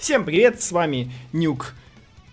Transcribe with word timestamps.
Всем 0.00 0.24
привет, 0.24 0.62
с 0.62 0.72
вами 0.72 1.12
Нюк 1.34 1.74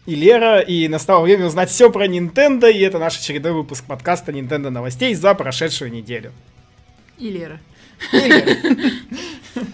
и 0.05 0.15
Лера, 0.15 0.61
и 0.61 0.87
настало 0.87 1.21
время 1.21 1.47
узнать 1.47 1.69
все 1.69 1.91
про 1.91 2.07
Nintendo, 2.07 2.71
и 2.71 2.79
это 2.79 2.97
наш 2.97 3.19
очередной 3.19 3.51
выпуск 3.51 3.83
подкаста 3.83 4.31
Nintendo 4.31 4.69
новостей 4.69 5.13
за 5.13 5.35
прошедшую 5.35 5.91
неделю. 5.91 6.31
И 7.17 7.29
Лера. 7.29 7.59
И 8.13 8.19
Лера. 8.19 8.57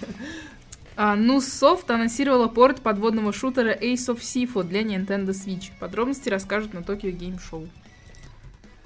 А, 0.96 1.16
Нусофт 1.16 1.90
анонсировала 1.90 2.48
порт 2.48 2.82
подводного 2.82 3.34
шутера 3.34 3.76
Ace 3.76 4.08
of 4.10 4.20
Sifo 4.20 4.64
для 4.64 4.82
Nintendo 4.82 5.30
Switch. 5.30 5.72
Подробности 5.80 6.30
расскажут 6.30 6.74
на 6.74 6.80
Tokyo 6.80 7.12
Game 7.12 7.40
Show. 7.40 7.68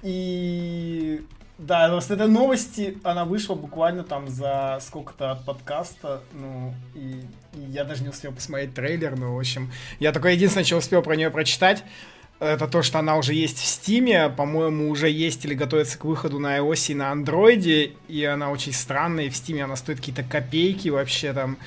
И 0.04 1.22
да, 1.58 1.88
просто 1.90 2.14
эта 2.14 2.28
новости, 2.28 2.98
она 3.04 3.26
вышла 3.26 3.56
буквально 3.56 4.04
там 4.04 4.28
за 4.28 4.78
сколько-то 4.82 5.32
от 5.32 5.44
подкаста, 5.44 6.22
ну, 6.34 6.74
и, 6.94 7.24
и 7.54 7.72
я 7.72 7.84
даже 7.84 8.04
не 8.04 8.10
успел 8.10 8.32
посмотреть 8.32 8.76
трейлер, 8.76 9.18
но, 9.18 9.36
в 9.36 9.40
общем, 9.40 9.72
я 10.00 10.12
только 10.12 10.30
единственное, 10.30 10.66
что 10.66 10.78
успел 10.78 11.02
про 11.02 11.16
нее 11.16 11.32
прочитать, 11.32 11.84
это 12.40 12.68
то, 12.68 12.84
что 12.84 13.00
она 13.00 13.18
уже 13.18 13.34
есть 13.34 13.58
в 13.58 13.66
Стиме, 13.66 14.30
по-моему, 14.30 14.90
уже 14.90 15.10
есть 15.10 15.44
или 15.46 15.56
готовится 15.56 15.98
к 15.98 16.06
выходу 16.06 16.38
на 16.38 16.60
iOS 16.60 16.92
и 16.92 16.94
на 16.94 17.12
Андроиде, 17.12 17.94
и 18.08 18.24
она 18.24 18.52
очень 18.52 18.74
странная, 18.74 19.26
и 19.26 19.30
в 19.30 19.36
Стиме 19.36 19.64
она 19.64 19.76
стоит 19.76 19.98
какие-то 19.98 20.22
копейки 20.24 20.90
вообще 20.90 21.34
там, 21.34 21.58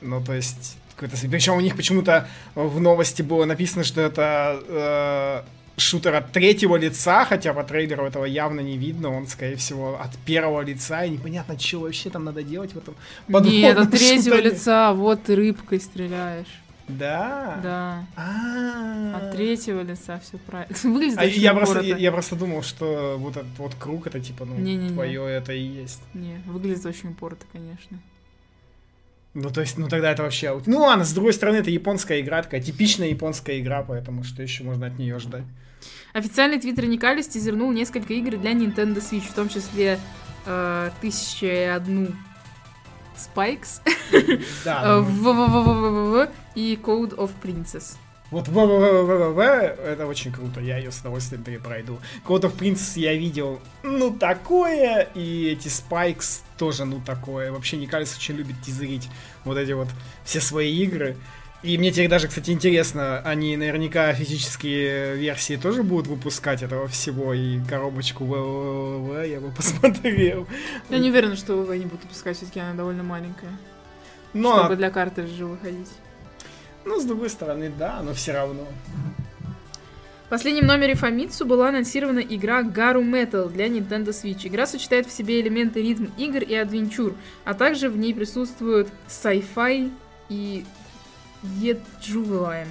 ну, 0.00 0.22
то 0.22 0.32
есть, 0.32 0.76
какой-то... 0.94 1.16
Причем 1.28 1.54
у 1.54 1.60
них 1.60 1.76
почему-то 1.76 2.28
в 2.54 2.80
новости 2.80 3.22
было 3.22 3.44
написано, 3.44 3.82
что 3.82 4.00
это 4.00 4.62
э, 4.68 5.42
шутер 5.80 6.14
от 6.14 6.32
третьего 6.32 6.76
лица, 6.76 7.24
хотя 7.24 7.52
по 7.52 7.64
трейлеру 7.64 8.04
этого 8.04 8.24
явно 8.24 8.60
не 8.60 8.76
видно, 8.76 9.10
он, 9.10 9.26
скорее 9.26 9.56
всего, 9.56 10.00
от 10.00 10.16
первого 10.18 10.62
лица, 10.62 11.04
и 11.04 11.10
непонятно, 11.10 11.58
что 11.58 11.80
вообще 11.80 12.10
там 12.10 12.24
надо 12.24 12.42
делать 12.42 12.72
в 12.72 12.78
этом 12.78 12.94
Нет, 13.28 13.78
от 13.78 13.90
третьего 13.90 14.36
шутере. 14.36 14.50
лица, 14.50 14.92
вот 14.92 15.22
ты 15.24 15.34
рыбкой 15.34 15.80
стреляешь. 15.80 16.60
Да? 16.98 17.60
Да. 17.62 18.06
А. 18.16 19.16
От 19.16 19.32
третьего 19.32 19.80
лица 19.82 20.20
все 20.20 20.38
правильно. 20.38 20.76
Выглядит 20.82 21.18
А 21.18 21.24
я, 21.24 21.54
просто, 21.54 21.80
я, 21.80 21.96
я 21.96 22.12
просто 22.12 22.36
думал, 22.36 22.62
что 22.62 23.16
вот 23.18 23.36
этот 23.36 23.58
вот 23.58 23.74
круг, 23.78 24.06
это 24.06 24.20
типа, 24.20 24.44
ну, 24.44 24.56
Не-не-не. 24.56 24.94
твое 24.94 25.24
это 25.28 25.52
и 25.52 25.62
есть. 25.62 26.00
Не, 26.14 26.42
выглядит 26.46 26.84
очень 26.84 27.10
упорото, 27.10 27.46
конечно. 27.52 27.98
Ну, 29.34 29.50
то 29.50 29.60
есть, 29.60 29.78
ну 29.78 29.88
тогда 29.88 30.10
это 30.10 30.24
вообще... 30.24 30.60
Ну 30.66 30.80
ладно, 30.80 31.04
с 31.04 31.12
другой 31.12 31.32
стороны, 31.32 31.58
это 31.58 31.70
японская 31.70 32.20
игра, 32.20 32.42
такая 32.42 32.60
типичная 32.60 33.08
японская 33.08 33.60
игра, 33.60 33.82
поэтому 33.82 34.24
что 34.24 34.42
еще 34.42 34.64
можно 34.64 34.86
от 34.86 34.98
нее 34.98 35.20
ждать? 35.20 35.44
Официальный 36.12 36.58
твиттер 36.58 36.86
Никалис 36.86 37.28
тизернул 37.28 37.70
несколько 37.72 38.12
игр 38.14 38.36
для 38.36 38.52
Nintendo 38.52 38.96
Switch, 38.96 39.28
в 39.28 39.34
том 39.34 39.48
числе 39.48 39.98
э, 40.46 40.90
1001 40.98 42.16
Spikes, 43.16 43.80
Да. 44.64 44.82
э, 44.84 45.00
ну, 45.00 45.02
ВВВВВВ 45.04 46.30
и 46.54 46.78
Code 46.82 47.14
of 47.16 47.30
Princess. 47.42 47.96
Вот 48.30 48.46
ВВВВВ, 48.46 49.38
это 49.40 50.06
очень 50.06 50.30
круто, 50.32 50.60
я 50.60 50.78
ее 50.78 50.92
с 50.92 51.00
удовольствием 51.00 51.42
перепройду. 51.42 51.98
Code 52.24 52.42
of 52.42 52.56
Princess 52.56 52.98
я 52.98 53.14
видел, 53.14 53.60
ну 53.82 54.12
такое, 54.12 55.08
и 55.14 55.48
эти 55.48 55.66
Spikes 55.68 56.42
тоже, 56.56 56.84
ну 56.84 57.00
такое. 57.04 57.50
Вообще 57.50 57.76
Никалис 57.76 58.16
очень 58.16 58.36
любит 58.36 58.54
тизерить 58.62 59.08
вот 59.44 59.58
эти 59.58 59.72
вот 59.72 59.88
все 60.24 60.40
свои 60.40 60.72
игры. 60.82 61.16
И 61.62 61.76
мне 61.76 61.90
теперь 61.90 62.08
даже, 62.08 62.28
кстати, 62.28 62.50
интересно, 62.50 63.20
они 63.20 63.54
наверняка 63.54 64.14
физические 64.14 65.16
версии 65.16 65.56
тоже 65.56 65.82
будут 65.82 66.06
выпускать 66.06 66.62
этого 66.62 66.88
всего, 66.88 67.34
и 67.34 67.60
коробочку 67.68 68.24
ВВВВ 68.24 69.26
я 69.26 69.40
бы 69.40 69.50
посмотрел. 69.56 70.46
Я 70.88 70.98
не 70.98 71.10
уверена, 71.10 71.36
что 71.36 71.56
ВВ 71.56 71.76
не 71.76 71.84
будут 71.84 72.04
выпускать, 72.04 72.38
все-таки 72.38 72.60
она 72.60 72.72
довольно 72.72 73.02
маленькая, 73.02 73.50
Но, 74.32 74.58
чтобы 74.58 74.76
для 74.76 74.90
картриджа 74.90 75.44
выходить. 75.44 75.90
ну, 76.86 76.98
с 76.98 77.04
другой 77.04 77.28
стороны, 77.28 77.70
да, 77.78 78.00
но 78.02 78.14
все 78.14 78.32
равно. 78.32 78.66
В 80.26 80.30
последнем 80.30 80.66
номере 80.66 80.94
Famitsu 80.94 81.44
была 81.44 81.68
анонсирована 81.68 82.20
игра 82.20 82.62
Garu 82.62 83.02
Metal 83.02 83.50
для 83.50 83.66
Nintendo 83.66 84.10
Switch. 84.10 84.46
Игра 84.46 84.64
сочетает 84.66 85.06
в 85.06 85.12
себе 85.12 85.40
элементы 85.40 85.82
ритм 85.82 86.06
игр 86.16 86.38
и 86.38 86.54
адвенчур, 86.54 87.14
а 87.44 87.52
также 87.52 87.90
в 87.90 87.98
ней 87.98 88.14
присутствуют 88.14 88.88
sci-fi 89.08 89.92
и 90.28 90.64
Juvenile. 91.42 92.66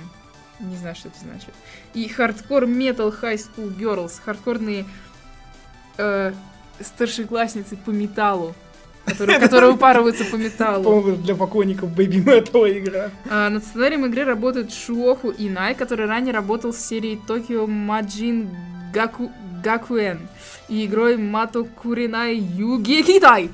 Не 0.60 0.76
знаю, 0.76 0.96
что 0.96 1.08
это 1.08 1.20
значит. 1.20 1.54
И 1.94 2.08
хардкор 2.08 2.66
Metal 2.66 3.14
High 3.22 3.40
School 3.40 3.76
Girls. 3.78 4.14
Хардкорные 4.24 4.86
э, 5.98 6.34
старшеклассницы 6.82 7.78
по 7.78 7.92
металлу. 7.92 8.54
Которые, 9.06 9.40
которые 9.40 9.72
упарываются 9.72 10.26
по 10.26 10.36
металлу. 10.36 10.84
По-моему, 11.02 11.16
для 11.18 11.36
покойников 11.36 11.90
Baby 11.92 12.24
Metal 12.24 12.80
игра. 12.80 13.12
А, 13.30 13.50
над 13.50 13.64
сценарием 13.64 14.06
игры 14.06 14.24
работает 14.24 14.72
Шуоху 14.74 15.32
Инай, 15.36 15.74
который 15.76 16.06
ранее 16.06 16.34
работал 16.34 16.74
с 16.74 16.78
серией 16.78 17.20
Токио 17.28 17.66
Маджин 17.66 18.50
Гаку... 18.94 19.32
Гакуэн 19.64 20.20
и 20.70 20.86
игрой 20.86 21.18
Мато 21.18 21.64
Куринай 21.64 22.36
Юги 22.36 23.02
Китай. 23.02 23.50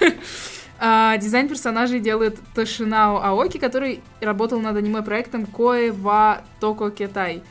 А, 0.82 1.18
Дизайн 1.18 1.46
персонажей 1.46 2.00
делает 2.00 2.38
Тошинао 2.54 3.22
Аоки, 3.22 3.58
который 3.58 4.00
работал 4.22 4.60
над 4.60 4.74
аниме-проектом 4.78 5.44
Кое 5.44 5.92
ва 5.92 6.40
Токо 6.58 6.90
Китай, 6.90 7.42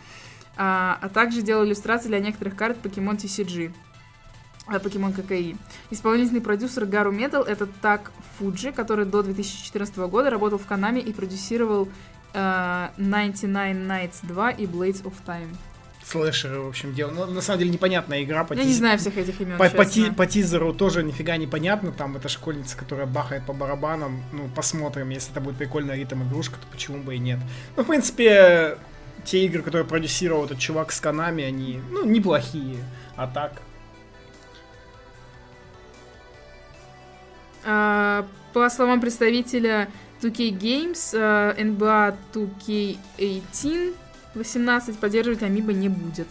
а 0.57 0.97
а 0.99 1.09
также 1.09 1.43
делал 1.43 1.63
иллюстрации 1.63 2.07
для 2.07 2.19
некоторых 2.19 2.55
карт 2.55 2.77
Покемон 2.77 3.17
TCG. 3.17 3.71
а, 4.65 4.79
Покемон 4.79 5.13
ККИ. 5.13 5.55
Исполнительный 5.91 6.41
продюсер 6.41 6.87
Гару 6.87 7.11
Метал 7.11 7.43
это 7.43 7.67
Так 7.67 8.11
Фуджи, 8.39 8.71
который 8.71 9.05
до 9.05 9.21
2014 9.21 9.97
года 9.97 10.31
работал 10.31 10.57
в 10.57 10.65
Канаме 10.65 10.99
и 10.99 11.13
продюсировал 11.13 11.87
э, 12.33 12.87
99 12.97 13.87
Nights 13.87 14.17
2 14.23 14.51
и 14.51 14.65
Blades 14.65 15.03
of 15.03 15.13
Time. 15.27 15.55
Слэшеры, 16.09 16.59
в 16.59 16.67
общем, 16.67 16.93
дело. 16.95 17.11
Ну, 17.11 17.25
на 17.27 17.41
самом 17.41 17.59
деле, 17.59 17.71
непонятная 17.71 18.23
игра. 18.23 18.43
По 18.43 18.53
Я 18.53 18.63
не 18.63 18.73
знаю 18.73 18.97
всех 18.97 19.15
этих 19.17 19.39
имен, 19.41 19.59
По, 19.59 19.69
по 19.69 19.85
ти- 19.85 20.09
по 20.09 20.25
тизеру 20.25 20.73
тоже 20.73 21.03
нифига 21.03 21.37
непонятно. 21.37 21.91
Там 21.91 22.17
эта 22.17 22.29
школьница, 22.29 22.75
которая 22.75 23.05
бахает 23.05 23.45
по 23.45 23.53
барабанам. 23.53 24.23
Ну, 24.31 24.49
посмотрим. 24.55 25.09
Если 25.09 25.31
это 25.31 25.39
будет 25.39 25.57
прикольная 25.57 25.95
ритм 25.95 26.23
игрушка, 26.23 26.55
то 26.55 26.65
почему 26.71 26.97
бы 27.03 27.15
и 27.15 27.19
нет. 27.19 27.37
Ну, 27.77 27.83
в 27.83 27.85
принципе, 27.87 28.79
те 29.23 29.45
игры, 29.45 29.61
которые 29.61 29.85
продюсировал 29.85 30.45
этот 30.45 30.57
чувак 30.57 30.91
с 30.91 30.99
Канами, 30.99 31.43
они, 31.43 31.79
ну, 31.91 32.03
неплохие. 32.05 32.77
А 33.15 33.27
так, 33.27 33.61
А, 37.65 38.25
По 38.53 38.69
словам 38.69 38.99
представителя 38.99 39.89
2K 40.21 40.49
Games, 40.57 41.13
NBA 41.13 42.15
2K18 42.33 43.93
18 44.35 44.99
поддерживать 44.99 45.43
Амиба 45.43 45.73
не 45.73 45.89
будет. 45.89 46.27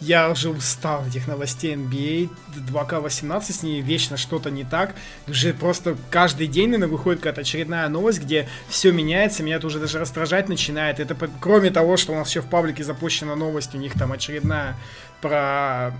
Я 0.00 0.30
уже 0.30 0.50
устал 0.50 1.06
этих 1.06 1.28
новостей 1.28 1.76
NBA 1.76 2.28
2К18, 2.56 3.52
с 3.52 3.62
ней 3.62 3.80
вечно 3.80 4.16
что-то 4.16 4.50
не 4.50 4.64
так. 4.64 4.96
Уже 5.28 5.54
просто 5.54 5.96
каждый 6.10 6.48
день, 6.48 6.70
наверное, 6.70 6.88
выходит 6.88 7.20
какая-то 7.20 7.42
очередная 7.42 7.88
новость, 7.88 8.20
где 8.20 8.48
все 8.68 8.90
меняется, 8.90 9.44
меня 9.44 9.56
это 9.56 9.68
уже 9.68 9.78
даже 9.78 10.00
раздражать 10.00 10.48
начинает. 10.48 10.98
Это 10.98 11.16
кроме 11.40 11.70
того, 11.70 11.96
что 11.96 12.12
у 12.12 12.16
нас 12.16 12.28
еще 12.28 12.40
в 12.40 12.46
паблике 12.46 12.82
запущена 12.82 13.36
новость, 13.36 13.76
у 13.76 13.78
них 13.78 13.92
там 13.92 14.10
очередная 14.10 14.74
про 15.20 15.92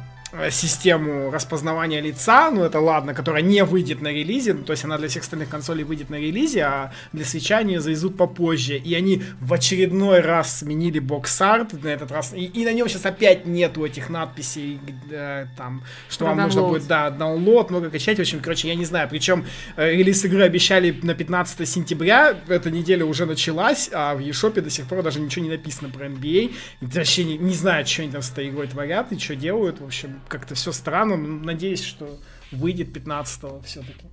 систему 0.50 1.30
распознавания 1.30 2.00
лица, 2.00 2.50
ну 2.50 2.64
это 2.64 2.80
ладно, 2.80 3.12
которая 3.14 3.42
не 3.42 3.64
выйдет 3.64 4.00
на 4.00 4.08
релизе, 4.08 4.54
ну, 4.54 4.64
то 4.64 4.72
есть 4.72 4.84
она 4.84 4.96
для 4.96 5.08
всех 5.08 5.22
остальных 5.22 5.48
консолей 5.48 5.84
выйдет 5.84 6.10
на 6.10 6.16
релизе, 6.16 6.62
а 6.62 6.92
для 7.12 7.24
свеча 7.24 7.58
они 7.58 7.78
завезут 7.78 8.16
попозже. 8.16 8.76
И 8.76 8.94
они 8.94 9.22
в 9.40 9.52
очередной 9.52 10.20
раз 10.20 10.60
сменили 10.60 10.98
бокс-арт 10.98 11.82
на 11.82 11.88
этот 11.88 12.10
раз, 12.10 12.32
и, 12.34 12.44
и 12.44 12.64
на 12.64 12.72
нем 12.72 12.88
сейчас 12.88 13.04
опять 13.04 13.46
нету 13.46 13.84
этих 13.84 14.08
надписей, 14.08 14.80
э, 15.10 15.46
там, 15.56 15.82
что 16.08 16.24
Про 16.24 16.34
вам 16.34 16.44
нужно 16.44 16.62
будет, 16.62 16.86
да, 16.86 17.08
download, 17.10 17.68
много 17.68 17.90
качать, 17.90 18.16
в 18.16 18.20
общем, 18.20 18.40
короче, 18.40 18.68
я 18.68 18.74
не 18.74 18.86
знаю, 18.86 19.08
причем 19.10 19.44
э, 19.76 19.92
релиз 19.92 20.24
игры 20.24 20.44
обещали 20.44 20.98
на 21.02 21.14
15 21.14 21.68
сентября, 21.68 22.34
эта 22.48 22.70
неделя 22.70 23.04
уже 23.04 23.26
началась, 23.26 23.90
а 23.92 24.14
в 24.14 24.20
eShop 24.20 24.60
до 24.60 24.70
сих 24.70 24.86
пор 24.86 25.02
даже 25.02 25.20
ничего 25.20 25.44
не 25.44 25.50
написано 25.50 25.90
про 25.90 26.06
NBA, 26.06 26.54
и 26.80 26.86
вообще 26.86 27.24
не, 27.24 27.36
не 27.36 27.54
знаю, 27.54 27.86
что 27.86 28.02
они 28.02 28.12
там 28.12 28.22
с 28.22 28.30
этой 28.30 28.48
игрой 28.48 28.66
творят 28.66 29.12
и 29.12 29.18
что 29.18 29.36
делают, 29.36 29.80
в 29.80 29.84
общем, 29.84 30.21
как-то 30.28 30.54
все 30.54 30.72
странно, 30.72 31.16
надеюсь, 31.16 31.82
что 31.82 32.18
выйдет 32.50 32.96
15-го 32.96 33.60
все-таки. 33.62 34.06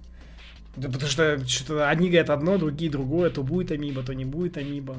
Да 0.75 0.87
потому 0.87 1.09
что 1.09 1.45
что-то 1.47 1.89
одни 1.89 2.07
говорят 2.09 2.29
одно, 2.29 2.57
другие 2.57 2.91
другое, 2.91 3.29
то 3.29 3.43
будет 3.43 3.71
амиба, 3.71 4.03
то 4.03 4.13
не 4.13 4.25
будет 4.25 4.57
амиба. 4.57 4.97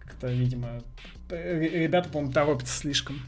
Как-то, 0.00 0.28
видимо, 0.28 0.82
э, 1.30 1.60
ребята, 1.60 2.08
по-моему, 2.08 2.32
торопятся 2.32 2.76
слишком. 2.76 3.20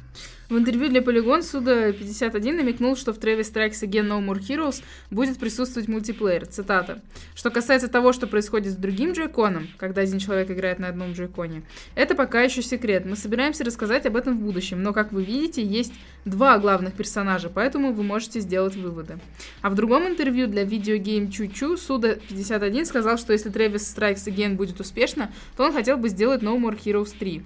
В 0.51 0.59
интервью 0.59 0.89
для 0.89 1.01
Polygon 1.01 1.43
Суда 1.43 1.93
51 1.93 2.57
намекнул, 2.57 2.97
что 2.97 3.13
в 3.13 3.19
Travis 3.19 3.53
Strikes 3.53 3.89
Again 3.89 4.09
No 4.09 4.21
More 4.21 4.41
Heroes 4.41 4.83
будет 5.09 5.39
присутствовать 5.39 5.89
мультиплеер. 5.89 6.45
Цитата. 6.45 7.01
Что 7.37 7.53
касается 7.53 7.87
того, 7.87 8.13
что 8.13 8.27
происходит 8.27 8.73
с 8.73 8.77
другим 8.77 9.13
джойконом, 9.13 9.69
когда 9.77 10.01
один 10.01 10.19
человек 10.19 10.51
играет 10.51 10.81
на 10.81 10.89
одном 10.89 11.13
джойконе, 11.13 11.63
это 11.95 12.17
пока 12.17 12.43
еще 12.43 12.63
секрет. 12.63 13.07
Мы 13.07 13.15
собираемся 13.15 13.63
рассказать 13.63 14.07
об 14.07 14.17
этом 14.17 14.39
в 14.39 14.41
будущем, 14.41 14.83
но, 14.83 14.93
как 14.93 15.13
вы 15.13 15.23
видите, 15.23 15.63
есть 15.65 15.93
два 16.25 16.59
главных 16.59 16.95
персонажа, 16.95 17.49
поэтому 17.49 17.93
вы 17.93 18.03
можете 18.03 18.41
сделать 18.41 18.75
выводы. 18.75 19.21
А 19.63 19.71
в 19.71 19.77
другом 19.77 20.09
интервью 20.09 20.49
для 20.49 20.65
видеогейм 20.65 21.31
Чу-Чу 21.31 21.77
Суда 21.77 22.17
51 22.29 22.87
сказал, 22.87 23.19
что 23.19 23.33
если 23.33 23.53
Travis 23.53 23.97
Strikes 23.97 24.27
Again 24.27 24.57
будет 24.57 24.81
успешно, 24.81 25.31
то 25.57 25.63
он 25.63 25.73
хотел 25.73 25.97
бы 25.97 26.09
сделать 26.09 26.43
No 26.43 26.59
More 26.61 26.77
Heroes 26.77 27.15
3. 27.17 27.41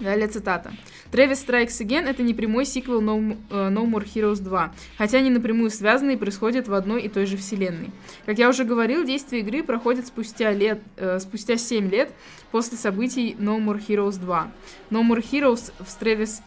Далее 0.00 0.28
цитата. 0.28 0.72
Travis 1.12 1.46
Strikes 1.46 1.80
Again— 1.80 2.04
это 2.08 2.22
не 2.22 2.32
прямой 2.34 2.64
сиквел 2.64 3.02
no, 3.02 3.36
uh, 3.50 3.68
no 3.70 3.84
More 3.84 4.06
Heroes 4.06 4.40
2, 4.40 4.72
хотя 4.96 5.18
они 5.18 5.28
напрямую 5.28 5.70
связаны 5.70 6.12
и 6.12 6.16
происходят 6.16 6.68
в 6.68 6.74
одной 6.74 7.02
и 7.02 7.08
той 7.08 7.26
же 7.26 7.36
вселенной. 7.36 7.90
Как 8.24 8.38
я 8.38 8.48
уже 8.48 8.64
говорил, 8.64 9.04
действие 9.04 9.42
игры 9.42 9.62
проходит 9.62 10.06
спустя, 10.06 10.52
лет, 10.52 10.80
uh, 10.96 11.18
спустя 11.20 11.56
7 11.56 11.90
лет 11.90 12.12
после 12.50 12.78
событий 12.78 13.36
No 13.38 13.58
More 13.58 13.84
Heroes 13.86 14.18
2. 14.18 14.50
No 14.90 15.02
More 15.06 15.22
Heroes 15.22 15.72
в 15.78 16.02
Travis 16.02 16.40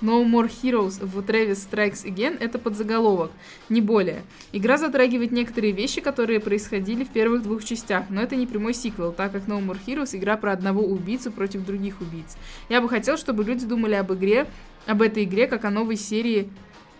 No 0.00 0.24
More 0.24 0.50
Heroes 0.50 1.04
в 1.04 1.18
Travis 1.20 1.68
Strikes 1.70 2.04
Again— 2.04 2.36
это 2.40 2.58
подзаголовок, 2.58 3.30
не 3.68 3.80
более. 3.80 4.22
Игра 4.52 4.78
затрагивает 4.78 5.30
некоторые 5.30 5.72
вещи, 5.72 6.00
которые 6.00 6.40
происходили 6.40 7.04
в 7.04 7.08
первых 7.08 7.42
двух 7.42 7.64
частях, 7.64 8.04
но 8.08 8.22
это 8.22 8.36
не 8.36 8.46
прямой 8.46 8.72
сиквел, 8.74 9.12
так 9.12 9.32
как 9.32 9.44
No 9.44 9.62
More 9.64 9.78
Heroes— 9.86 10.10
игра 10.16 10.36
про 10.36 10.52
одного 10.52 10.82
убийцу 10.82 11.30
против 11.30 11.64
других 11.66 12.00
убийц. 12.00 12.36
Я 12.68 12.80
бы 12.80 12.88
хотел, 12.88 13.16
чтобы 13.16 13.44
люди 13.44 13.66
думали 13.66 13.94
об 13.94 14.12
игре, 14.12 14.46
об 14.86 15.02
этой 15.02 15.24
игре, 15.24 15.46
как 15.46 15.64
о 15.64 15.70
новой 15.70 15.96
серии 15.96 16.48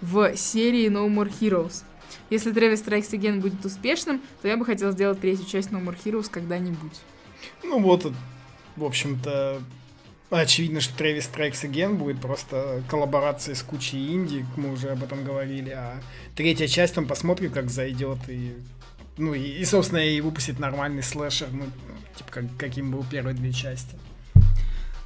в 0.00 0.36
серии 0.36 0.88
No 0.88 1.08
More 1.08 1.32
Heroes. 1.40 1.84
Если 2.28 2.52
Travis 2.52 2.84
Strikes 2.84 3.10
Again 3.12 3.40
будет 3.40 3.64
успешным, 3.64 4.20
то 4.42 4.48
я 4.48 4.56
бы 4.56 4.64
хотел 4.64 4.92
сделать 4.92 5.20
третью 5.20 5.46
часть 5.46 5.70
No 5.70 5.82
More 5.82 5.96
Heroes 6.04 6.30
когда-нибудь. 6.30 7.00
Ну 7.62 7.80
вот, 7.80 8.12
в 8.76 8.84
общем-то, 8.84 9.62
Очевидно, 10.30 10.80
что 10.80 10.94
Travis 11.02 11.28
Strikes 11.28 11.68
Again 11.68 11.94
будет 11.94 12.20
просто 12.20 12.84
коллаборацией 12.88 13.56
с 13.56 13.62
кучей 13.64 14.12
инди, 14.12 14.46
мы 14.56 14.72
уже 14.72 14.90
об 14.90 15.02
этом 15.02 15.24
говорили, 15.24 15.70
а 15.70 16.00
третья 16.36 16.68
часть 16.68 16.94
там 16.94 17.08
посмотрим, 17.08 17.50
как 17.50 17.68
зайдет, 17.68 18.18
и, 18.28 18.54
ну, 19.16 19.34
и, 19.34 19.40
и 19.40 19.64
собственно, 19.64 19.98
и 19.98 20.20
выпустит 20.20 20.60
нормальный 20.60 21.02
слэшер, 21.02 21.48
ну, 21.50 21.64
типа, 22.16 22.30
как, 22.30 22.44
каким 22.56 22.92
был 22.92 23.04
первые 23.10 23.34
две 23.34 23.52
части. 23.52 23.96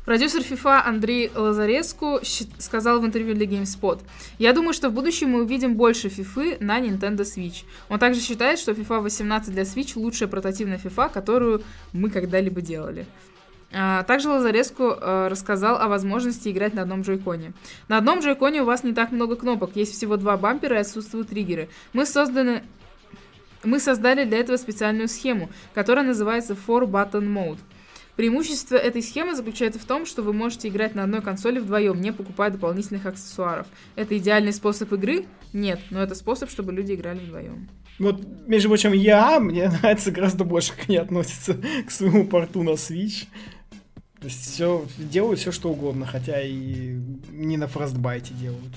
Продюсер 0.05 0.43
FIFA 0.43 0.83
Андрей 0.85 1.31
Лазареску 1.35 2.21
сказал 2.59 3.01
в 3.01 3.07
интервью 3.07 3.35
для 3.35 3.47
GameSpot, 3.47 4.03
«Я 4.39 4.53
думаю, 4.53 4.75
что 4.75 4.91
в 4.91 4.93
будущем 4.93 5.31
мы 5.31 5.45
увидим 5.45 5.77
больше 5.77 6.09
FIFA 6.09 6.59
на 6.61 6.79
Nintendo 6.79 7.21
Switch. 7.21 7.65
Он 7.89 7.99
также 7.99 8.21
считает, 8.21 8.59
что 8.59 8.73
FIFA 8.73 9.01
18 9.01 9.55
для 9.55 9.63
Switch 9.63 9.93
лучшая 9.99 10.29
прототипная 10.29 10.77
FIFA, 10.77 11.11
которую 11.11 11.63
мы 11.95 12.11
когда-либо 12.11 12.61
делали». 12.61 13.07
А, 13.77 14.05
также 14.05 14.29
Лазареску 14.29 14.85
э, 14.85 15.29
рассказал 15.29 15.77
о 15.81 15.89
возможности 15.89 16.49
играть 16.49 16.75
на 16.75 16.83
одном 16.83 17.03
джойконе. 17.03 17.53
На 17.89 17.99
одном 17.99 18.21
джойконе 18.21 18.63
у 18.63 18.65
вас 18.65 18.85
не 18.85 18.93
так 18.93 19.11
много 19.11 19.35
кнопок, 19.35 19.75
есть 19.75 19.95
всего 19.95 20.17
два 20.17 20.37
бампера 20.37 20.77
и 20.77 20.81
отсутствуют 20.81 21.29
триггеры. 21.29 21.69
Мы 21.93 22.07
созданы... 22.07 22.63
Мы 23.65 23.81
создали 23.81 24.25
для 24.25 24.39
этого 24.39 24.59
специальную 24.59 25.09
схему, 25.09 25.49
которая 25.73 26.05
называется 26.05 26.55
For 26.55 26.85
Button 26.85 27.27
Mode. 27.27 27.59
Преимущество 28.15 28.77
этой 28.77 29.03
схемы 29.03 29.35
заключается 29.35 29.81
в 29.81 29.85
том, 29.87 30.07
что 30.07 30.23
вы 30.23 30.33
можете 30.33 30.69
играть 30.69 30.95
на 30.95 31.03
одной 31.03 31.21
консоли 31.21 31.59
вдвоем, 31.59 32.01
не 32.01 32.13
покупая 32.13 32.51
дополнительных 32.51 33.07
аксессуаров. 33.07 33.67
Это 33.97 34.17
идеальный 34.17 34.53
способ 34.53 34.93
игры? 34.93 35.25
Нет, 35.53 35.81
но 35.91 36.01
это 36.01 36.15
способ, 36.15 36.51
чтобы 36.51 36.73
люди 36.73 36.93
играли 36.93 37.19
вдвоем. 37.19 37.69
Вот, 37.99 38.23
между 38.47 38.69
прочим, 38.69 38.93
я, 38.93 39.41
мне 39.41 39.69
нравится 39.83 40.11
гораздо 40.11 40.45
больше, 40.45 40.73
как 40.77 40.89
они 40.89 40.97
относятся 40.97 41.59
к 41.87 41.91
своему 41.91 42.27
порту 42.27 42.63
на 42.63 42.71
Switch. 42.71 43.27
То 44.25 44.29
есть 44.29 44.55
все 44.55 44.87
делают 44.97 45.39
все 45.39 45.53
что 45.53 45.69
угодно, 45.69 46.07
хотя 46.07 46.41
и 46.41 46.97
не 47.29 47.59
на 47.59 47.69
фростбайте 47.69 48.33
делают. 48.33 48.73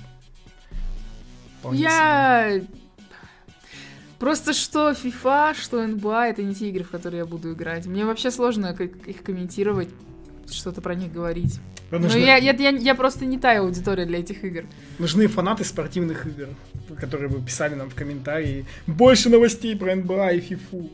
Вполне 1.60 1.80
я 1.80 2.50
себе. 2.56 2.68
Просто 4.20 4.52
что 4.52 4.92
FIFA, 4.92 5.56
что 5.58 5.82
NBA, 5.82 6.32
это 6.32 6.44
не 6.44 6.54
те 6.54 6.68
игры, 6.68 6.84
в 6.84 6.90
которые 6.90 7.20
я 7.20 7.26
буду 7.26 7.54
играть. 7.54 7.86
Мне 7.86 8.04
вообще 8.04 8.30
сложно 8.30 8.76
их 9.06 9.24
комментировать, 9.24 9.88
что-то 10.52 10.82
про 10.82 10.96
них 10.96 11.14
говорить. 11.14 11.62
Но 11.92 12.00
нужны... 12.00 12.18
я, 12.18 12.36
я, 12.36 12.52
я, 12.52 12.72
я 12.72 12.94
просто 12.94 13.26
не 13.26 13.40
та 13.40 13.58
аудитория 13.58 14.04
для 14.04 14.20
этих 14.20 14.44
игр. 14.44 14.66
Нужны 15.00 15.28
фанаты 15.28 15.64
спортивных 15.64 16.26
игр, 16.26 16.50
которые 17.00 17.30
бы 17.30 17.42
писали 17.42 17.74
нам 17.74 17.90
в 17.90 17.96
комментарии 17.96 18.66
больше 18.86 19.30
новостей 19.30 19.78
про 19.78 19.94
NBA 19.94 20.40
и 20.40 20.40
FIFA. 20.42 20.90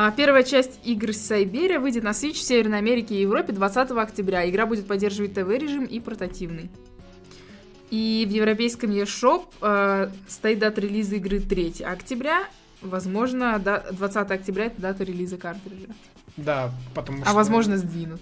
А, 0.00 0.12
первая 0.12 0.44
часть 0.44 0.78
игр 0.84 1.12
Сайберия 1.12 1.80
выйдет 1.80 2.04
на 2.04 2.10
Switch 2.10 2.34
в 2.34 2.42
Северной 2.42 2.78
Америке 2.78 3.16
и 3.16 3.22
Европе 3.22 3.52
20 3.52 3.90
октября. 3.90 4.48
Игра 4.48 4.64
будет 4.64 4.86
поддерживать 4.86 5.34
ТВ-режим 5.34 5.86
и 5.86 5.98
портативный. 5.98 6.70
И 7.90 8.24
в 8.24 8.30
европейском 8.30 8.92
eShop 8.92 9.46
э, 9.60 10.10
стоит 10.28 10.60
дата 10.60 10.80
релиза 10.82 11.16
игры 11.16 11.40
3 11.40 11.82
октября. 11.82 12.44
Возможно, 12.80 13.58
20 13.58 14.30
октября 14.30 14.66
это 14.66 14.80
дата 14.80 15.02
релиза 15.02 15.36
картриджа. 15.36 15.88
Да, 16.36 16.70
потому 16.94 17.18
а 17.18 17.22
что... 17.22 17.30
А 17.32 17.34
возможно, 17.34 17.76
сдвинут 17.76 18.20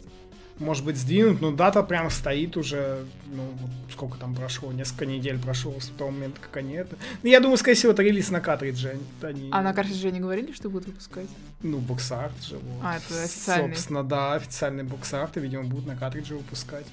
может 0.58 0.84
быть, 0.84 0.96
сдвинут, 0.96 1.40
но 1.40 1.52
дата 1.52 1.82
прям 1.82 2.10
стоит 2.10 2.56
уже, 2.56 3.04
ну, 3.26 3.52
сколько 3.90 4.18
там 4.18 4.34
прошло, 4.34 4.72
несколько 4.72 5.06
недель 5.06 5.38
прошло 5.38 5.78
с 5.80 5.88
того 5.88 6.10
момента, 6.10 6.40
как 6.40 6.56
они 6.56 6.74
это... 6.74 6.96
Ну, 7.22 7.28
я 7.28 7.40
думаю, 7.40 7.56
скорее 7.56 7.76
всего, 7.76 7.92
это 7.92 8.02
релиз 8.02 8.30
на 8.30 8.40
картридже. 8.40 8.98
Они... 9.22 9.50
А 9.52 9.62
на 9.62 9.72
картридже 9.72 10.10
не 10.10 10.20
говорили, 10.20 10.52
что 10.52 10.70
будут 10.70 10.88
выпускать? 10.88 11.28
Ну, 11.62 11.78
боксарт 11.78 12.42
же, 12.42 12.56
вот. 12.56 12.80
А, 12.82 12.96
это 12.96 13.22
официальный. 13.22 13.74
Собственно, 13.74 14.04
да, 14.04 14.34
официальный 14.34 14.84
боксарт, 14.84 15.36
и, 15.36 15.40
видимо, 15.40 15.64
будут 15.64 15.86
на 15.86 15.96
картридже 15.96 16.36
выпускать. 16.36 16.86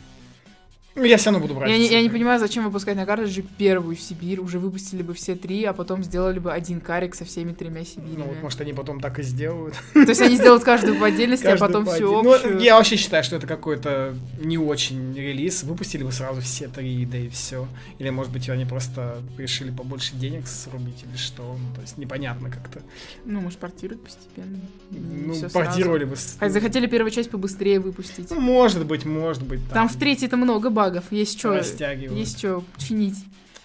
Ну, 0.95 1.03
я 1.05 1.17
все 1.17 1.31
равно 1.31 1.39
буду 1.39 1.55
брать. 1.55 1.71
Я 1.71 1.77
не, 1.77 1.87
я 1.87 2.01
не 2.03 2.09
понимаю, 2.09 2.39
зачем 2.39 2.63
выпускать 2.65 2.95
на 2.95 3.05
картридже 3.05 3.43
первую 3.57 3.95
Сибирь. 3.95 4.39
Уже 4.39 4.59
выпустили 4.59 5.01
бы 5.01 5.13
все 5.15 5.35
три, 5.35 5.63
а 5.63 5.73
потом 5.73 6.03
сделали 6.03 6.37
бы 6.37 6.51
один 6.51 6.79
карик 6.81 7.15
со 7.15 7.25
всеми 7.25 7.51
тремя 7.51 7.83
Сибирями. 7.83 8.17
Ну, 8.17 8.25
вот, 8.25 8.41
может, 8.43 8.61
они 8.61 8.73
потом 8.73 8.99
так 8.99 9.17
и 9.17 9.23
сделают. 9.23 9.75
То 9.93 10.01
есть 10.01 10.21
они 10.21 10.35
сделают 10.35 10.63
каждую 10.63 10.99
по 10.99 11.07
отдельности, 11.07 11.47
а 11.47 11.57
потом 11.57 11.85
все 11.85 12.21
Ну, 12.21 12.59
я 12.59 12.75
вообще 12.75 12.95
считаю, 12.95 13.23
что 13.23 13.37
это 13.37 13.47
какой-то 13.47 14.15
не 14.39 14.57
очень 14.57 15.15
релиз. 15.15 15.63
Выпустили 15.63 16.03
бы 16.03 16.11
сразу 16.11 16.41
все 16.41 16.67
три, 16.67 17.05
да 17.05 17.17
и 17.17 17.29
все. 17.29 17.67
Или, 17.97 18.11
может 18.11 18.31
быть, 18.31 18.47
они 18.49 18.65
просто 18.65 19.17
решили 19.37 19.71
побольше 19.71 20.15
денег 20.15 20.47
срубить 20.47 21.03
или 21.09 21.17
что. 21.17 21.43
Ну, 21.43 21.73
то 21.75 21.81
есть 21.81 21.97
непонятно 21.97 22.51
как-то. 22.51 22.81
Ну, 23.25 23.41
может, 23.41 23.57
портируют 23.57 24.03
постепенно. 24.03 24.59
Ну, 24.91 25.33
портировали 25.49 26.05
бы. 26.05 26.15
Захотели 26.15 26.85
первую 26.85 27.09
часть 27.09 27.31
побыстрее 27.31 27.79
выпустить. 27.79 28.29
Ну, 28.29 28.39
может 28.39 28.85
быть, 28.85 29.05
может 29.05 29.43
быть. 29.43 29.59
Там 29.69 29.89
в 29.89 29.95
третьей-то 29.95 30.37
много 30.37 30.69
багов, 30.83 31.05
есть 31.11 31.39
что, 31.39 31.53
есть 31.53 32.37
что 32.39 32.63
чинить. 32.77 33.15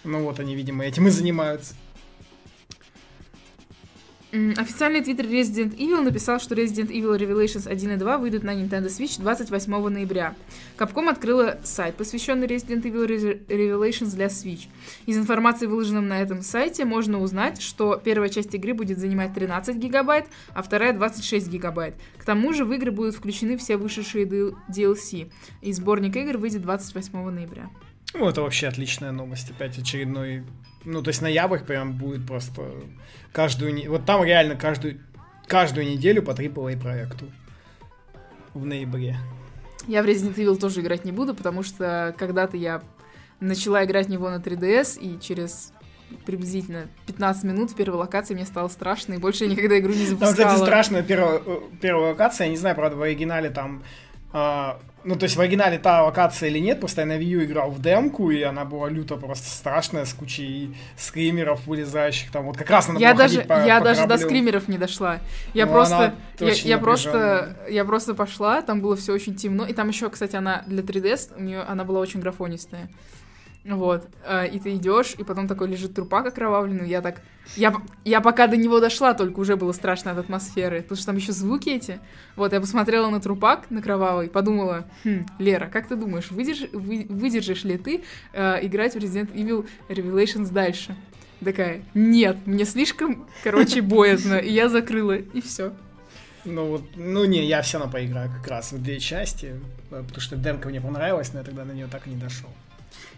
Ну 0.03 0.23
вот 0.23 0.39
они, 0.39 0.55
видимо, 0.55 0.85
этим 0.85 1.07
и 1.07 1.09
занимаются. 1.09 1.73
Официальный 4.31 5.01
твиттер 5.01 5.25
Resident 5.25 5.75
Evil 5.75 6.01
написал, 6.01 6.39
что 6.39 6.53
Resident 6.53 6.89
Evil 6.89 7.17
Revelations 7.17 7.67
1 7.67 7.91
и 7.93 7.95
2 7.95 8.17
выйдут 8.19 8.43
на 8.43 8.53
Nintendo 8.53 8.85
Switch 8.85 9.19
28 9.19 9.89
ноября. 9.89 10.35
Capcom 10.77 11.09
открыла 11.09 11.57
сайт, 11.63 11.95
посвященный 11.95 12.45
Resident 12.45 12.83
Evil 12.83 13.07
Revelations 13.47 14.15
для 14.15 14.27
Switch. 14.27 14.67
Из 15.07 15.17
информации, 15.17 15.65
выложенной 15.65 16.01
на 16.01 16.21
этом 16.21 16.43
сайте, 16.43 16.85
можно 16.85 17.19
узнать, 17.19 17.59
что 17.59 17.95
первая 17.95 18.29
часть 18.29 18.53
игры 18.53 18.75
будет 18.75 18.99
занимать 18.99 19.33
13 19.33 19.75
гигабайт, 19.77 20.27
а 20.53 20.61
вторая 20.61 20.93
26 20.93 21.47
гигабайт. 21.49 21.95
К 22.19 22.23
тому 22.23 22.53
же 22.53 22.65
в 22.65 22.73
игры 22.73 22.91
будут 22.91 23.15
включены 23.15 23.57
все 23.57 23.77
вышедшие 23.77 24.25
DLC, 24.25 25.31
и 25.61 25.73
сборник 25.73 26.15
игр 26.15 26.37
выйдет 26.37 26.61
28 26.61 27.31
ноября. 27.31 27.71
Ну, 28.13 28.29
это 28.29 28.43
вообще 28.43 28.67
отличная 28.67 29.11
новость. 29.11 29.49
Опять 29.49 29.79
очередной... 29.79 30.43
Ну, 30.85 31.01
то 31.01 31.09
есть 31.09 31.21
ноябрь 31.21 31.59
прям 31.59 31.93
будет 31.93 32.25
просто 32.25 32.63
каждую... 33.31 33.89
Вот 33.89 34.05
там 34.05 34.23
реально 34.23 34.55
каждую, 34.55 34.99
каждую 35.47 35.87
неделю 35.87 36.23
по 36.23 36.31
AAA 36.31 36.79
проекту 36.79 37.25
в 38.53 38.65
ноябре. 38.65 39.17
Я 39.87 40.03
в 40.03 40.05
Resident 40.05 40.35
Evil 40.35 40.57
тоже 40.57 40.81
играть 40.81 41.05
не 41.05 41.11
буду, 41.11 41.33
потому 41.33 41.63
что 41.63 42.13
когда-то 42.17 42.57
я 42.57 42.81
начала 43.39 43.83
играть 43.85 44.07
в 44.07 44.09
него 44.09 44.29
на 44.29 44.37
3DS, 44.37 44.99
и 44.99 45.19
через 45.19 45.73
приблизительно 46.25 46.87
15 47.07 47.43
минут 47.43 47.71
в 47.71 47.75
первой 47.75 47.97
локации 47.97 48.33
мне 48.33 48.45
стало 48.45 48.67
страшно, 48.67 49.13
и 49.13 49.17
больше 49.17 49.45
я 49.45 49.51
никогда 49.51 49.77
игру 49.79 49.93
не 49.93 50.05
запускала. 50.05 50.35
Там, 50.35 50.45
кстати, 50.47 50.61
страшная 50.61 51.03
первая, 51.03 51.41
первая 51.81 52.11
локация, 52.11 52.45
я 52.45 52.51
не 52.51 52.57
знаю, 52.57 52.75
правда, 52.75 52.97
в 52.97 53.01
оригинале 53.01 53.49
там 53.49 53.83
а, 54.31 54.79
ну, 55.03 55.15
то 55.15 55.23
есть 55.23 55.35
в 55.35 55.41
оригинале 55.41 55.79
та 55.79 56.03
локация 56.03 56.49
или 56.49 56.59
нет, 56.59 56.79
просто 56.79 57.01
я 57.01 57.07
на 57.07 57.17
Wii 57.17 57.23
U 57.23 57.43
играл 57.43 57.71
в 57.71 57.81
демку, 57.81 58.31
и 58.31 58.41
она 58.41 58.65
была 58.65 58.89
люто 58.89 59.15
просто 59.15 59.49
страшная, 59.49 60.05
с 60.05 60.13
кучей 60.13 60.75
скримеров, 60.97 61.65
вылезающих 61.67 62.31
там. 62.31 62.45
Вот 62.45 62.57
как 62.57 62.69
раз 62.69 62.87
надо 62.87 62.99
я 62.99 63.13
было 63.13 63.23
даже, 63.23 63.41
по, 63.41 63.65
я 63.65 63.79
по 63.79 63.85
даже 63.85 64.01
до 64.01 64.07
кораблю. 64.07 64.27
скримеров 64.27 64.67
не 64.67 64.77
дошла. 64.77 65.19
Я 65.53 65.65
Ну, 65.65 65.71
просто, 65.71 66.13
я, 66.39 66.51
я 66.53 66.77
просто, 66.77 67.57
я 67.69 67.85
просто 67.85 68.13
пошла, 68.13 68.61
там 68.61 68.81
было 68.81 68.95
все 68.95 69.13
очень 69.13 69.35
темно, 69.35 69.65
и 69.65 69.73
там 69.73 69.87
еще, 69.87 70.09
кстати, 70.09 70.35
она 70.35 70.63
для 70.67 70.83
3DS, 70.83 71.35
у 71.37 71.41
нее 71.41 71.61
она 71.61 71.83
была 71.83 71.99
очень 71.99 72.19
графонистая. 72.19 72.89
Вот, 73.65 74.07
э, 74.25 74.47
и 74.47 74.59
ты 74.59 74.75
идешь, 74.75 75.15
и 75.17 75.23
потом 75.23 75.47
такой 75.47 75.67
лежит 75.67 75.93
трупак 75.93 76.25
окровавленный, 76.25 76.87
я 76.87 77.01
так, 77.01 77.21
я, 77.57 77.75
я 78.05 78.21
пока 78.21 78.47
до 78.47 78.55
него 78.55 78.79
дошла, 78.79 79.13
только 79.13 79.37
уже 79.39 79.57
было 79.57 79.73
страшно 79.73 80.11
от 80.11 80.17
атмосферы, 80.17 80.81
потому 80.81 80.95
что 80.97 81.07
там 81.07 81.17
еще 81.17 81.33
звуки 81.33 81.69
эти. 81.69 81.99
Вот, 82.37 82.53
я 82.53 82.61
посмотрела 82.61 83.09
на 83.09 83.19
трупак 83.19 83.69
на 83.69 83.81
кровавый, 83.81 84.29
подумала, 84.29 84.85
хм, 85.03 85.25
Лера, 85.39 85.67
как 85.67 85.87
ты 85.87 85.97
думаешь, 85.97 86.31
выдерж- 86.31 86.69
вы- 86.75 87.05
выдержишь 87.09 87.65
ли 87.65 87.77
ты 87.77 88.03
э, 88.33 88.65
играть 88.65 88.93
в 88.93 88.97
Resident 88.97 89.33
Evil 89.33 89.67
Revelations 89.89 90.51
дальше? 90.53 90.95
Такая, 91.43 91.83
нет, 91.93 92.37
мне 92.45 92.63
слишком, 92.65 93.27
короче, 93.43 93.81
боязно, 93.81 94.35
и 94.35 94.51
я 94.51 94.69
закрыла, 94.69 95.17
и 95.17 95.41
все. 95.41 95.73
Ну 96.45 96.65
вот, 96.65 96.83
ну 96.95 97.25
не, 97.25 97.45
я 97.45 97.61
все 97.61 97.77
равно 97.77 97.91
поиграю 97.91 98.31
как 98.31 98.47
раз 98.47 98.71
в 98.71 98.81
две 98.81 98.99
части, 98.99 99.59
э, 99.91 100.01
потому 100.01 100.21
что 100.21 100.37
демка 100.37 100.69
мне 100.69 100.79
понравилась, 100.79 101.33
но 101.33 101.39
я 101.39 101.45
тогда 101.45 101.65
на 101.65 101.73
нее 101.73 101.87
так 101.91 102.07
и 102.07 102.09
не 102.09 102.15
дошел. 102.15 102.49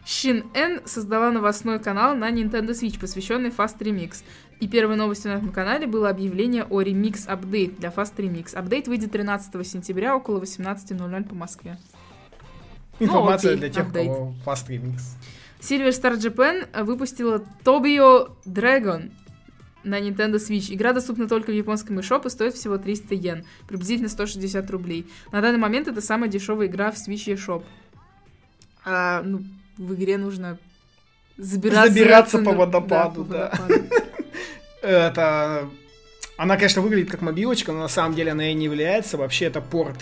Shin 0.05 0.45
N 0.53 0.81
создала 0.85 1.31
новостной 1.31 1.79
канал 1.79 2.15
на 2.15 2.31
Nintendo 2.31 2.71
Switch, 2.71 2.99
посвященный 2.99 3.49
Fast 3.49 3.77
Remix. 3.79 4.23
И 4.59 4.67
первой 4.67 4.95
новостью 4.95 5.31
на 5.31 5.37
этом 5.37 5.51
канале 5.51 5.87
было 5.87 6.09
объявление 6.09 6.63
о 6.63 6.81
Remix 6.81 7.27
Update 7.27 7.79
для 7.79 7.89
Fast 7.89 8.15
Remix. 8.17 8.55
Апдейт 8.55 8.87
выйдет 8.87 9.11
13 9.11 9.67
сентября 9.67 10.15
около 10.15 10.39
18.00 10.39 11.29
по 11.29 11.35
Москве. 11.35 11.77
Информация 12.99 13.51
окей, 13.51 13.59
для 13.59 13.69
тех, 13.69 13.87
апдейт. 13.87 14.07
кого 14.07 14.33
Fast 14.45 14.67
Remix. 14.67 14.99
Silver 15.59 15.89
Star 15.89 16.17
Japan 16.17 16.83
выпустила 16.83 17.43
Tobio 17.63 18.31
Dragon 18.45 19.11
на 19.83 19.99
Nintendo 19.99 20.35
Switch. 20.35 20.73
Игра 20.73 20.93
доступна 20.93 21.27
только 21.27 21.51
в 21.51 21.55
японском 21.55 21.99
eShop 21.99 22.27
и 22.27 22.29
стоит 22.29 22.53
всего 22.53 22.77
300 22.77 23.15
йен, 23.15 23.45
приблизительно 23.67 24.09
160 24.09 24.69
рублей. 24.71 25.07
На 25.31 25.41
данный 25.41 25.59
момент 25.59 25.87
это 25.87 26.01
самая 26.01 26.29
дешевая 26.29 26.67
игра 26.67 26.91
в 26.91 26.95
Switch 26.95 27.33
eShop. 27.33 27.63
А, 28.83 29.21
ну, 29.23 29.41
в 29.77 29.93
игре 29.93 30.17
нужно 30.17 30.57
забираться, 31.37 31.91
Забираться 31.91 32.37
на- 32.39 32.51
по 32.51 32.57
водопаду, 32.57 33.25
по 33.25 33.33
да. 33.33 33.53
Это... 34.81 35.69
Она, 36.37 36.55
конечно, 36.55 36.81
выглядит 36.81 37.11
как 37.11 37.21
мобилочка, 37.21 37.71
но 37.71 37.81
на 37.81 37.87
самом 37.87 38.15
деле 38.15 38.31
она 38.31 38.49
и 38.49 38.53
не 38.55 38.65
является. 38.65 39.15
Вообще 39.15 39.45
это 39.45 39.61
порт 39.61 39.97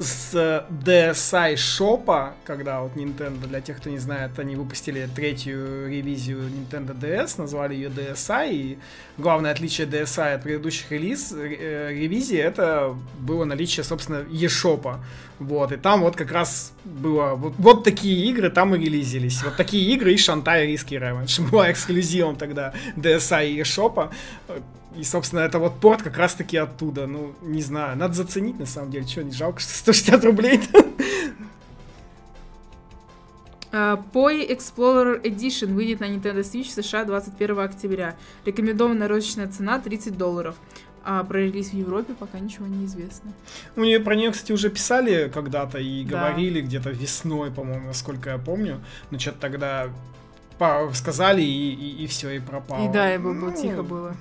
с 0.00 0.66
DSi 0.70 1.56
шопа, 1.56 2.34
когда 2.44 2.80
вот 2.80 2.96
Nintendo, 2.96 3.46
для 3.46 3.60
тех, 3.60 3.76
кто 3.76 3.90
не 3.90 3.98
знает, 3.98 4.38
они 4.38 4.56
выпустили 4.56 5.06
третью 5.14 5.88
ревизию 5.90 6.40
Nintendo 6.40 6.98
DS, 6.98 7.34
назвали 7.36 7.74
ее 7.74 7.90
DSi, 7.90 8.50
и 8.50 8.78
главное 9.18 9.52
отличие 9.52 9.86
DSi 9.86 10.34
от 10.34 10.42
предыдущих 10.42 10.90
релиз, 10.90 11.32
э, 11.32 11.90
ревизий, 11.92 12.38
это 12.38 12.96
было 13.18 13.44
наличие, 13.44 13.84
собственно, 13.84 14.24
eShop. 14.30 14.96
Вот, 15.40 15.72
и 15.72 15.76
там 15.76 16.02
вот 16.02 16.16
как 16.16 16.32
раз 16.32 16.74
было, 16.84 17.34
вот, 17.34 17.54
вот 17.56 17.82
такие 17.82 18.26
игры 18.26 18.50
там 18.50 18.74
и 18.74 18.78
релизились. 18.78 19.42
Вот 19.42 19.56
такие 19.56 19.90
игры 19.94 20.12
и 20.12 20.18
Шантай 20.18 20.66
Риски 20.66 20.94
Revenge 20.94 21.50
была 21.50 21.72
эксклюзивом 21.72 22.36
тогда 22.36 22.74
DSi 22.96 23.50
и 23.50 23.60
eShop. 23.60 24.10
И, 24.96 25.02
собственно, 25.02 25.40
это 25.40 25.58
вот 25.58 25.80
порт 25.80 26.02
как 26.02 26.18
раз-таки 26.18 26.58
оттуда. 26.58 27.06
Ну, 27.06 27.34
не 27.40 27.62
знаю, 27.62 27.96
надо 27.96 28.12
заценить, 28.12 28.58
на 28.58 28.66
самом 28.66 28.90
деле. 28.90 29.06
Что, 29.06 29.24
не 29.24 29.32
жалко, 29.32 29.60
что 29.60 29.72
160 29.74 30.24
рублей 30.24 30.60
Poi 33.72 34.46
Explorer 34.50 35.22
Edition 35.22 35.74
выйдет 35.74 36.00
на 36.00 36.04
Nintendo 36.04 36.40
Switch 36.40 36.68
США 36.70 37.04
21 37.04 37.60
октября. 37.60 38.16
Рекомендованная 38.44 39.08
розничная 39.08 39.48
цена 39.48 39.78
30 39.78 40.18
долларов. 40.18 40.56
А 41.04 41.24
про 41.24 41.38
релиз 41.38 41.70
в 41.70 41.74
Европе 41.74 42.14
пока 42.18 42.38
ничего 42.38 42.66
не 42.66 42.84
известно. 42.84 43.32
У 43.76 43.80
нее 43.80 44.00
про 44.00 44.14
нее, 44.16 44.30
кстати, 44.32 44.52
уже 44.52 44.68
писали 44.68 45.30
когда-то 45.32 45.78
и 45.78 46.04
Да. 46.04 46.10
говорили 46.18 46.60
где-то 46.60 46.90
весной, 46.90 47.50
по-моему, 47.50 47.86
насколько 47.86 48.30
я 48.30 48.38
помню. 48.38 48.80
Но 49.10 49.18
что-то 49.18 49.38
тогда 49.40 49.88
сказали 50.92 51.40
и, 51.42 52.06
все, 52.06 52.30
и 52.30 52.38
пропало. 52.38 52.86
И 52.88 52.92
да, 52.92 53.14
и 53.14 53.18
было, 53.18 53.32
Ну, 53.32 53.50
тихо 53.52 53.82
было. 53.82 54.14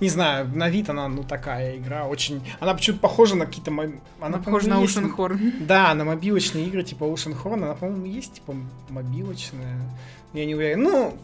Не 0.00 0.08
знаю, 0.08 0.48
на 0.54 0.68
вид 0.68 0.90
она, 0.90 1.06
ну, 1.08 1.22
такая 1.22 1.76
игра, 1.76 2.06
очень... 2.06 2.42
Она 2.58 2.74
почему-то 2.74 3.00
похожа 3.02 3.36
на 3.36 3.46
какие-то... 3.46 3.70
мо- 3.70 3.92
Она, 4.20 4.38
похожа 4.38 4.68
на 4.68 4.80
есть- 4.80 4.96
Ocean 4.96 5.14
Horn. 5.14 5.64
Да, 5.66 5.94
на 5.94 6.04
мобилочные 6.04 6.66
игры 6.66 6.82
типа 6.82 7.04
Ocean 7.04 7.40
Horn, 7.40 7.54
она, 7.62 7.74
по-моему, 7.74 8.06
есть 8.06 8.34
типа 8.34 8.54
мобилочная. 8.88 9.78
Я 10.32 10.46
не 10.46 10.54
уверен. 10.56 10.82
Ну, 10.82 11.16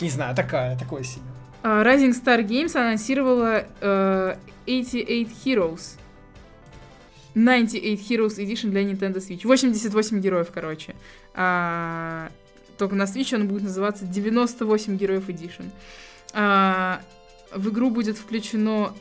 не 0.00 0.08
знаю, 0.08 0.34
такая, 0.34 0.78
такое 0.78 1.02
себе. 1.02 1.24
А, 1.62 1.82
Rising 1.84 2.10
Star 2.10 2.44
Games 2.44 2.76
анонсировала 2.78 3.66
э, 3.80 4.36
88 4.66 5.28
Heroes. 5.44 5.98
98 7.34 8.00
Heroes 8.08 8.38
Edition 8.38 8.70
для 8.70 8.82
Nintendo 8.82 9.16
Switch. 9.16 9.46
88 9.46 10.20
героев, 10.20 10.50
короче. 10.52 10.94
А, 11.34 12.30
только 12.78 12.94
на 12.94 13.04
Switch 13.04 13.34
он 13.34 13.48
будет 13.48 13.62
называться 13.62 14.04
98 14.04 14.96
героев 14.96 15.28
Edition. 15.28 15.70
А, 16.34 17.00
в 17.54 17.70
игру 17.70 17.90
будет 17.90 18.18
включено 18.18 18.92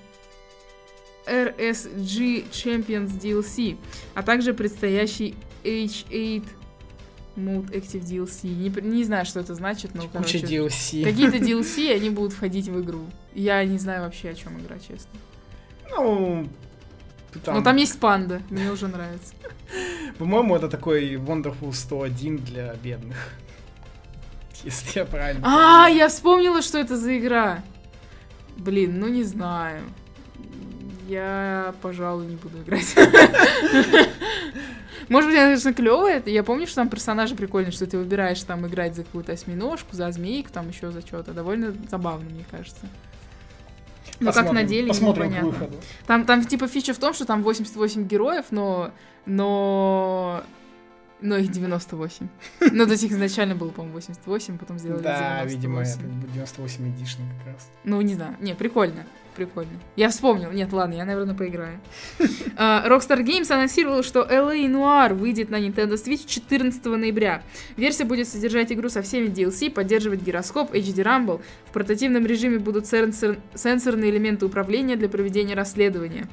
RSG 1.25 2.50
Champions 2.51 3.20
DLC, 3.20 3.77
а 4.13 4.24
также 4.24 4.53
предстоящий 4.53 5.36
H8 5.63 6.44
Mode 7.36 7.72
Active 7.72 8.02
DLC. 8.02 8.48
Не, 8.48 8.70
не 8.90 9.04
знаю, 9.04 9.26
что 9.26 9.40
это 9.40 9.56
значит, 9.56 9.96
но, 9.96 10.04
Куча 10.04 10.14
короче, 10.14 10.38
DLC. 10.40 11.04
Какие-то 11.04 11.38
DLC, 11.38 11.94
они 11.94 12.10
будут 12.10 12.34
входить 12.34 12.68
в 12.68 12.82
игру. 12.82 13.06
Я 13.34 13.64
не 13.64 13.78
знаю 13.78 14.04
вообще, 14.04 14.30
о 14.30 14.34
чем 14.34 14.60
игра, 14.60 14.78
честно. 14.78 15.12
Ну, 15.90 16.48
там, 17.44 17.56
Но 17.56 17.64
там 17.64 17.76
есть 17.78 18.00
панда, 18.00 18.42
мне 18.50 18.72
уже 18.72 18.88
нравится. 18.88 19.34
по-моему, 20.18 20.56
это 20.56 20.68
такой 20.68 21.16
Wonderful 21.16 21.74
101 21.74 22.38
для 22.38 22.74
бедных. 22.76 23.18
Если 24.64 25.00
я 25.00 25.06
правильно 25.06 25.42
А, 25.44 25.90
я 25.90 26.10
вспомнила, 26.10 26.62
что 26.62 26.78
это 26.78 26.98
за 26.98 27.18
игра. 27.18 27.64
Блин, 28.58 29.00
ну 29.00 29.08
не 29.08 29.24
знаю. 29.24 29.82
Я, 31.08 31.74
пожалуй, 31.82 32.28
не 32.28 32.36
буду 32.36 32.62
играть. 32.62 32.96
Может 35.10 35.29
быть, 35.29 35.38
она, 35.38 35.48
конечно, 35.48 35.74
клевая. 35.74 36.22
Я 36.25 36.43
помню, 36.43 36.65
что 36.67 36.77
там 36.77 36.89
персонажи 36.89 37.36
прикольные, 37.36 37.72
что 37.72 37.86
ты 37.88 37.98
выбираешь 37.98 38.41
там 38.43 38.65
играть 38.67 38.96
за 38.96 39.03
какую-то 39.03 39.31
осьминожку, 39.34 39.96
за 39.96 40.12
змейку, 40.12 40.51
там 40.51 40.70
еще 40.70 40.91
за 40.91 41.01
что-то. 41.01 41.34
Довольно 41.34 41.74
забавно, 41.89 42.29
мне 42.29 42.46
кажется. 42.50 42.81
Ну, 44.20 44.27
как 44.27 44.36
Посмотрим- 44.36 44.53
на 44.53 44.63
деле, 44.63 44.88
Посмотрим 44.89 45.34
к 45.34 45.41
выходу. 45.41 45.77
Там, 46.05 46.25
там 46.25 46.43
типа 46.46 46.67
фича 46.67 46.93
в 46.93 46.98
том, 47.00 47.13
что 47.13 47.25
там 47.25 47.41
88 47.43 48.08
героев, 48.08 48.46
но... 48.51 48.91
Но... 49.25 50.43
Но 51.22 51.38
их 51.38 51.51
98. 51.51 52.27
Ну, 52.72 52.86
то 52.86 52.91
есть 52.91 53.03
их 53.03 53.12
изначально 53.12 53.55
было, 53.55 53.70
по-моему, 53.70 53.96
88, 53.96 54.58
потом 54.58 54.79
сделали 54.79 55.01
Да, 55.03 55.43
98. 55.46 55.55
видимо, 55.55 55.81
это 55.81 56.00
98 56.34 56.86
Edition 56.88 57.20
как 57.38 57.53
раз. 57.53 57.70
Ну, 57.84 58.01
не 58.01 58.13
знаю. 58.15 58.36
Не, 58.39 58.53
прикольно. 58.55 59.05
Прикольно. 59.36 59.72
Я 59.96 60.10
вспомнил. 60.10 60.52
Нет, 60.52 60.74
ладно, 60.74 60.96
я, 60.96 61.06
наверное, 61.06 61.34
поиграю. 61.34 61.80
А, 62.58 62.86
Rockstar 62.88 63.24
Games 63.24 63.50
анонсировала, 63.52 64.04
что 64.04 64.22
LA 64.22 64.66
Noir 64.68 65.14
выйдет 65.14 65.50
на 65.50 65.56
Nintendo 65.56 65.94
Switch 65.94 66.28
14 66.28 66.86
ноября. 66.86 67.42
Версия 67.78 68.04
будет 68.04 68.28
содержать 68.28 68.74
игру 68.74 68.90
со 68.90 69.02
всеми 69.02 69.28
DLC, 69.28 69.72
поддерживать 69.72 70.22
гироскоп, 70.22 70.74
HD 70.74 71.04
Rumble. 71.04 71.42
В 71.66 71.72
портативном 71.72 72.26
режиме 72.26 72.60
будут 72.60 72.86
сенсор- 72.86 73.40
сенсорные 73.56 74.12
элементы 74.12 74.46
управления 74.46 74.98
для 74.98 75.08
проведения 75.08 75.56
расследования. 75.56 76.28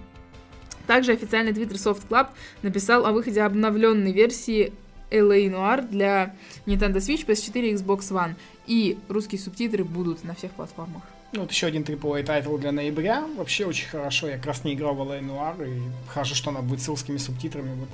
Также 0.89 1.13
официальный 1.13 1.53
твиттер 1.53 1.77
Soft 1.77 2.09
Club 2.09 2.29
написал 2.63 3.07
о 3.07 3.13
выходе 3.13 3.43
обновленной 3.43 4.13
версии 4.13 4.73
LA 5.11 5.49
Noire 5.51 5.87
для 5.89 6.35
Nintendo 6.67 6.97
Switch, 6.97 7.25
PS4 7.27 7.71
и 7.71 7.75
Xbox 7.75 8.11
One. 8.11 8.35
И 8.67 8.99
русские 9.09 9.41
субтитры 9.41 9.85
будут 9.85 10.25
на 10.25 10.35
всех 10.35 10.51
платформах. 10.53 11.03
Ну, 11.33 11.43
вот 11.43 11.51
еще 11.51 11.67
один 11.67 11.83
AAA 11.83 12.23
title 12.23 12.57
для 12.57 12.73
ноября. 12.73 13.27
Вообще 13.37 13.67
очень 13.67 13.89
хорошо. 13.89 14.29
Я 14.29 14.37
как 14.37 14.47
раз 14.47 14.65
не 14.65 14.75
играл 14.75 14.95
в 14.95 15.03
LA 15.03 15.21
Noire, 15.21 15.69
и 15.69 15.83
хорошо, 16.09 16.35
что 16.35 16.51
она 16.51 16.63
будет 16.63 16.81
с 16.81 16.89
русскими 16.89 17.19
субтитрами. 17.19 17.75
Вот. 17.75 17.89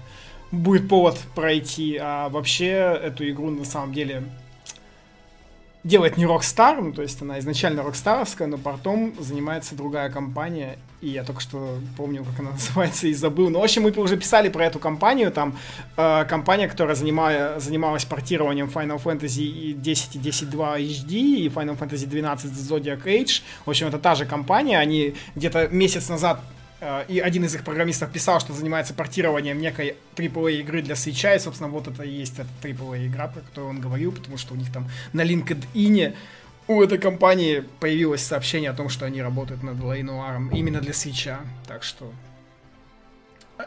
Будет 0.53 0.89
повод 0.89 1.19
пройти. 1.35 1.99
А 2.01 2.29
вообще, 2.29 2.99
эту 3.03 3.29
игру 3.29 3.51
на 3.51 3.65
самом 3.65 3.93
деле 3.93 4.23
делает 5.85 6.17
не 6.17 6.25
Rockstar, 6.25 6.81
ну, 6.81 6.93
то 6.93 7.03
есть 7.03 7.21
она 7.21 7.39
изначально 7.39 7.83
рокстаровская, 7.83 8.49
но 8.49 8.57
потом 8.57 9.15
занимается 9.21 9.77
другая 9.77 10.11
компания, 10.11 10.79
и 11.03 11.11
я 11.11 11.25
только 11.25 11.43
что 11.43 11.79
помню, 11.97 12.25
как 12.25 12.41
она 12.41 12.51
называется, 12.53 13.07
и 13.07 13.13
забыл. 13.13 13.51
Ну, 13.51 13.61
в 13.61 13.63
общем, 13.63 13.83
мы 13.83 13.91
уже 13.91 14.17
писали 14.17 14.49
про 14.49 14.65
эту 14.65 14.79
компанию, 14.79 15.31
там 15.31 15.57
э, 15.97 16.25
компания, 16.25 16.69
которая 16.69 16.97
занимая, 16.97 17.61
занималась 17.61 18.07
портированием 18.07 18.71
Final 18.75 19.01
Fantasy 19.03 19.75
10 19.75 20.17
и 20.17 20.19
10.2 20.19 20.81
HD 20.81 21.13
и 21.13 21.49
Final 21.49 21.79
Fantasy 21.79 22.07
12 22.07 22.51
Zodiac 22.51 23.05
Age. 23.05 23.43
В 23.67 23.71
общем, 23.71 23.89
это 23.89 23.99
та 23.99 24.15
же 24.15 24.25
компания, 24.25 24.79
они 24.79 25.15
где-то 25.35 25.69
месяц 25.69 26.09
назад 26.09 26.41
и 27.09 27.19
один 27.19 27.45
из 27.45 27.55
их 27.55 27.65
программистов 27.65 28.13
писал, 28.13 28.41
что 28.41 28.53
занимается 28.53 28.95
портированием 28.95 29.59
некой 29.59 29.97
AAA 30.17 30.61
игры 30.61 30.83
для 30.83 30.97
свеча, 30.97 31.35
и, 31.35 31.39
собственно, 31.39 31.71
вот 31.71 31.89
это 31.89 32.03
и 32.03 32.11
есть 32.11 32.39
эта 32.39 32.49
AAA 32.63 33.07
игра, 33.07 33.29
про 33.29 33.41
которую 33.41 33.71
он 33.71 33.81
говорил, 33.81 34.13
потому 34.13 34.37
что 34.37 34.55
у 34.55 34.57
них 34.57 34.73
там 34.73 34.89
на 35.13 35.23
LinkedIn 35.25 36.15
у 36.67 36.83
этой 36.83 36.99
компании 36.99 37.63
появилось 37.81 38.23
сообщение 38.23 38.71
о 38.71 38.75
том, 38.75 38.89
что 38.89 39.05
они 39.05 39.23
работают 39.23 39.63
над 39.63 39.83
Лейнуаром 39.83 40.49
именно 40.49 40.81
для 40.81 40.95
свеча, 40.95 41.41
так 41.67 41.83
что 41.83 42.11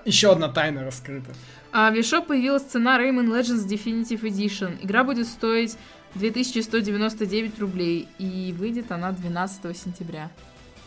еще 0.05 0.31
одна 0.31 0.49
тайна 0.49 0.83
раскрыта. 0.83 1.31
А 1.71 1.91
в 1.91 1.95
eShop 1.95 2.25
появилась 2.27 2.63
цена 2.63 2.99
Rayman 2.99 3.27
Legends 3.27 3.67
Definitive 3.67 4.21
Edition. 4.21 4.83
Игра 4.83 5.03
будет 5.03 5.27
стоить 5.27 5.77
2199 6.15 7.59
рублей, 7.59 8.07
и 8.17 8.53
выйдет 8.57 8.91
она 8.91 9.11
12 9.11 9.77
сентября. 9.77 10.31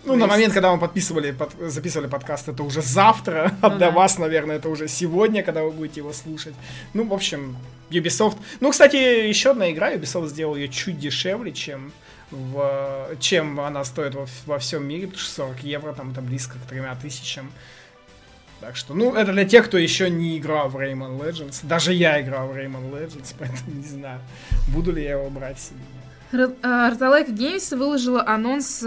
Ну, 0.05 0.17
на 0.17 0.27
момент, 0.27 0.55
когда 0.55 0.73
мы 0.73 0.79
подписывали, 0.79 1.33
под, 1.33 1.51
записывали 1.61 2.07
подкаст, 2.07 2.49
это 2.49 2.63
уже 2.63 2.81
завтра, 2.81 3.53
ну, 3.63 3.69
а 3.69 3.71
для 3.71 3.89
да. 3.89 3.91
вас, 3.91 4.19
наверное, 4.19 4.57
это 4.57 4.69
уже 4.69 4.89
сегодня, 4.89 5.43
когда 5.43 5.63
вы 5.63 5.71
будете 5.71 6.01
его 6.01 6.13
слушать. 6.13 6.55
Ну, 6.95 7.05
в 7.05 7.13
общем, 7.13 7.57
Ubisoft... 7.91 8.37
Ну, 8.61 8.71
кстати, 8.71 8.97
еще 8.97 9.51
одна 9.51 9.71
игра, 9.71 9.93
Ubisoft 9.93 10.29
сделал 10.29 10.57
ее 10.57 10.69
чуть 10.69 10.99
дешевле, 10.99 11.53
чем 11.53 11.93
в, 12.31 13.17
чем 13.19 13.61
она 13.61 13.85
стоит 13.85 14.15
во, 14.15 14.27
во 14.47 14.59
всем 14.59 14.87
мире, 14.87 15.07
потому 15.07 15.21
что 15.21 15.33
40 15.33 15.65
евро, 15.65 15.93
там 15.93 16.13
это 16.13 16.23
близко 16.23 16.57
к 16.59 16.69
3 16.69 16.81
тысячам. 17.03 17.53
Так 18.61 18.77
что, 18.77 18.95
ну, 18.95 19.15
это 19.15 19.33
для 19.33 19.45
тех, 19.47 19.67
кто 19.67 19.79
еще 19.79 20.11
не 20.11 20.39
играл 20.39 20.69
в 20.69 20.77
Rayman 20.77 21.19
Legends. 21.19 21.61
Даже 21.63 21.95
я 21.95 22.21
играл 22.21 22.49
в 22.49 22.53
Rayman 22.53 22.91
Legends, 22.91 23.35
поэтому 23.39 23.73
не 23.75 23.87
знаю, 23.87 24.21
буду 24.69 24.93
ли 24.93 25.03
я 25.03 25.13
его 25.13 25.31
брать 25.31 25.59
себе. 25.59 25.79
Арталайка 26.33 27.33
Games 27.33 27.77
выложила 27.77 28.25
анонс 28.27 28.85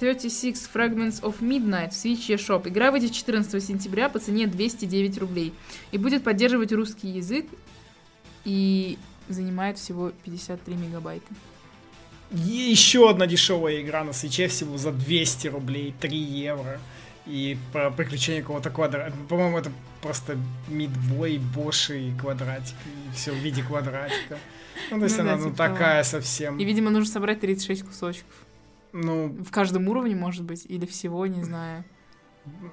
36 0.00 0.42
э, 0.42 0.78
Fragments 0.78 1.22
of 1.22 1.40
Midnight 1.40 1.90
в 1.90 1.92
Switch 1.92 2.28
eShop. 2.28 2.68
Игра 2.68 2.90
выйдет 2.90 3.12
14 3.12 3.64
сентября 3.64 4.10
по 4.10 4.18
цене 4.18 4.46
209 4.46 5.18
рублей 5.18 5.54
и 5.90 5.98
будет 5.98 6.22
поддерживать 6.22 6.70
русский 6.72 7.08
язык 7.08 7.46
и 8.44 8.98
занимает 9.28 9.78
всего 9.78 10.12
53 10.24 10.74
мегабайта. 10.74 11.26
Еще 12.30 13.08
одна 13.08 13.26
дешевая 13.26 13.80
игра 13.80 14.04
на 14.04 14.12
свече 14.12 14.48
всего 14.48 14.76
за 14.76 14.92
200 14.92 15.48
рублей, 15.48 15.94
3 15.98 16.16
евро. 16.16 16.78
И 17.24 17.56
про 17.72 17.90
приключения 17.90 18.40
какого-то 18.40 18.70
квадрата. 18.70 19.14
По-моему, 19.28 19.56
это 19.56 19.70
просто 20.00 20.36
мидбой, 20.68 21.38
боши 21.38 22.08
и 22.08 22.12
квадратик. 22.18 22.74
И 22.84 23.14
все 23.14 23.30
в 23.30 23.36
виде 23.36 23.62
квадратика. 23.62 24.38
Ну, 24.90 24.98
то 24.98 25.04
есть 25.04 25.16
ну, 25.16 25.22
она 25.22 25.32
да, 25.32 25.38
ну, 25.38 25.44
типа 25.46 25.56
такая 25.56 26.02
того. 26.02 26.22
совсем. 26.22 26.58
И, 26.58 26.64
видимо, 26.64 26.90
нужно 26.90 27.12
собрать 27.12 27.40
36 27.40 27.84
кусочков. 27.84 28.32
Ну... 28.92 29.28
В 29.42 29.50
каждом 29.50 29.88
уровне, 29.88 30.14
может 30.14 30.44
быть, 30.44 30.66
или 30.68 30.86
всего, 30.86 31.26
не 31.26 31.42
знаю. 31.42 31.84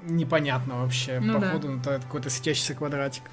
Непонятно 0.04 0.82
вообще. 0.82 1.20
Ну, 1.20 1.40
Походу, 1.40 1.80
да. 1.84 1.96
это 1.96 2.06
какой-то 2.06 2.30
светящийся 2.30 2.74
квадратик. 2.74 3.24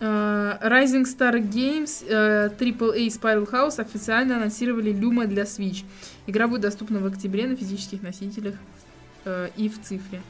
Uh, 0.00 0.60
Rising 0.60 1.04
Star 1.04 1.38
Games 1.38 2.04
uh, 2.04 2.50
э, 2.50 2.50
AAA 2.58 3.06
Spiral 3.06 3.50
House 3.50 3.80
официально 3.80 4.36
анонсировали 4.36 4.92
Luma 4.92 5.26
для 5.26 5.44
Switch. 5.44 5.84
Игра 6.26 6.48
будет 6.48 6.62
доступна 6.62 6.98
в 6.98 7.06
октябре 7.06 7.46
на 7.46 7.56
физических 7.56 8.02
носителях 8.02 8.56
uh, 9.24 9.50
и 9.56 9.68
в 9.68 9.80
цифре. 9.80 10.20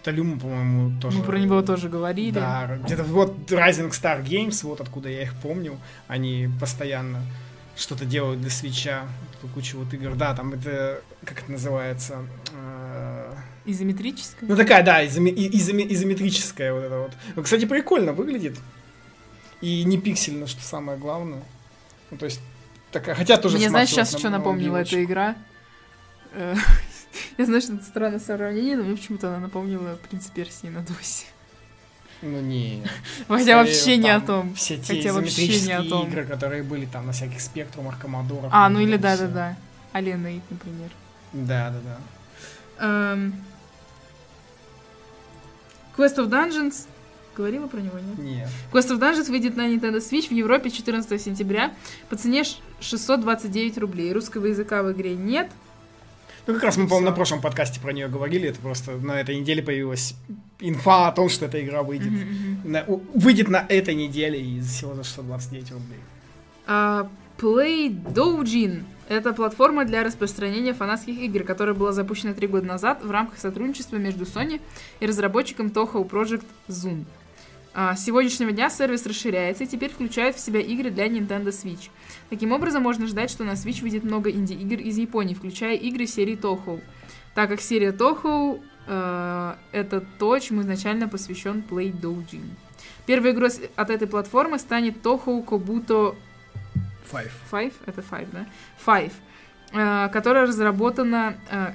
Это 0.00 0.12
Люма, 0.12 0.38
по-моему, 0.38 0.98
тоже... 1.00 1.18
Мы 1.18 1.24
про 1.24 1.38
него 1.38 1.60
тоже 1.60 1.88
говорили. 1.90 2.32
Да, 2.32 2.78
где-то 2.84 3.04
вот 3.04 3.50
Rising 3.50 3.90
Star 3.90 4.24
Games, 4.24 4.64
вот 4.64 4.80
откуда 4.80 5.10
я 5.10 5.22
их 5.22 5.34
помню, 5.42 5.78
они 6.08 6.48
постоянно 6.58 7.20
что-то 7.76 8.04
делают 8.06 8.40
для 8.40 8.50
свеча, 8.50 9.04
кучу 9.54 9.78
вот 9.78 9.92
игр. 9.92 10.14
Да, 10.14 10.34
там 10.34 10.54
это, 10.54 11.02
как 11.24 11.42
это 11.42 11.52
называется? 11.52 12.24
Изометрическая? 13.66 14.48
Ну 14.48 14.56
такая, 14.56 14.82
да, 14.82 15.04
изоме- 15.04 15.34
изоме- 15.34 15.86
изометрическая 15.92 16.72
вот 16.72 16.84
это 16.84 16.98
вот. 16.98 17.12
Ну, 17.36 17.42
кстати, 17.42 17.66
прикольно 17.66 18.12
выглядит. 18.12 18.58
И 19.60 19.84
не 19.84 19.98
пиксельно, 19.98 20.46
что 20.46 20.62
самое 20.62 20.98
главное. 20.98 21.42
Ну, 22.10 22.16
то 22.16 22.24
есть, 22.24 22.40
такая, 22.90 23.14
хотя 23.14 23.36
тоже 23.36 23.58
Мне, 23.58 23.68
знаешь, 23.68 23.90
сейчас 23.90 24.16
что 24.16 24.30
напомнила 24.30 24.78
эта 24.78 25.02
игра? 25.04 25.36
Я 27.38 27.46
знаю, 27.46 27.60
что 27.60 27.74
это 27.74 27.84
странное 27.84 28.20
сравнение, 28.20 28.76
но 28.76 28.84
мне 28.84 28.96
почему-то 28.96 29.28
она 29.28 29.38
напомнила 29.38 29.98
принцип 30.08 30.32
Персии 30.32 30.68
на 30.68 30.82
досе. 30.82 31.26
Ну 32.22 32.40
не. 32.40 32.82
Хотя 33.28 33.56
вообще 33.56 33.96
не 33.96 34.10
о 34.10 34.20
том. 34.20 34.54
Все 34.54 34.76
те 34.76 34.94
Хотя 34.94 35.12
вообще 35.12 35.60
не 35.60 35.72
о 35.72 35.82
том. 35.82 36.08
игры, 36.08 36.24
которые 36.24 36.62
были 36.62 36.86
там 36.86 37.06
на 37.06 37.12
всяких 37.12 37.40
спектрумах, 37.40 37.98
коммодорах. 37.98 38.50
А, 38.52 38.68
ну 38.68 38.80
или 38.80 38.96
да-да-да. 38.96 39.56
Алена 39.92 40.30
например. 40.50 40.90
Да-да-да. 41.32 41.98
Эм, 42.78 43.34
Quest 45.96 46.16
of 46.16 46.28
Dungeons. 46.28 46.86
Говорила 47.36 47.68
про 47.68 47.78
него, 47.78 47.98
нет? 47.98 48.18
Нет. 48.18 48.48
Quest 48.72 48.90
of 48.90 48.98
Dungeons 48.98 49.30
выйдет 49.30 49.56
на 49.56 49.68
Nintendo 49.68 49.98
Switch 49.98 50.28
в 50.28 50.32
Европе 50.32 50.70
14 50.70 51.20
сентября 51.20 51.72
по 52.08 52.16
цене 52.16 52.42
629 52.80 53.78
рублей. 53.78 54.12
Русского 54.12 54.46
языка 54.46 54.82
в 54.82 54.92
игре 54.92 55.14
нет. 55.14 55.50
Ну, 56.46 56.54
как 56.54 56.64
раз 56.64 56.76
мы, 56.76 56.86
по-моему, 56.86 57.10
на 57.10 57.14
прошлом 57.14 57.40
подкасте 57.40 57.80
про 57.80 57.92
нее 57.92 58.08
говорили. 58.08 58.48
Это 58.48 58.60
просто 58.60 58.92
на 58.92 59.20
этой 59.20 59.38
неделе 59.38 59.62
появилась 59.62 60.14
инфа 60.58 61.08
о 61.08 61.12
том, 61.12 61.28
что 61.28 61.46
эта 61.46 61.62
игра 61.62 61.82
выйдет. 61.82 62.12
Mm-hmm. 62.12 62.68
На, 62.68 62.84
выйдет 63.14 63.48
на 63.48 63.64
этой 63.68 63.94
неделе 63.94 64.40
и 64.40 64.60
всего 64.60 64.94
за 64.94 65.04
629 65.04 65.72
рублей. 65.72 65.98
Uh, 66.66 67.08
Play 67.38 67.88
Doujin 67.88 68.84
это 69.10 69.32
платформа 69.32 69.84
для 69.84 70.04
распространения 70.04 70.72
фанатских 70.72 71.18
игр, 71.18 71.42
которая 71.42 71.74
была 71.74 71.90
запущена 71.90 72.32
три 72.32 72.46
года 72.46 72.66
назад 72.66 73.02
в 73.02 73.10
рамках 73.10 73.40
сотрудничества 73.40 73.96
между 73.96 74.24
Sony 74.24 74.60
и 75.00 75.06
разработчиком 75.06 75.66
Toho 75.66 76.08
Project 76.08 76.44
Zune. 76.68 77.06
А, 77.74 77.96
с 77.96 78.04
сегодняшнего 78.04 78.52
дня 78.52 78.70
сервис 78.70 79.04
расширяется 79.06 79.64
и 79.64 79.66
теперь 79.66 79.90
включает 79.90 80.36
в 80.36 80.40
себя 80.40 80.60
игры 80.60 80.90
для 80.90 81.08
Nintendo 81.08 81.48
Switch. 81.48 81.90
Таким 82.30 82.52
образом, 82.52 82.84
можно 82.84 83.08
ждать, 83.08 83.28
что 83.28 83.44
на 83.44 83.52
Switch 83.52 83.82
выйдет 83.82 84.04
много 84.04 84.30
инди-игр 84.30 84.80
из 84.80 84.96
Японии, 84.98 85.34
включая 85.34 85.76
игры 85.76 86.06
серии 86.06 86.38
Toho. 86.38 86.80
Так 87.34 87.50
как 87.50 87.60
серия 87.60 87.90
Toho 87.90 88.62
э, 88.86 89.54
это 89.72 90.00
то, 90.18 90.38
чему 90.38 90.62
изначально 90.62 91.08
посвящен 91.08 91.64
Play 91.68 91.92
Doujin. 91.92 92.44
Первой 93.04 93.32
игрой 93.32 93.50
от 93.74 93.90
этой 93.90 94.06
платформы 94.06 94.60
станет 94.60 95.04
Toho 95.04 95.44
Kobuto 95.44 96.14
Five. 97.10 97.32
Five? 97.50 97.72
Это 97.86 98.00
Five, 98.00 98.28
да? 98.32 98.46
Five. 98.86 99.12
Э, 99.72 100.08
которая 100.12 100.46
разработана 100.46 101.34
э, 101.50 101.72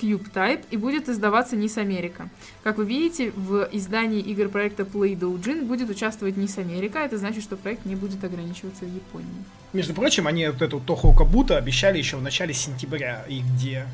Cube 0.00 0.32
Type 0.32 0.64
и 0.70 0.76
будет 0.76 1.08
издаваться 1.08 1.56
NIS 1.56 1.78
Америка. 1.78 2.28
Как 2.62 2.78
вы 2.78 2.84
видите, 2.86 3.32
в 3.36 3.68
издании 3.72 4.20
игр 4.20 4.48
проекта 4.48 4.84
Play 4.84 5.18
Doujin 5.18 5.64
будет 5.64 5.90
участвовать 5.90 6.36
NIS 6.36 6.60
Америка. 6.60 6.98
Это 6.98 7.18
значит, 7.18 7.42
что 7.42 7.56
проект 7.56 7.84
не 7.86 7.96
будет 7.96 8.22
ограничиваться 8.24 8.84
Японией. 8.84 9.44
Между 9.72 9.94
прочим, 9.94 10.26
они 10.26 10.46
вот 10.48 10.62
эту 10.62 10.80
Тоху 10.80 11.12
Кабута 11.12 11.56
обещали 11.56 11.98
еще 11.98 12.16
в 12.16 12.22
начале 12.22 12.54
сентября. 12.54 13.24
И 13.28 13.40
где 13.40 13.86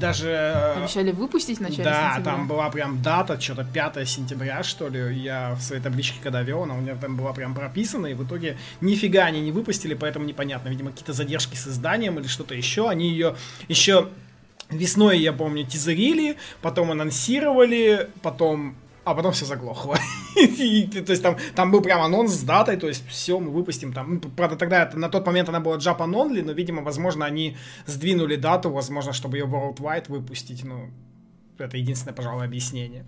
даже... 0.00 0.28
Э, 0.28 0.78
Обещали 0.78 1.12
выпустить 1.12 1.58
в 1.58 1.60
начале 1.60 1.84
да, 1.84 2.14
сентября? 2.14 2.32
там 2.32 2.48
была 2.48 2.70
прям 2.70 3.02
дата, 3.02 3.40
что-то 3.40 3.64
5 3.64 4.08
сентября, 4.08 4.62
что 4.62 4.88
ли. 4.88 5.18
Я 5.18 5.54
в 5.54 5.60
своей 5.60 5.82
табличке 5.82 6.18
когда 6.22 6.42
вел, 6.42 6.62
она 6.62 6.74
у 6.74 6.80
меня 6.80 6.96
там 6.96 7.16
была 7.16 7.32
прям 7.32 7.54
прописана, 7.54 8.06
и 8.06 8.14
в 8.14 8.24
итоге 8.24 8.56
нифига 8.80 9.24
они 9.24 9.40
не 9.40 9.52
выпустили, 9.52 9.94
поэтому 9.94 10.24
непонятно. 10.24 10.68
Видимо, 10.68 10.90
какие-то 10.90 11.12
задержки 11.12 11.56
с 11.56 11.66
изданием 11.68 12.18
или 12.18 12.26
что-то 12.26 12.54
еще. 12.54 12.88
Они 12.88 13.10
ее 13.10 13.36
еще 13.68 14.08
весной, 14.70 15.18
я 15.18 15.32
помню, 15.32 15.66
тизерили, 15.66 16.36
потом 16.62 16.90
анонсировали, 16.90 18.08
потом 18.22 18.74
а 19.10 19.14
потом 19.14 19.32
все 19.32 19.46
заглохло. 19.46 19.96
то 20.34 20.40
есть 20.42 21.22
там, 21.22 21.36
там 21.54 21.70
был 21.70 21.80
прям 21.80 22.02
анонс 22.02 22.32
с 22.32 22.42
датой, 22.42 22.76
то 22.76 22.88
есть 22.88 23.06
все, 23.08 23.40
мы 23.40 23.50
выпустим 23.50 23.92
там. 23.92 24.14
Ну, 24.14 24.20
правда, 24.20 24.56
тогда 24.56 24.90
на 24.94 25.08
тот 25.08 25.26
момент 25.26 25.48
она 25.48 25.60
была 25.60 25.76
Japan 25.78 26.12
Only, 26.12 26.44
но, 26.44 26.52
видимо, 26.52 26.82
возможно, 26.82 27.24
они 27.24 27.56
сдвинули 27.86 28.36
дату, 28.36 28.70
возможно, 28.70 29.14
чтобы 29.14 29.38
ее 29.38 29.46
Worldwide 29.46 30.04
выпустить. 30.08 30.62
Ну, 30.62 30.90
это 31.56 31.78
единственное, 31.78 32.14
пожалуй, 32.14 32.44
объяснение. 32.44 33.06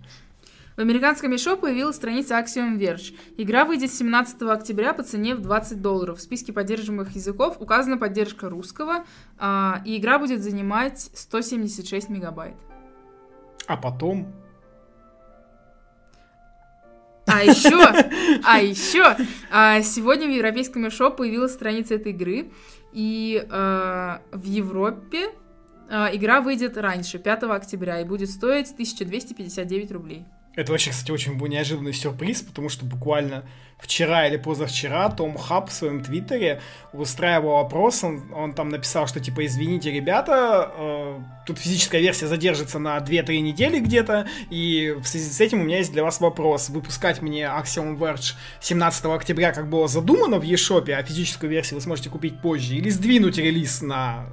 В 0.77 0.81
американском 0.81 1.35
eShop 1.35 1.59
появилась 1.59 1.97
страница 1.97 2.39
Axiom 2.39 2.79
Verge. 2.79 3.15
Игра 3.37 3.67
выйдет 3.67 3.93
17 3.93 4.41
октября 4.43 4.95
по 4.95 5.03
цене 5.03 5.35
в 5.35 5.43
20 5.43 5.83
долларов. 5.83 6.19
В 6.19 6.23
списке 6.23 6.55
поддерживаемых 6.55 7.15
языков 7.15 7.59
указана 7.61 7.99
поддержка 7.99 8.49
русского, 8.49 9.05
а, 9.39 9.83
и 9.85 9.99
игра 9.99 10.19
будет 10.19 10.43
занимать 10.43 11.11
176 11.13 12.09
мегабайт. 12.09 12.55
А 13.67 13.77
потом 13.77 14.33
а 17.33 17.43
еще, 17.43 18.41
а 18.45 18.61
еще, 18.61 19.17
а, 19.51 19.83
сегодня 19.83 20.27
в 20.27 20.31
европейском 20.31 20.87
eShop 20.87 21.17
появилась 21.17 21.53
страница 21.53 21.95
этой 21.95 22.13
игры, 22.13 22.51
и 22.93 23.47
а, 23.51 24.23
в 24.33 24.45
Европе 24.45 25.31
а, 25.89 26.11
игра 26.13 26.41
выйдет 26.41 26.77
раньше, 26.77 27.19
5 27.19 27.43
октября, 27.45 28.01
и 28.01 28.05
будет 28.05 28.31
стоить 28.31 28.71
1259 28.73 29.93
рублей. 29.93 30.25
Это 30.61 30.73
вообще, 30.73 30.91
кстати, 30.91 31.11
очень 31.11 31.39
неожиданный 31.49 31.95
сюрприз, 31.95 32.43
потому 32.43 32.69
что 32.69 32.85
буквально 32.85 33.45
вчера 33.79 34.27
или 34.27 34.37
позавчера 34.37 35.09
Том 35.09 35.39
Хаб 35.39 35.71
в 35.71 35.73
своем 35.73 36.05
твиттере 36.05 36.61
устраивал 36.93 37.57
опрос, 37.57 38.05
он, 38.05 38.31
он 38.35 38.53
там 38.53 38.69
написал, 38.69 39.07
что 39.07 39.21
типа, 39.21 39.47
извините, 39.47 39.91
ребята, 39.91 40.71
э, 40.77 41.19
тут 41.47 41.59
физическая 41.59 42.03
версия 42.03 42.27
задержится 42.27 42.79
на 42.79 42.99
2-3 42.99 43.41
недели 43.41 43.81
где-то, 43.81 44.29
и 44.51 44.95
в 45.03 45.07
связи 45.07 45.31
с 45.31 45.41
этим 45.41 45.63
у 45.63 45.65
меня 45.65 45.79
есть 45.79 45.93
для 45.93 46.05
вас 46.05 46.21
вопрос. 46.21 46.69
Выпускать 46.69 47.23
мне 47.23 47.45
Axiom 47.45 47.97
Verge 47.97 48.35
17 48.61 49.07
октября, 49.07 49.53
как 49.53 49.71
было 49.71 49.89
задумано 49.89 50.39
в 50.39 50.43
eShop, 50.43 50.91
а 50.93 51.03
физическую 51.03 51.51
версию 51.51 51.77
вы 51.77 51.81
сможете 51.81 52.11
купить 52.11 52.43
позже, 52.43 52.75
или 52.75 52.91
сдвинуть 52.91 53.39
релиз 53.39 53.81
на 53.81 54.27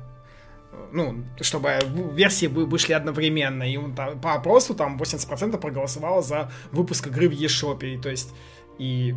ну, 0.92 1.26
чтобы 1.42 1.80
версии 2.14 2.48
вышли 2.48 2.94
одновременно. 2.94 3.64
И 3.64 3.78
там, 3.96 4.20
по 4.20 4.34
опросу 4.34 4.74
там 4.74 4.98
80% 4.98 5.58
проголосовало 5.58 6.22
за 6.22 6.52
выпуск 6.72 7.08
игры 7.08 7.30
в 7.30 7.34
eShop. 7.34 8.02
То 8.02 8.10
есть, 8.10 8.34
и 8.80 9.16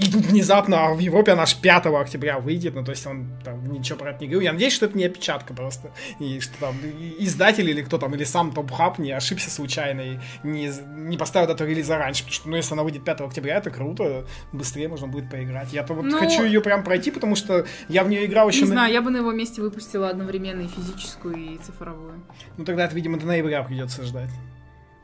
и 0.00 0.10
тут 0.10 0.24
внезапно 0.24 0.86
а 0.86 0.94
в 0.94 0.98
Европе 0.98 1.32
она 1.32 1.42
аж 1.42 1.56
5 1.56 1.86
октября 1.86 2.38
выйдет, 2.38 2.74
ну 2.74 2.82
то 2.82 2.90
есть 2.90 3.06
он 3.06 3.28
там 3.44 3.70
ничего 3.70 3.98
про 3.98 4.10
это 4.10 4.20
не 4.20 4.28
говорил. 4.28 4.40
Я 4.40 4.52
надеюсь, 4.52 4.72
что 4.72 4.86
это 4.86 4.96
не 4.96 5.04
опечатка 5.04 5.52
просто. 5.52 5.92
И 6.18 6.40
что 6.40 6.58
там 6.58 6.76
издатель 7.18 7.68
или 7.68 7.82
кто 7.82 7.98
там, 7.98 8.14
или 8.14 8.24
сам 8.24 8.52
Том 8.52 8.68
Хаб 8.68 8.98
не 8.98 9.12
ошибся 9.12 9.50
случайно 9.50 10.00
и 10.00 10.18
не, 10.42 10.70
не 10.96 11.18
поставил 11.18 11.48
дату 11.48 11.66
релиза 11.66 11.98
раньше. 11.98 12.24
Потому 12.24 12.34
что, 12.34 12.48
ну, 12.48 12.56
если 12.56 12.72
она 12.72 12.82
выйдет 12.82 13.04
5 13.04 13.20
октября, 13.20 13.58
это 13.58 13.70
круто, 13.70 14.26
быстрее 14.52 14.88
можно 14.88 15.06
будет 15.06 15.28
поиграть. 15.28 15.72
Я-то 15.72 15.92
вот 15.92 16.04
ну, 16.04 16.18
хочу 16.18 16.44
ее 16.44 16.62
прям 16.62 16.82
пройти, 16.82 17.10
потому 17.10 17.36
что 17.36 17.66
я 17.88 18.02
в 18.02 18.08
нее 18.08 18.24
играл 18.24 18.48
еще... 18.48 18.62
Не 18.62 18.68
на... 18.68 18.72
знаю, 18.72 18.92
я 18.94 19.02
бы 19.02 19.10
на 19.10 19.18
его 19.18 19.32
месте 19.32 19.60
выпустила 19.60 20.08
одновременно 20.08 20.62
и 20.62 20.68
физическую, 20.68 21.36
и 21.36 21.58
цифровую. 21.58 22.22
Ну 22.56 22.64
тогда 22.64 22.86
это, 22.86 22.94
видимо, 22.94 23.18
до 23.18 23.26
ноября 23.26 23.62
придется 23.62 24.02
ждать 24.04 24.30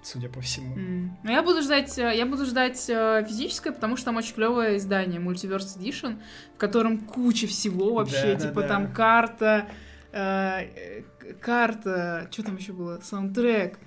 судя 0.07 0.29
по 0.29 0.41
всему. 0.41 0.77
Mm. 0.77 1.09
Ну, 1.25 1.31
я 1.31 1.43
буду 1.43 1.63
ждать, 1.63 1.99
э, 1.99 2.17
я 2.17 2.27
буду 2.27 2.45
ждать 2.47 2.89
э, 2.89 3.25
физическое, 3.27 3.73
потому 3.73 3.97
что 3.97 4.07
там 4.07 4.17
очень 4.17 4.35
клевое 4.35 4.77
издание, 4.77 5.21
Multiverse 5.21 5.79
Edition, 5.79 6.21
в 6.55 6.59
котором 6.59 6.99
куча 6.99 7.47
всего 7.49 7.95
вообще, 7.95 8.35
да, 8.35 8.49
типа 8.49 8.55
да, 8.55 8.63
да. 8.63 8.69
там 8.69 8.93
карта, 8.93 9.69
э, 10.13 10.21
э 10.21 11.03
карта, 11.41 12.29
что 12.31 12.45
там 12.45 12.57
еще 12.57 12.73
было, 12.73 13.01
саундтрек, 13.01 13.81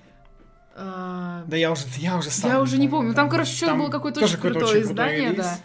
да 0.79 1.57
я 1.57 1.71
уже, 1.71 1.83
я 1.97 2.17
уже 2.17 2.29
сам 2.29 2.51
Я 2.51 2.61
уже 2.61 2.77
не 2.77 2.87
помню. 2.87 3.13
Там, 3.13 3.29
короче, 3.29 3.51
что-то 3.51 3.75
было 3.75 3.89
какое-то 3.89 4.23
очень 4.23 4.37
крутое 4.37 4.65
очень 4.65 4.81
издание, 4.81 5.33
да, 5.33 5.57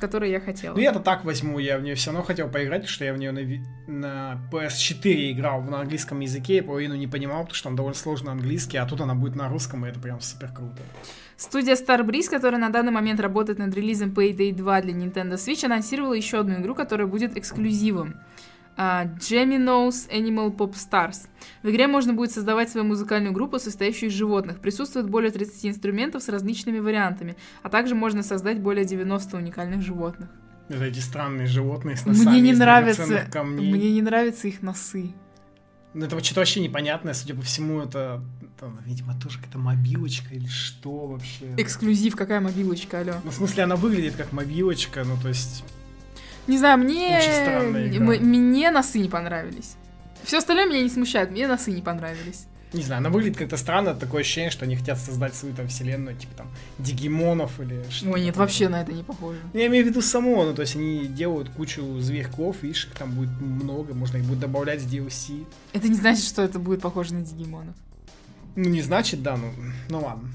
которое 0.00 0.30
я 0.30 0.40
хотела. 0.40 0.74
Ну, 0.74 0.80
я-то 0.80 0.98
так 1.00 1.24
возьму, 1.24 1.58
я 1.58 1.78
в 1.78 1.82
нее 1.82 1.94
все 1.94 2.10
равно 2.10 2.24
хотел 2.24 2.48
поиграть, 2.48 2.82
потому 2.82 2.92
что 2.92 3.04
я 3.04 3.12
в 3.12 3.18
нее 3.18 3.32
на, 3.32 3.40
на 3.86 4.48
PS4 4.50 5.32
играл 5.32 5.62
на 5.62 5.80
английском 5.80 6.20
языке, 6.20 6.58
и 6.58 6.60
половину 6.62 6.96
не 6.96 7.06
понимал, 7.06 7.42
потому 7.42 7.54
что 7.54 7.64
там 7.64 7.76
довольно 7.76 7.96
сложно 7.96 8.32
английский, 8.32 8.78
а 8.78 8.86
тут 8.86 9.00
она 9.00 9.14
будет 9.14 9.36
на 9.36 9.48
русском, 9.48 9.86
и 9.86 9.88
это 9.88 10.00
прям 10.00 10.20
супер 10.20 10.50
круто. 10.52 10.82
Студия 11.36 11.74
Starbreeze, 11.74 12.28
которая 12.28 12.60
на 12.60 12.70
данный 12.70 12.92
момент 12.92 13.20
работает 13.20 13.58
над 13.58 13.74
релизом 13.74 14.10
Payday 14.10 14.52
2 14.52 14.80
для 14.82 14.92
Nintendo 14.92 15.34
Switch, 15.34 15.64
анонсировала 15.64 16.14
еще 16.14 16.40
одну 16.40 16.56
игру, 16.56 16.74
которая 16.74 17.06
будет 17.06 17.36
эксклюзивом 17.36 18.16
Gemino's 18.80 20.08
Animal 20.10 20.56
Pop 20.56 20.74
Stars. 20.74 21.28
В 21.62 21.70
игре 21.70 21.86
можно 21.86 22.14
будет 22.14 22.32
создавать 22.32 22.70
свою 22.70 22.86
музыкальную 22.86 23.34
группу, 23.34 23.58
состоящую 23.58 24.08
из 24.08 24.14
животных. 24.14 24.60
Присутствует 24.60 25.08
более 25.08 25.30
30 25.30 25.66
инструментов 25.66 26.22
с 26.22 26.28
различными 26.28 26.78
вариантами, 26.78 27.36
а 27.62 27.68
также 27.68 27.94
можно 27.94 28.22
создать 28.22 28.60
более 28.60 28.84
90 28.84 29.36
уникальных 29.36 29.82
животных. 29.82 30.30
Это 30.68 30.84
эти 30.84 31.00
странные 31.00 31.46
животные 31.46 31.96
с 31.96 32.06
носами 32.06 32.28
мне 32.28 32.40
не 32.40 32.52
нравятся, 32.52 33.26
камней. 33.30 33.72
Мне 33.72 33.90
не 33.90 34.02
нравятся 34.02 34.48
их 34.48 34.62
носы. 34.62 35.12
Ну, 35.92 36.06
это 36.06 36.22
что-то 36.22 36.40
вообще 36.40 36.60
непонятное, 36.60 37.14
судя 37.14 37.34
по 37.34 37.42
всему, 37.42 37.80
это, 37.80 38.22
это 38.40 38.72
видимо, 38.86 39.18
тоже 39.18 39.38
какая-то 39.38 39.58
мобилочка 39.58 40.32
или 40.32 40.46
что 40.46 41.08
вообще. 41.08 41.52
Эксклюзив, 41.56 42.14
какая 42.14 42.40
мобилочка, 42.40 43.00
алло? 43.00 43.14
Ну, 43.24 43.30
в 43.32 43.34
смысле, 43.34 43.64
она 43.64 43.74
выглядит 43.74 44.14
как 44.14 44.32
мобилочка, 44.32 45.02
ну, 45.04 45.16
то 45.20 45.28
есть... 45.28 45.64
Не 46.46 46.58
знаю, 46.58 46.78
мне... 46.78 47.20
Мне 47.98 48.70
носы 48.70 48.98
не 48.98 49.08
понравились. 49.08 49.76
Все 50.22 50.38
остальное 50.38 50.66
меня 50.66 50.82
не 50.82 50.90
смущает, 50.90 51.30
мне 51.30 51.46
носы 51.48 51.70
не 51.70 51.82
понравились. 51.82 52.46
Не 52.72 52.82
знаю, 52.82 53.00
она 53.00 53.10
выглядит 53.10 53.36
как-то 53.36 53.56
странно, 53.56 53.94
такое 53.94 54.20
ощущение, 54.20 54.50
что 54.50 54.64
они 54.64 54.76
хотят 54.76 54.96
создать 54.98 55.34
свою 55.34 55.54
там 55.56 55.66
вселенную, 55.66 56.16
типа 56.16 56.36
там 56.36 56.48
дигимонов 56.78 57.58
или 57.60 57.82
что-то. 57.90 58.12
Ой, 58.12 58.20
нет, 58.22 58.36
вообще 58.36 58.68
на 58.68 58.82
это 58.82 58.92
не 58.92 59.02
похоже. 59.02 59.38
Я 59.54 59.66
имею 59.66 59.84
в 59.84 59.88
виду 59.88 60.00
само, 60.02 60.44
ну 60.44 60.54
то 60.54 60.62
есть 60.62 60.76
они 60.76 61.06
делают 61.06 61.48
кучу 61.48 61.98
зверьков, 61.98 62.62
видишь, 62.62 62.86
их 62.86 62.94
там 62.94 63.10
будет 63.10 63.30
много, 63.40 63.92
можно 63.92 64.18
их 64.18 64.24
будет 64.24 64.38
добавлять 64.38 64.82
с 64.82 64.84
DLC. 64.84 65.46
Это 65.72 65.88
не 65.88 65.96
значит, 65.96 66.24
что 66.24 66.42
это 66.42 66.60
будет 66.60 66.80
похоже 66.80 67.14
на 67.14 67.22
дигимонов. 67.22 67.74
Ну 68.54 68.68
не 68.68 68.82
значит, 68.82 69.20
да, 69.22 69.36
ну, 69.36 69.50
ну 69.88 70.04
ладно. 70.04 70.28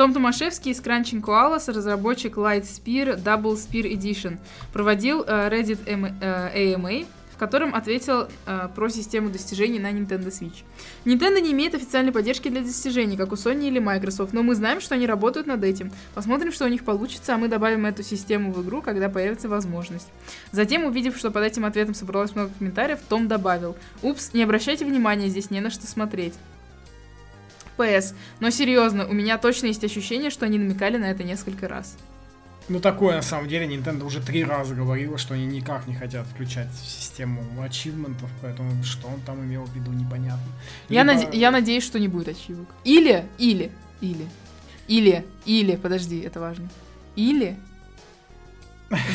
Том 0.00 0.14
Томашевский 0.14 0.72
из 0.72 0.80
Crunching 0.80 1.20
Koalas, 1.20 1.70
разработчик 1.70 2.38
Lightspear 2.38 3.22
Double 3.22 3.52
Spear 3.52 3.92
Edition, 3.92 4.38
проводил 4.72 5.20
uh, 5.20 5.50
Reddit 5.50 5.86
M- 5.86 6.06
uh, 6.06 6.56
AMA, 6.56 7.06
в 7.34 7.36
котором 7.36 7.74
ответил 7.74 8.26
uh, 8.46 8.74
про 8.74 8.88
систему 8.88 9.28
достижений 9.28 9.78
на 9.78 9.92
Nintendo 9.92 10.28
Switch. 10.28 10.64
Nintendo 11.04 11.38
не 11.42 11.52
имеет 11.52 11.74
официальной 11.74 12.12
поддержки 12.12 12.48
для 12.48 12.62
достижений, 12.62 13.18
как 13.18 13.30
у 13.32 13.34
Sony 13.34 13.68
или 13.68 13.78
Microsoft, 13.78 14.32
но 14.32 14.42
мы 14.42 14.54
знаем, 14.54 14.80
что 14.80 14.94
они 14.94 15.06
работают 15.06 15.46
над 15.46 15.62
этим. 15.62 15.92
Посмотрим, 16.14 16.50
что 16.50 16.64
у 16.64 16.68
них 16.68 16.82
получится, 16.82 17.34
а 17.34 17.36
мы 17.36 17.48
добавим 17.48 17.84
эту 17.84 18.02
систему 18.02 18.54
в 18.54 18.64
игру, 18.64 18.80
когда 18.80 19.10
появится 19.10 19.50
возможность. 19.50 20.08
Затем, 20.50 20.84
увидев, 20.84 21.18
что 21.18 21.30
под 21.30 21.44
этим 21.44 21.66
ответом 21.66 21.92
собралось 21.92 22.34
много 22.34 22.50
комментариев, 22.58 23.00
Том 23.06 23.28
добавил, 23.28 23.76
«Упс, 24.00 24.32
не 24.32 24.44
обращайте 24.44 24.86
внимания, 24.86 25.28
здесь 25.28 25.50
не 25.50 25.60
на 25.60 25.68
что 25.68 25.86
смотреть». 25.86 26.32
FPS. 27.80 28.14
Но 28.40 28.50
серьезно, 28.50 29.06
у 29.06 29.12
меня 29.12 29.38
точно 29.38 29.66
есть 29.66 29.84
ощущение, 29.84 30.30
что 30.30 30.46
они 30.46 30.58
намекали 30.58 30.96
на 30.96 31.10
это 31.10 31.24
несколько 31.24 31.68
раз. 31.68 31.96
Ну, 32.68 32.78
такое, 32.78 33.16
на 33.16 33.22
самом 33.22 33.48
деле, 33.48 33.66
Nintendo 33.66 34.04
уже 34.04 34.20
три 34.22 34.44
раза 34.44 34.76
говорила, 34.76 35.18
что 35.18 35.34
они 35.34 35.46
никак 35.46 35.88
не 35.88 35.94
хотят 35.94 36.24
включать 36.28 36.68
систему 36.74 37.42
ачивментов, 37.60 38.30
поэтому 38.40 38.84
что 38.84 39.08
он 39.08 39.20
там 39.22 39.44
имел 39.44 39.64
в 39.64 39.74
виду, 39.74 39.90
непонятно. 39.90 40.46
Я, 40.88 41.02
Либо... 41.02 41.34
я 41.34 41.50
надеюсь, 41.50 41.82
что 41.82 41.98
не 41.98 42.06
будет 42.06 42.28
ачивок. 42.28 42.68
Или, 42.84 43.26
или, 43.38 43.72
или, 44.00 44.24
или, 44.86 45.26
или, 45.46 45.74
подожди, 45.74 46.20
это 46.20 46.38
важно. 46.38 46.68
Или 47.16 47.56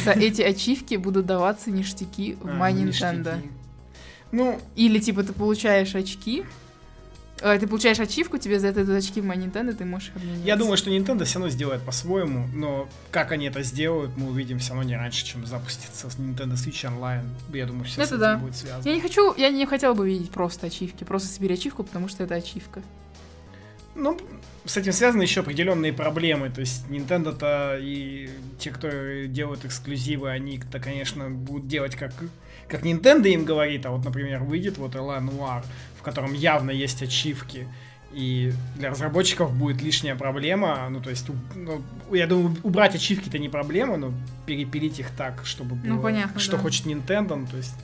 за 0.04 0.12
эти 0.15 0.41
ачивки 0.41 0.95
будут 0.95 1.25
даваться 1.25 1.71
ништяки 1.71 2.34
в 2.34 2.47
My 2.47 2.73
Nintendo. 2.73 3.41
Ну, 4.34 4.60
или 4.75 4.99
типа 4.99 5.23
ты 5.23 5.32
получаешь 5.32 5.95
очки, 5.95 6.43
а, 6.43 6.64
ты 7.38 7.67
получаешь 7.67 8.00
ачивку, 8.00 8.38
тебе 8.38 8.60
за 8.60 8.67
это 8.67 8.84
идут 8.84 8.95
очки 8.95 9.21
в 9.21 9.26
Nintendo, 9.26 9.74
ты 9.74 9.86
можешь 9.86 10.10
их 10.10 10.15
обменять. 10.15 10.45
Я 10.45 10.56
думаю, 10.56 10.78
что 10.78 10.89
Nintendo 10.89 11.26
все 11.26 11.39
равно 11.39 11.50
сделает 11.50 11.82
по-своему, 11.82 12.48
но 12.54 12.88
как 13.12 13.32
они 13.32 13.45
это 13.48 13.62
сделают, 13.63 14.15
мы 14.17 14.30
увидим 14.30 14.60
все 14.60 14.74
равно 14.74 14.88
не 14.88 14.95
раньше, 14.95 15.26
чем 15.26 15.45
запустится 15.45 16.08
Nintendo 16.08 16.54
Switch 16.54 16.89
Online. 16.89 17.26
Я 17.54 17.65
думаю, 17.65 17.86
все 17.86 18.02
это 18.02 18.10
с 18.10 18.12
этим 18.12 18.19
да. 18.19 18.38
будет 18.38 18.56
связано. 18.56 18.88
Я 18.89 18.95
не 18.95 19.02
хочу, 19.02 19.34
я 19.36 19.50
не 19.50 19.65
хотела 19.65 19.93
бы 19.93 20.08
видеть 20.08 20.32
просто 20.32 20.67
ачивки, 20.67 21.04
просто 21.04 21.28
собери 21.28 21.56
ачивку, 21.56 21.84
потому 21.84 22.08
что 22.08 22.24
это 22.24 22.36
ачивка. 22.36 22.82
Ну, 23.95 24.19
с 24.65 24.76
этим 24.76 24.91
связаны 24.91 25.21
еще 25.21 25.39
определенные 25.39 25.93
проблемы. 25.93 26.50
То 26.50 26.60
есть 26.60 26.86
Nintendo-то 26.89 27.78
и 27.80 28.30
те, 28.60 28.71
кто 28.71 28.89
делают 29.26 29.63
эксклюзивы, 29.63 30.30
они-то, 30.30 30.80
конечно, 30.80 31.30
будут 31.30 31.67
делать 31.67 31.95
как, 31.95 32.12
как 32.67 32.84
Nintendo 32.84 33.28
им 33.28 33.45
говорит. 33.45 33.86
А 33.86 33.91
вот, 33.91 34.04
например, 34.04 34.43
выйдет 34.43 34.78
вот 34.78 34.95
Ла 34.95 35.19
Noir, 35.19 35.63
котором 36.05 36.33
явно 36.33 36.71
есть 36.71 37.01
ачивки, 37.03 37.67
и 38.13 38.53
для 38.77 38.91
разработчиков 38.91 39.53
будет 39.53 39.81
лишняя 39.81 40.15
проблема. 40.15 40.87
Ну, 40.89 41.01
то 41.01 41.09
есть, 41.09 41.27
ну, 41.53 41.81
я 42.13 42.27
думаю, 42.27 42.55
убрать 42.63 42.95
ачивки-то 42.95 43.37
не 43.37 43.49
проблема, 43.49 43.97
но 43.97 44.13
перепилить 44.45 44.99
их 44.99 45.11
так, 45.11 45.45
чтобы 45.45 45.75
ну, 45.75 45.81
было, 45.81 45.93
ну, 45.95 46.01
понятно, 46.01 46.39
что 46.39 46.53
да. 46.53 46.59
хочет 46.59 46.85
Nintendo, 46.85 47.35
ну, 47.35 47.45
то 47.45 47.57
есть 47.57 47.75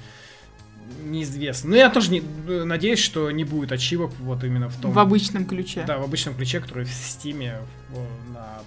неизвестно. 1.03 1.71
Но 1.71 1.75
я 1.75 1.89
тоже 1.89 2.11
не, 2.11 2.21
надеюсь, 2.21 2.99
что 2.99 3.29
не 3.31 3.43
будет 3.43 3.71
ачивок 3.71 4.11
вот 4.19 4.43
именно 4.43 4.69
в 4.69 4.77
том... 4.77 4.91
В 4.91 4.99
обычном 4.99 5.45
ключе. 5.45 5.83
Да, 5.85 5.97
в 5.97 6.03
обычном 6.03 6.35
ключе, 6.35 6.59
который 6.59 6.85
в 6.85 6.89
Steam 6.89 7.53
в, 7.89 8.33
на 8.33 8.59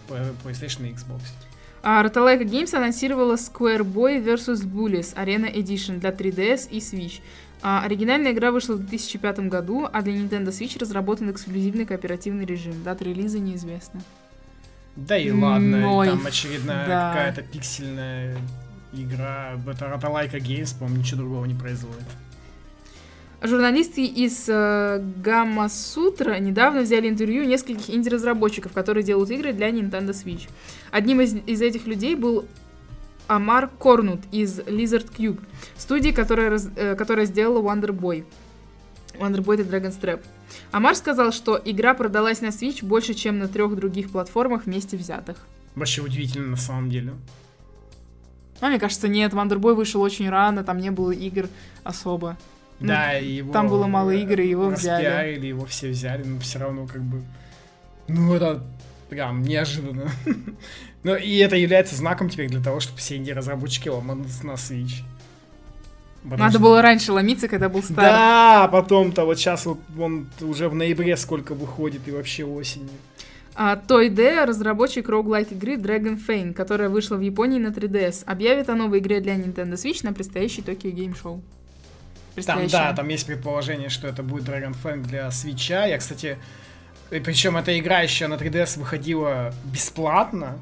PlayStation 0.44 0.88
и 0.88 0.92
Xbox. 0.92 1.20
А 1.82 2.02
Rotalaika 2.02 2.44
Games 2.44 2.74
анонсировала 2.74 3.34
Square 3.34 3.82
Boy 3.82 4.24
vs. 4.24 4.64
Bullies 4.64 5.14
Arena 5.16 5.52
Edition 5.52 5.98
для 5.98 6.10
3DS 6.10 6.70
и 6.70 6.78
Switch. 6.78 7.20
А, 7.66 7.82
оригинальная 7.82 8.32
игра 8.32 8.52
вышла 8.52 8.74
в 8.74 8.80
2005 8.80 9.48
году, 9.48 9.88
а 9.90 10.02
для 10.02 10.12
Nintendo 10.12 10.48
Switch 10.48 10.78
разработан 10.78 11.30
эксклюзивный 11.30 11.86
кооперативный 11.86 12.44
режим. 12.44 12.74
Дата 12.84 13.04
релиза 13.04 13.38
неизвестна. 13.38 14.02
Да 14.96 15.16
и 15.16 15.30
ладно, 15.30 15.96
Ой, 15.96 16.08
там 16.08 16.26
очередная 16.26 16.86
да. 16.86 17.08
какая-то 17.14 17.40
пиксельная 17.40 18.36
игра. 18.92 19.58
Это 19.66 19.88
Роталайка 19.88 20.36
Games, 20.36 20.78
по-моему, 20.78 21.00
ничего 21.00 21.22
другого 21.22 21.46
не 21.46 21.54
производит. 21.54 22.04
Журналисты 23.40 24.04
из 24.04 24.46
э, 24.46 25.02
Gamma 25.22 25.68
Sutra 25.68 26.38
недавно 26.38 26.82
взяли 26.82 27.08
интервью 27.08 27.44
нескольких 27.44 27.88
инди-разработчиков, 27.88 28.72
которые 28.72 29.04
делают 29.04 29.30
игры 29.30 29.54
для 29.54 29.70
Nintendo 29.70 30.10
Switch. 30.10 30.50
Одним 30.90 31.22
из, 31.22 31.34
из 31.34 31.62
этих 31.62 31.86
людей 31.86 32.14
был 32.14 32.44
Амар 33.26 33.68
Корнут 33.68 34.20
из 34.32 34.60
Lizard 34.60 35.10
Cube, 35.16 35.40
студии, 35.76 36.10
которая, 36.10 36.50
раз, 36.50 36.68
э, 36.76 36.94
которая 36.94 37.26
сделала 37.26 37.62
Wonder 37.62 37.90
Boy. 37.90 38.24
Wonder 39.18 39.38
Boy 39.38 39.60
это 39.60 39.76
Dragon's 39.76 40.00
Trap. 40.00 40.22
Амар 40.72 40.94
сказал, 40.94 41.32
что 41.32 41.60
игра 41.64 41.94
продалась 41.94 42.40
на 42.40 42.46
Switch 42.46 42.84
больше, 42.84 43.14
чем 43.14 43.38
на 43.38 43.48
трех 43.48 43.74
других 43.76 44.10
платформах 44.10 44.66
вместе 44.66 44.96
взятых. 44.96 45.38
Вообще 45.74 46.02
удивительно 46.02 46.48
на 46.48 46.56
самом 46.56 46.90
деле. 46.90 47.14
Ну, 48.60 48.68
мне 48.68 48.78
кажется, 48.78 49.08
нет, 49.08 49.32
Вандербой 49.32 49.74
вышел 49.74 50.00
очень 50.00 50.28
рано, 50.28 50.64
там 50.64 50.78
не 50.78 50.90
было 50.90 51.10
игр 51.10 51.48
особо. 51.82 52.36
Ну, 52.80 52.88
Да, 52.88 53.18
и 53.18 53.32
его... 53.32 53.52
там 53.52 53.68
было 53.68 53.86
мало 53.86 54.10
игр, 54.10 54.40
и 54.40 54.48
его 54.48 54.68
взяли. 54.68 55.04
распиарили, 55.04 55.46
его 55.46 55.64
все 55.66 55.90
взяли, 55.90 56.24
но 56.24 56.38
все 56.40 56.58
равно 56.58 56.86
как 56.86 57.02
бы... 57.02 57.22
Ну, 58.08 58.34
это 58.34 58.62
прям 59.08 59.42
неожиданно. 59.42 60.10
Ну, 61.04 61.14
и 61.14 61.36
это 61.36 61.56
является 61.56 61.94
знаком 61.94 62.28
теперь 62.30 62.48
для 62.48 62.62
того, 62.62 62.80
чтобы 62.80 62.98
все 62.98 63.16
инди-разработчики 63.16 63.88
ломанутся 63.88 64.46
на 64.46 64.52
Switch. 64.52 65.02
Потому 66.22 66.38
Надо 66.42 66.52
что- 66.52 66.60
было 66.60 66.80
раньше 66.80 67.12
ломиться, 67.12 67.46
когда 67.48 67.68
был 67.68 67.82
старт. 67.82 67.98
Да, 67.98 68.68
потом-то 68.72 69.26
вот 69.26 69.38
сейчас 69.38 69.66
вот 69.66 69.78
он 69.98 70.26
уже 70.40 70.70
в 70.70 70.74
ноябре 70.74 71.16
сколько 71.18 71.54
выходит 71.54 72.08
и 72.08 72.10
вообще 72.10 72.44
осенью. 72.44 72.88
А, 73.54 73.76
Toy 73.76 74.44
разработчик 74.46 75.08
роуглайк 75.08 75.52
игры 75.52 75.76
Dragon 75.76 76.18
Fane, 76.18 76.54
которая 76.54 76.88
вышла 76.88 77.16
в 77.16 77.20
Японии 77.20 77.60
на 77.60 77.68
3DS, 77.68 78.24
объявит 78.24 78.68
о 78.68 78.74
новой 78.74 78.98
игре 78.98 79.20
для 79.20 79.36
Nintendo 79.36 79.74
Switch 79.74 80.00
на 80.02 80.12
предстоящий 80.12 80.62
Tokyo 80.62 80.92
Game 80.92 81.14
Show. 81.14 81.40
Там, 82.46 82.66
да, 82.66 82.92
там 82.94 83.08
есть 83.08 83.26
предположение, 83.26 83.90
что 83.90 84.08
это 84.08 84.24
будет 84.24 84.48
Dragon 84.48 84.74
Fang 84.82 85.02
для 85.02 85.30
свеча. 85.30 85.86
Я, 85.86 85.98
кстати, 85.98 86.36
причем 87.10 87.56
эта 87.56 87.78
игра 87.78 88.00
еще 88.00 88.26
на 88.26 88.34
3DS 88.34 88.78
выходила 88.78 89.54
бесплатно. 89.66 90.58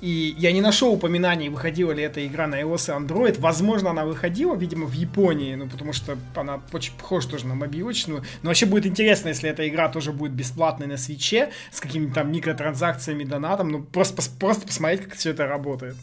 И 0.00 0.36
я 0.38 0.52
не 0.52 0.60
нашел 0.60 0.92
упоминаний, 0.92 1.48
выходила 1.48 1.90
ли 1.90 2.02
эта 2.04 2.24
игра 2.24 2.46
на 2.46 2.60
iOS 2.60 2.88
и 2.88 3.04
Android. 3.04 3.40
Возможно, 3.40 3.90
она 3.90 4.04
выходила, 4.04 4.54
видимо, 4.54 4.86
в 4.86 4.92
Японии, 4.92 5.56
ну, 5.56 5.68
потому 5.68 5.92
что 5.92 6.16
она 6.36 6.60
очень 6.72 6.92
похожа 6.96 7.28
тоже 7.28 7.46
на 7.46 7.54
мобилочную. 7.54 8.22
Но 8.42 8.50
вообще 8.50 8.66
будет 8.66 8.86
интересно, 8.86 9.28
если 9.28 9.50
эта 9.50 9.68
игра 9.68 9.88
тоже 9.88 10.12
будет 10.12 10.32
бесплатной 10.32 10.86
на 10.86 10.98
свече, 10.98 11.50
с 11.72 11.80
какими-то 11.80 12.14
там 12.14 12.30
микротранзакциями, 12.30 13.24
донатом. 13.24 13.70
Ну, 13.70 13.82
просто, 13.82 14.22
просто 14.38 14.66
посмотреть, 14.66 15.02
как 15.02 15.14
все 15.14 15.30
это 15.30 15.46
работает. 15.46 15.96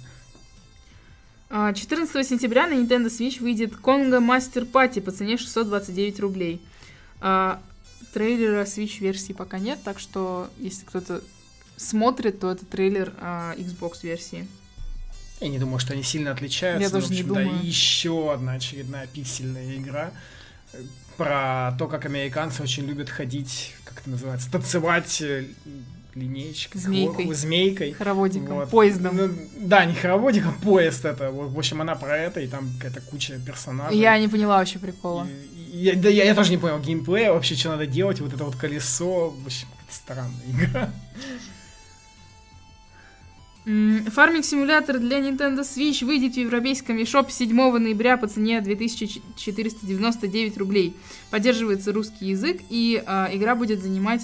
А, 1.49 1.73
14 1.73 2.27
сентября 2.27 2.67
на 2.67 2.73
Nintendo 2.73 3.08
Switch 3.08 3.39
выйдет 3.39 3.73
Conga 3.81 4.19
Master 4.19 4.69
Party 4.69 4.99
по 4.99 5.12
цене 5.12 5.38
629 5.38 6.19
рублей. 6.19 6.62
А, 7.21 7.62
трейлера 8.13 8.63
Switch 8.63 8.99
версии 8.99 9.31
пока 9.31 9.58
нет, 9.58 9.79
так 9.86 9.99
что 9.99 10.49
если 10.58 10.86
кто-то 10.86 11.21
смотрит, 11.77 12.39
то 12.39 12.51
это 12.51 12.65
трейлер 12.65 13.13
а, 13.19 13.53
Xbox 13.57 13.99
версии. 14.03 14.47
Я 15.41 15.49
не 15.49 15.59
думаю, 15.59 15.79
что 15.79 15.93
они 15.93 16.03
сильно 16.03 16.31
отличаются. 16.31 16.81
Я 16.81 16.89
но, 16.89 16.95
тоже 16.95 17.07
в 17.07 17.11
не 17.11 17.19
общем, 17.21 17.33
да, 17.33 17.43
думаю. 17.43 17.65
еще 17.65 18.33
одна 18.33 18.53
очередная 18.53 19.05
пиксельная 19.07 19.75
игра 19.75 20.11
э, 20.73 20.81
про 21.17 21.75
то, 21.77 21.88
как 21.88 22.05
американцы 22.05 22.63
очень 22.63 22.85
любят 22.85 23.09
ходить, 23.09 23.73
как 23.83 23.99
это 23.99 24.09
называется, 24.09 24.49
танцевать 24.49 25.21
э, 25.21 25.45
линеечкой, 26.15 26.79
Змейкой. 26.79 27.25
хло- 27.25 27.33
змейкой. 27.33 27.91
Хороводиком, 27.91 28.55
Вот. 28.55 28.69
поездом. 28.69 29.17
Ну, 29.17 29.29
да, 29.59 29.83
не 29.83 29.93
хороводик, 29.93 30.45
а 30.47 30.51
поезд 30.63 31.03
это. 31.03 31.29
Вот, 31.31 31.49
В 31.51 31.57
общем, 31.59 31.81
она 31.81 31.95
про 31.95 32.17
это, 32.17 32.39
и 32.39 32.47
там 32.47 32.71
какая-то 32.79 33.01
куча 33.01 33.38
персонажей. 33.45 33.99
Я 33.99 34.17
не 34.17 34.29
поняла 34.29 34.57
вообще 34.59 34.79
прикола. 34.79 35.27
И- 35.27 35.55
я, 35.77 35.95
да, 35.95 36.07
я, 36.07 36.23
я 36.23 36.33
тоже 36.33 36.51
не 36.51 36.57
понял 36.57 36.79
геймплея, 36.79 37.33
вообще, 37.33 37.55
что 37.55 37.67
надо 37.71 37.85
делать, 37.85 38.21
вот 38.21 38.33
это 38.33 38.45
вот 38.45 38.55
колесо, 38.55 39.31
в 39.31 39.45
общем, 39.45 39.67
странная 39.89 40.31
игра. 40.49 40.89
Фарминг-симулятор 43.65 44.99
для 44.99 45.19
Nintendo 45.19 45.62
Switch 45.62 46.06
выйдет 46.06 46.36
в 46.36 46.38
европейском 46.38 46.97
eShop 46.97 47.32
7 47.32 47.78
ноября 47.80 48.15
по 48.17 48.28
цене 48.28 48.62
2499 48.62 50.58
рублей. 50.58 50.95
Поддерживается 51.32 51.91
русский 51.91 52.28
язык, 52.28 52.62
и 52.69 53.04
а, 53.06 53.28
игра 53.34 53.56
будет 53.56 53.82
занимать 53.82 54.21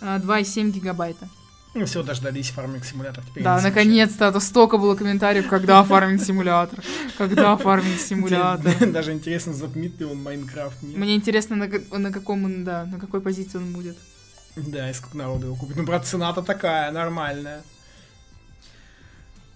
а, 0.00 0.20
2,7 0.20 0.70
гигабайта. 0.70 1.28
Ну, 1.74 1.86
все, 1.86 2.04
дождались 2.04 2.50
фарминг 2.50 2.84
симулятор. 2.84 3.24
Теперь 3.24 3.42
Да, 3.42 3.60
наконец-то, 3.60 4.28
а 4.28 4.32
то 4.32 4.38
столько 4.38 4.78
было 4.78 4.94
комментариев, 4.94 5.48
когда 5.48 5.82
фарминг-симулятор, 5.82 6.84
когда 7.18 7.56
фарминг-симулятор. 7.56 8.86
Даже 8.92 9.12
интересно, 9.12 9.52
затмит 9.54 9.98
ли 9.98 10.06
он 10.06 10.22
Майнкрафт. 10.22 10.80
Мне 10.84 11.16
интересно, 11.16 11.56
на 11.56 12.12
каком 12.12 12.44
он, 12.44 12.62
да, 12.62 12.84
на 12.84 13.00
какой 13.00 13.20
позиции 13.20 13.58
он 13.58 13.72
будет. 13.72 13.96
Да, 14.54 14.88
и 14.88 14.94
сколько 14.94 15.16
народу 15.16 15.46
его 15.46 15.56
купит. 15.56 15.74
Ну, 15.74 15.82
брат, 15.82 16.06
цена-то 16.06 16.42
такая, 16.42 16.92
нормальная. 16.92 17.64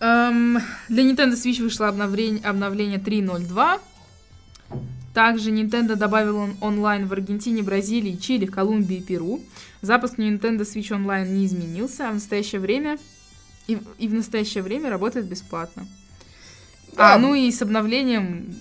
Эм, 0.01 0.59
для 0.89 1.03
Nintendo 1.03 1.33
Switch 1.33 1.61
вышло 1.63 1.89
обновление, 1.89 2.43
обновление 2.45 2.99
3.02. 2.99 3.81
Также 5.15 5.51
Nintendo 5.51 5.97
добавил 5.97 6.37
он 6.37 6.57
онлайн 6.61 7.07
в 7.09 7.13
Аргентине, 7.13 7.63
Бразилии, 7.63 8.17
Чили, 8.17 8.47
Колумбии 8.47 8.99
и 8.99 9.03
Перу. 9.03 9.41
Запуск 9.83 10.19
Nintendo 10.19 10.61
Switch 10.61 10.91
Online 10.91 11.29
не 11.29 11.47
изменился, 11.47 12.09
а 12.09 12.11
в 12.13 12.15
настоящее 12.15 12.61
время 12.61 12.99
и, 13.67 13.75
в- 13.77 13.83
и 13.99 14.07
в 14.07 14.15
настоящее 14.15 14.63
время 14.63 14.91
работает 14.91 15.27
бесплатно. 15.27 15.87
Да. 16.95 17.15
А, 17.15 17.19
ну 17.19 17.35
и 17.35 17.51
с 17.51 17.61
обновлением 17.63 18.55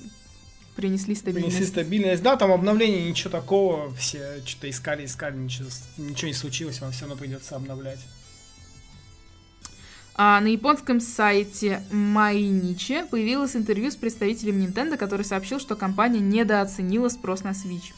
принесли 0.76 1.14
стабильность. 1.16 1.56
Принесли 1.58 1.72
стабильность. 1.72 2.24
Да, 2.24 2.36
там 2.38 2.52
обновление, 2.52 3.08
ничего 3.10 3.30
такого. 3.30 3.94
Все 3.96 4.42
что-то 4.46 4.70
искали, 4.70 5.06
искали, 5.06 5.36
ничего, 5.38 5.70
ничего 5.98 6.28
не 6.28 6.34
случилось, 6.34 6.82
вам 6.82 6.92
все 6.92 7.02
равно 7.02 7.16
придется 7.18 7.56
обновлять. 7.56 8.00
А 10.20 10.42
на 10.42 10.48
японском 10.48 11.00
сайте 11.00 11.84
Майничи 11.92 13.06
появилось 13.12 13.56
интервью 13.56 13.92
с 13.92 13.96
представителем 13.96 14.60
Nintendo, 14.60 14.98
который 14.98 15.22
сообщил, 15.22 15.60
что 15.60 15.76
компания 15.76 16.20
недооценила 16.20 17.10
спрос 17.10 17.44
на 17.44 17.50
Switch. 17.50 17.94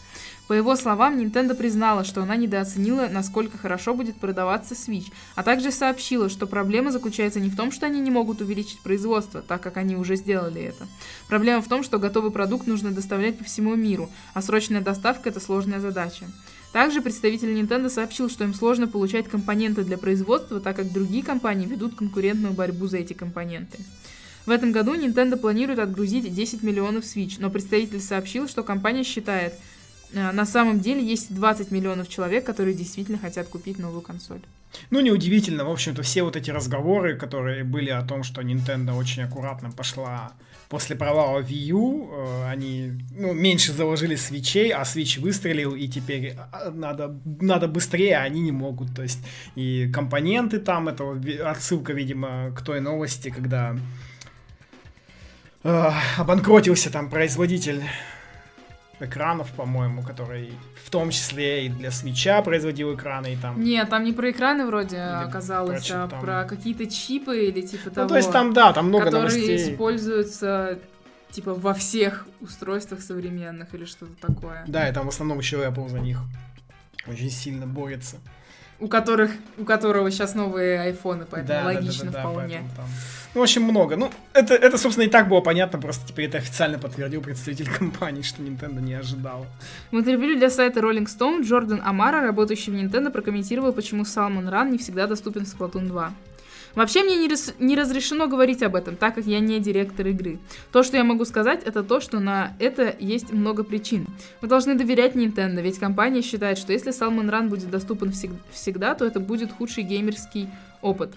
По 0.50 0.54
его 0.54 0.76
словам, 0.76 1.18
Nintendo 1.18 1.56
признала, 1.56 2.04
что 2.04 2.22
она 2.22 2.36
недооценила, 2.36 3.08
насколько 3.10 3.58
хорошо 3.58 3.94
будет 3.94 4.18
продаваться 4.18 4.74
Switch, 4.74 5.14
а 5.36 5.44
также 5.44 5.72
сообщила, 5.72 6.28
что 6.28 6.46
проблема 6.46 6.92
заключается 6.92 7.40
не 7.40 7.50
в 7.50 7.56
том, 7.56 7.72
что 7.72 7.86
они 7.86 8.02
не 8.02 8.12
могут 8.12 8.42
увеличить 8.42 8.82
производство, 8.82 9.42
так 9.42 9.62
как 9.62 9.78
они 9.78 9.96
уже 9.96 10.18
сделали 10.18 10.62
это. 10.62 10.88
Проблема 11.30 11.62
в 11.62 11.70
том, 11.70 11.84
что 11.84 12.00
готовый 12.00 12.32
продукт 12.32 12.68
нужно 12.68 12.92
доставлять 12.92 13.38
по 13.38 13.46
всему 13.46 13.76
миру, 13.76 14.10
а 14.34 14.42
срочная 14.42 14.82
доставка– 14.82 15.30
это 15.30 15.40
сложная 15.40 15.80
задача. 15.80 16.26
Также 16.72 17.02
представитель 17.02 17.58
Nintendo 17.58 17.90
сообщил, 17.90 18.30
что 18.30 18.44
им 18.44 18.54
сложно 18.54 18.88
получать 18.88 19.28
компоненты 19.28 19.84
для 19.84 19.98
производства, 19.98 20.60
так 20.60 20.76
как 20.76 20.92
другие 20.92 21.24
компании 21.24 21.66
ведут 21.66 21.96
конкурентную 21.96 22.54
борьбу 22.54 22.86
за 22.86 22.98
эти 22.98 23.14
компоненты. 23.14 23.80
В 24.46 24.52
этом 24.52 24.72
году 24.72 24.96
Nintendo 24.96 25.36
планирует 25.36 25.80
отгрузить 25.80 26.34
10 26.34 26.64
миллионов 26.64 27.04
Switch, 27.04 27.38
но 27.40 27.50
представитель 27.50 28.00
сообщил, 28.00 28.48
что 28.48 28.64
компания 28.64 29.04
считает, 29.04 29.54
на 30.14 30.46
самом 30.46 30.80
деле 30.80 31.04
есть 31.04 31.34
20 31.34 31.72
миллионов 31.72 32.10
человек, 32.10 32.46
которые 32.46 32.74
действительно 32.76 33.18
хотят 33.18 33.48
купить 33.48 33.80
новую 33.80 34.02
консоль. 34.02 34.42
Ну, 34.92 35.00
неудивительно, 35.00 35.66
в 35.66 35.72
общем-то, 35.72 36.04
все 36.04 36.24
вот 36.24 36.36
эти 36.36 36.52
разговоры, 36.52 37.16
которые 37.16 37.64
были 37.64 37.90
о 37.90 38.04
том, 38.04 38.24
что 38.24 38.42
Nintendo 38.42 38.96
очень 38.96 39.24
аккуратно 39.24 39.72
пошла 39.72 40.34
после 40.70 40.96
провала 40.96 41.40
Wii 41.42 41.72
U, 41.72 42.10
э, 42.12 42.46
они, 42.48 42.92
ну, 43.18 43.34
меньше 43.34 43.74
заложили 43.74 44.16
свечей, 44.16 44.72
а 44.72 44.84
Switch 44.84 45.20
выстрелил, 45.20 45.74
и 45.74 45.88
теперь 45.88 46.36
а, 46.52 46.70
надо, 46.70 47.20
надо 47.42 47.68
быстрее, 47.68 48.18
а 48.18 48.24
они 48.24 48.42
не 48.42 48.52
могут. 48.52 48.96
То 48.96 49.02
есть 49.02 49.20
и 49.56 49.90
компоненты 49.92 50.60
там, 50.60 50.88
это 50.88 51.20
отсылка, 51.44 51.94
видимо, 51.94 52.54
к 52.56 52.62
той 52.62 52.82
новости, 52.82 53.30
когда 53.30 53.76
э, 55.64 55.92
обанкротился 56.18 56.92
там 56.92 57.10
производитель 57.10 57.84
экранов, 59.00 59.52
по-моему, 59.54 60.04
который 60.04 60.52
в 60.86 60.90
том 60.90 61.10
числе 61.12 61.66
и 61.66 61.70
для 61.70 61.92
свеча 61.92 62.42
производил 62.42 62.94
экраны, 62.96 63.34
и 63.34 63.38
там 63.38 63.64
Нет, 63.64 63.90
там 63.90 64.04
не 64.04 64.12
про 64.14 64.32
экраны 64.32 64.66
вроде 64.66 64.98
Или 64.98 65.28
оказалось, 65.28 65.88
про 65.88 66.04
а 66.04 66.08
там? 66.08 66.22
про 66.22 66.44
какие-то 66.46 66.86
чипы 66.86 67.46
или 67.48 67.62
типа 67.62 67.90
того. 67.90 68.04
Ну, 68.04 68.10
то 68.10 68.18
есть 68.18 68.32
там, 68.32 68.54
да, 68.54 68.74
там 68.74 68.88
много 68.88 69.06
которые 69.06 69.30
новостей. 69.32 69.74
используются 69.74 70.80
типа 71.32 71.54
во 71.54 71.74
всех 71.74 72.28
устройствах 72.42 73.02
современных 73.02 73.74
или 73.74 73.86
что-то 73.86 74.14
такое. 74.20 74.64
Да, 74.68 74.90
и 74.90 74.94
там 74.94 75.06
в 75.06 75.10
основном 75.10 75.40
еще 75.40 75.58
Apple 75.66 75.88
за 75.90 76.00
них 76.00 76.20
очень 77.08 77.30
сильно 77.30 77.66
борется. 77.68 78.18
У 78.82 78.88
которых, 78.88 79.32
у 79.58 79.66
которого 79.66 80.10
сейчас 80.10 80.36
новые 80.36 80.80
айфоны, 80.80 81.26
поэтому 81.30 81.48
Да, 81.48 81.64
да, 81.64 81.70
да, 81.74 81.76
логично 81.80 82.06
да, 82.06 82.12
да, 82.12 82.20
вполне. 82.30 82.40
поэтому 82.60 82.70
там- 82.76 82.90
Ну, 83.36 83.42
в 83.42 83.44
общем, 83.44 83.62
много. 83.64 83.96
Ну, 83.96 84.10
это, 84.34 84.56
это, 84.56 84.78
собственно, 84.78 85.06
и 85.06 85.10
так 85.10 85.30
было 85.30 85.42
понятно, 85.42 85.80
просто 85.80 86.08
теперь 86.08 86.26
это 86.26 86.40
официально 86.40 86.80
подтвердил 86.80 87.22
представитель 87.22 87.70
компании, 87.78 88.24
что 88.24 88.42
Nintendo 88.42 88.82
не 88.82 88.94
ожидал. 88.96 89.46
В 89.92 89.98
интервью 89.98 90.36
для 90.38 90.50
сайта 90.50 90.80
Rolling 90.80 91.06
Stone 91.06 91.44
Джордан 91.44 91.82
Амара, 91.86 92.22
работающий 92.22 92.72
в 92.74 92.76
Nintendo, 92.76 93.12
прокомментировал, 93.12 93.72
почему 93.72 94.02
Salmon 94.04 94.50
Run 94.50 94.72
не 94.72 94.78
всегда 94.80 95.06
доступен 95.06 95.46
в 95.46 95.54
Splatoon 95.54 95.88
2. 95.88 96.12
Вообще 96.76 97.04
мне 97.04 97.18
не, 97.18 97.28
рас- 97.28 97.54
не 97.60 97.76
разрешено 97.76 98.28
говорить 98.28 98.62
об 98.64 98.76
этом, 98.76 98.96
так 98.96 99.16
как 99.16 99.26
я 99.26 99.40
не 99.40 99.60
директор 99.60 100.06
игры. 100.08 100.40
То, 100.72 100.82
что 100.84 100.98
я 100.98 101.04
могу 101.04 101.26
сказать, 101.26 101.62
это 101.64 101.84
то, 101.84 102.00
что 102.00 102.20
на 102.20 102.54
это 102.60 102.96
есть 103.00 103.32
много 103.34 103.64
причин. 103.64 104.06
Вы 104.42 104.48
должны 104.48 104.76
доверять 104.76 105.16
Nintendo, 105.16 105.62
ведь 105.62 105.80
компания 105.80 106.22
считает, 106.22 106.58
что 106.58 106.72
если 106.74 106.92
Salmon 106.92 107.30
Run 107.30 107.48
будет 107.50 107.70
доступен 107.70 108.10
всег- 108.10 108.38
всегда, 108.52 108.94
то 108.96 109.06
это 109.06 109.20
будет 109.20 109.52
худший 109.52 109.84
геймерский 109.84 110.48
опыт. 110.82 111.14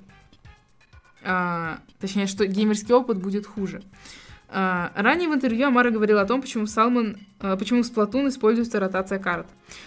А, 1.24 1.80
точнее, 2.00 2.26
что 2.26 2.46
геймерский 2.46 2.94
опыт 2.94 3.18
будет 3.18 3.46
хуже. 3.46 3.82
А, 4.48 4.92
ранее 4.94 5.28
в 5.28 5.34
интервью 5.34 5.68
Амара 5.68 5.90
говорил 5.90 6.18
о 6.18 6.26
том, 6.26 6.42
почему 6.42 6.66
Э, 6.66 7.16
почему 7.42 7.82
в 7.82 7.86
Splatoon 7.86 8.28
используется 8.28 8.78
ротация 8.78 9.18
карт. 9.18 9.46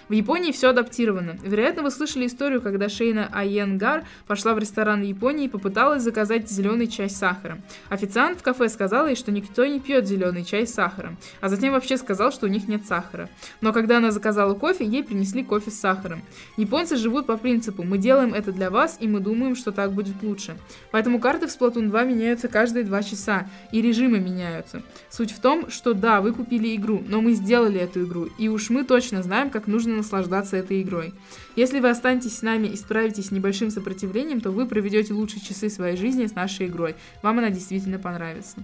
В 0.10 0.13
Японии 0.13 0.52
все 0.52 0.70
адаптировано. 0.70 1.38
Вероятно, 1.44 1.84
вы 1.84 1.91
слышали 1.91 2.28
историю, 2.28 2.62
когда 2.62 2.89
Шейна 2.89 3.30
Айенгар 3.32 4.04
пошла 4.28 4.54
в 4.54 4.60
ресторан 4.60 5.02
в 5.02 5.06
Японии 5.06 5.46
и 5.46 5.50
попыталась 5.50 6.04
заказать 6.04 6.50
зеленый 6.50 6.88
чай 6.88 7.10
с 7.10 7.15
сахаром. 7.15 7.62
Официант 7.89 8.39
в 8.39 8.44
кафе 8.44 8.68
сказал 8.70 9.08
ей, 9.08 9.15
что 9.15 9.32
никто 9.32 9.65
не 9.65 9.80
пьет 9.80 10.06
зеленый 10.06 10.44
чай 10.44 10.68
с 10.68 10.74
сахаром, 10.74 11.18
а 11.39 11.50
затем 11.50 11.74
вообще 11.74 11.98
сказал, 11.98 12.32
что 12.32 12.46
у 12.46 12.50
них 12.50 12.68
нет 12.68 12.86
сахара. 12.86 13.30
Но 13.62 13.72
когда 13.74 13.98
она 13.98 14.12
заказала 14.12 14.54
кофе, 14.54 14.86
ей 14.86 15.04
принесли 15.04 15.44
кофе 15.44 15.72
с 15.72 15.80
сахаром. 15.80 16.22
Японцы 16.58 16.98
живут 16.98 17.26
по 17.26 17.38
принципу 17.38 17.84
«мы 17.84 17.98
делаем 17.98 18.34
это 18.34 18.52
для 18.52 18.70
вас, 18.70 18.98
и 19.00 19.08
мы 19.08 19.20
думаем, 19.22 19.56
что 19.56 19.72
так 19.72 19.94
будет 19.94 20.22
лучше». 20.22 20.58
Поэтому 20.91 21.20
карты 21.20 21.48
в 21.48 21.50
Splatoon 21.50 21.88
2 21.89 22.04
меняются 22.04 22.48
каждые 22.48 22.84
два 22.84 23.02
часа, 23.02 23.48
и 23.72 23.82
режимы 23.82 24.20
меняются. 24.20 24.82
Суть 25.10 25.32
в 25.32 25.39
том, 25.39 25.70
что 25.70 25.94
да, 25.94 26.22
вы 26.22 26.34
купили 26.34 26.76
игру, 26.76 27.04
но 27.08 27.22
мы 27.22 27.34
сделали 27.34 27.44
эту 27.53 28.05
игру, 28.05 28.25
и 28.38 28.47
уж 28.49 28.69
мы 28.69 28.84
точно 28.84 29.23
знаем, 29.23 29.49
как 29.49 29.67
нужно 29.67 29.95
наслаждаться 29.95 30.58
этой 30.58 30.81
игрой. 30.81 31.13
Если 31.55 31.79
вы 31.79 31.89
останетесь 31.89 32.38
с 32.38 32.41
нами 32.41 32.67
и 32.67 32.75
справитесь 32.75 33.27
с 33.27 33.31
небольшим 33.31 33.71
сопротивлением, 33.71 34.41
то 34.41 34.51
вы 34.51 34.65
проведете 34.65 35.13
лучшие 35.13 35.41
часы 35.41 35.69
своей 35.69 35.97
жизни 35.97 36.25
с 36.25 36.36
нашей 36.36 36.67
игрой. 36.67 36.95
Вам 37.21 37.39
она 37.39 37.49
действительно 37.49 37.99
понравится. 37.99 38.58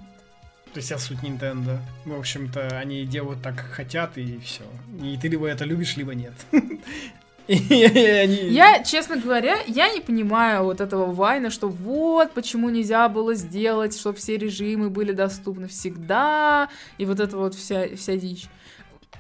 То 0.74 0.78
есть, 0.78 0.90
я 0.90 0.98
суть 0.98 1.20
Nintendo. 1.20 1.80
В 2.06 2.18
общем-то, 2.18 2.80
они 2.80 3.06
делают 3.06 3.42
так, 3.42 3.56
как 3.58 3.68
хотят, 3.68 4.18
и 4.18 4.40
все. 4.40 4.64
И 5.04 5.18
ты 5.18 5.28
либо 5.28 5.48
это 5.48 5.66
любишь, 5.66 5.98
либо 5.98 6.16
нет. 6.16 6.34
Я, 7.48 8.84
честно 8.84 9.18
говоря, 9.18 9.58
я 9.68 9.90
не 9.90 10.00
понимаю 10.00 10.64
вот 10.64 10.80
этого 10.80 11.12
вайна, 11.12 11.50
что 11.50 11.68
вот 11.68 12.32
почему 12.32 12.70
нельзя 12.70 13.10
было 13.10 13.34
сделать, 13.34 13.98
чтобы 13.98 14.18
все 14.18 14.38
режимы 14.38 14.90
были 14.90 15.12
доступны 15.12 15.68
всегда, 15.68 16.70
и 16.98 17.06
вот 17.06 17.20
это 17.20 17.38
вот 17.38 17.56
вся, 17.56 17.96
вся 17.96 18.16
дичь. 18.16 18.48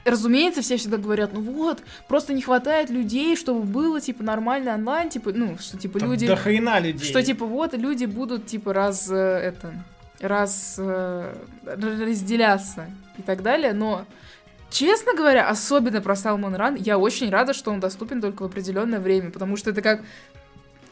Разумеется, 0.03 0.61
все 0.61 0.77
всегда 0.77 0.97
говорят, 0.97 1.31
ну 1.33 1.41
вот, 1.41 1.83
просто 2.07 2.33
не 2.33 2.41
хватает 2.41 2.89
людей, 2.89 3.35
чтобы 3.35 3.61
было, 3.61 4.01
типа, 4.01 4.23
нормальный 4.23 4.73
онлайн, 4.73 5.09
типа, 5.09 5.31
ну, 5.31 5.57
что, 5.59 5.77
типа, 5.77 5.99
Там 5.99 6.09
люди... 6.09 6.25
До 6.25 6.35
хрена 6.35 6.79
людей. 6.79 7.07
Что, 7.07 7.21
типа, 7.21 7.45
вот, 7.45 7.75
люди 7.75 8.05
будут, 8.05 8.47
типа, 8.47 8.73
раз, 8.73 9.11
э, 9.11 9.15
это, 9.15 9.73
раз 10.19 10.75
э, 10.79 11.35
разделяться 11.63 12.89
и 13.17 13.21
так 13.21 13.43
далее, 13.43 13.73
но 13.73 14.05
Честно 14.71 15.13
говоря, 15.13 15.49
особенно 15.49 15.99
про 15.99 16.13
Salmon 16.13 16.55
Run, 16.55 16.77
я 16.79 16.97
очень 16.97 17.29
рада, 17.29 17.53
что 17.53 17.71
он 17.71 17.81
доступен 17.81 18.21
только 18.21 18.43
в 18.43 18.45
определенное 18.45 19.01
время, 19.01 19.29
потому 19.29 19.57
что 19.57 19.71
это 19.71 19.81
как 19.81 20.01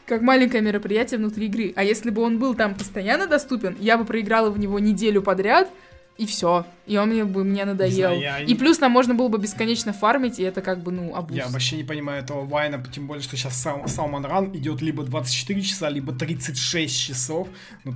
как 0.04 0.22
маленькое 0.22 0.60
мероприятие 0.60 1.18
внутри 1.18 1.46
игры. 1.46 1.72
А 1.76 1.84
если 1.84 2.10
бы 2.10 2.20
он 2.20 2.38
был 2.38 2.54
там 2.54 2.74
постоянно 2.74 3.28
доступен, 3.28 3.76
я 3.78 3.96
бы 3.96 4.04
проиграла 4.04 4.50
в 4.50 4.58
него 4.58 4.80
неделю 4.80 5.22
подряд, 5.22 5.70
и 6.20 6.26
все. 6.26 6.66
И 6.86 6.98
он 6.98 7.08
мне 7.08 7.24
бы 7.24 7.44
мне 7.44 7.64
надоел. 7.64 8.10
Знаю, 8.10 8.20
я... 8.20 8.38
И 8.40 8.54
плюс 8.54 8.78
нам 8.78 8.92
можно 8.92 9.14
было 9.14 9.28
бы 9.28 9.38
бесконечно 9.38 9.94
фармить, 9.94 10.38
и 10.38 10.42
это 10.42 10.60
как 10.60 10.82
бы, 10.82 10.92
ну, 10.92 11.16
абуз. 11.16 11.34
Я 11.34 11.48
вообще 11.48 11.78
не 11.78 11.84
понимаю 11.84 12.22
этого 12.22 12.44
Вайна, 12.44 12.84
тем 12.92 13.06
более, 13.06 13.22
что 13.22 13.38
сейчас 13.38 13.56
сам, 13.56 13.84
Salmon 13.84 14.30
Run 14.30 14.54
идет 14.54 14.82
либо 14.82 15.02
24 15.02 15.62
часа, 15.62 15.88
либо 15.88 16.12
36 16.12 16.94
часов. 16.94 17.48
Ну, 17.84 17.94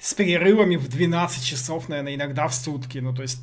с 0.00 0.14
перерывами 0.14 0.74
в 0.74 0.88
12 0.88 1.44
часов, 1.44 1.88
наверное, 1.88 2.16
иногда 2.16 2.48
в 2.48 2.54
сутки. 2.54 2.98
Ну, 2.98 3.14
то 3.14 3.22
есть 3.22 3.40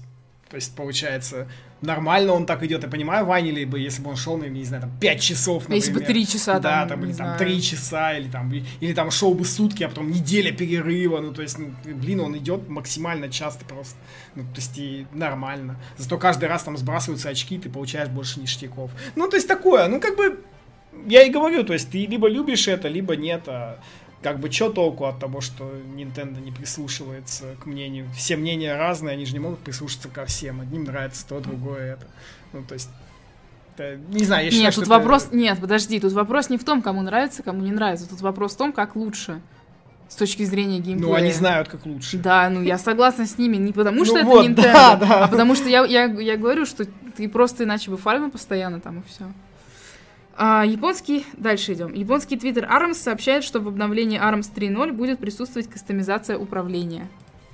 то 0.54 0.58
есть, 0.58 0.76
получается, 0.76 1.48
нормально 1.82 2.34
он 2.34 2.46
так 2.46 2.62
идет. 2.62 2.84
Я 2.84 2.88
понимаю, 2.88 3.26
Ваня, 3.26 3.52
либо 3.52 3.76
если 3.76 4.04
бы 4.04 4.12
он 4.12 4.16
шел, 4.16 4.38
наверное, 4.38 4.60
не 4.60 4.66
знаю, 4.66 4.84
там, 4.84 4.92
5 5.00 5.20
часов, 5.20 5.64
например. 5.64 5.82
Если 5.82 5.92
бы 5.92 6.02
3 6.02 6.28
часа, 6.28 6.60
Да, 6.60 6.82
там, 6.82 6.90
там 6.90 7.06
или 7.06 7.14
там 7.14 7.38
3 7.40 7.62
часа, 7.64 8.16
или 8.16 8.30
там, 8.30 8.54
или 8.54 8.94
там 8.94 9.10
шел 9.10 9.34
бы 9.34 9.46
сутки, 9.46 9.82
а 9.84 9.90
потом 9.90 10.12
неделя 10.12 10.52
перерыва. 10.52 11.22
Ну, 11.22 11.34
то 11.34 11.42
есть, 11.42 11.58
ну, 11.58 11.74
блин, 11.84 12.20
он 12.20 12.38
идет 12.38 12.70
максимально 12.70 13.30
часто 13.30 13.66
просто. 13.66 13.96
Ну, 14.36 14.44
то 14.44 14.58
есть, 14.58 14.78
и 14.78 15.08
нормально. 15.12 15.76
Зато 15.98 16.20
каждый 16.20 16.48
раз 16.50 16.62
там 16.62 16.78
сбрасываются 16.78 17.30
очки, 17.30 17.58
ты 17.58 17.68
получаешь 17.68 18.10
больше 18.10 18.40
ништяков. 18.40 18.92
Ну, 19.16 19.28
то 19.28 19.38
есть, 19.38 19.48
такое, 19.48 19.88
ну, 19.88 20.00
как 20.00 20.16
бы, 20.16 20.40
я 21.08 21.24
и 21.24 21.32
говорю, 21.32 21.64
то 21.64 21.74
есть, 21.74 21.90
ты 21.90 22.06
либо 22.06 22.28
любишь 22.28 22.68
это, 22.68 22.90
либо 22.90 23.16
нет, 23.16 23.48
а 23.48 23.80
как 24.24 24.40
бы 24.40 24.52
что 24.52 24.70
толку 24.70 25.06
от 25.06 25.20
того, 25.20 25.42
что 25.42 25.70
Nintendo 25.96 26.42
не 26.42 26.52
прислушивается 26.52 27.56
к 27.62 27.66
мнению? 27.66 28.10
Все 28.16 28.38
мнения 28.38 28.76
разные, 28.76 29.14
они 29.14 29.26
же 29.26 29.34
не 29.34 29.40
могут 29.40 29.60
прислушаться 29.60 30.08
ко 30.08 30.26
всем. 30.26 30.62
Одним 30.62 30.86
нравится 30.86 31.28
то, 31.28 31.40
другое 31.40 31.94
это. 31.94 32.08
Ну, 32.54 32.64
то 32.64 32.74
есть, 32.74 32.90
это, 33.76 34.00
не 34.08 34.24
знаю, 34.24 34.46
я 34.46 34.52
считаю, 34.52 34.68
Нет, 34.68 34.76
тут 34.76 34.88
вопрос... 34.88 35.26
Это... 35.26 35.36
Нет, 35.36 35.60
подожди, 35.60 36.00
тут 36.00 36.14
вопрос 36.14 36.50
не 36.50 36.58
в 36.58 36.64
том, 36.64 36.82
кому 36.82 37.02
нравится, 37.02 37.44
кому 37.44 37.62
не 37.62 37.72
нравится. 37.72 38.08
Тут 38.08 38.22
вопрос 38.22 38.54
в 38.54 38.58
том, 38.58 38.72
как 38.72 38.96
лучше 38.96 39.42
с 40.08 40.16
точки 40.16 40.44
зрения 40.44 40.80
геймплея. 40.80 41.10
Ну, 41.10 41.16
они 41.16 41.32
знают, 41.32 41.68
как 41.68 41.86
лучше. 41.86 42.18
Да, 42.18 42.50
ну 42.50 42.62
я 42.62 42.78
согласна 42.78 43.26
с 43.26 43.38
ними, 43.38 43.58
не 43.58 43.74
потому 43.74 44.06
что 44.06 44.16
ну, 44.16 44.20
это 44.20 44.28
вот, 44.28 44.46
Nintendo, 44.48 44.74
да, 44.74 44.96
да. 44.96 45.24
а 45.26 45.28
потому 45.28 45.56
что 45.56 45.68
я, 45.68 45.84
я, 45.86 46.06
я 46.06 46.38
говорю, 46.38 46.66
что 46.66 46.86
ты 47.18 47.28
просто 47.28 47.64
иначе 47.64 47.90
бы 47.90 47.98
фармил 47.98 48.30
постоянно 48.30 48.80
там 48.80 49.00
и 49.00 49.04
все. 49.08 49.26
А, 50.36 50.66
японский, 50.66 51.26
дальше 51.38 51.74
идем. 51.74 51.94
Японский 51.94 52.38
твиттер 52.38 52.66
ARMS 52.66 52.96
сообщает, 52.96 53.44
что 53.44 53.60
в 53.60 53.68
обновлении 53.68 54.20
ARMS 54.20 54.52
3.0 54.54 54.92
будет 54.92 55.20
присутствовать 55.20 55.70
кастомизация 55.70 56.38
управления. 56.38 57.08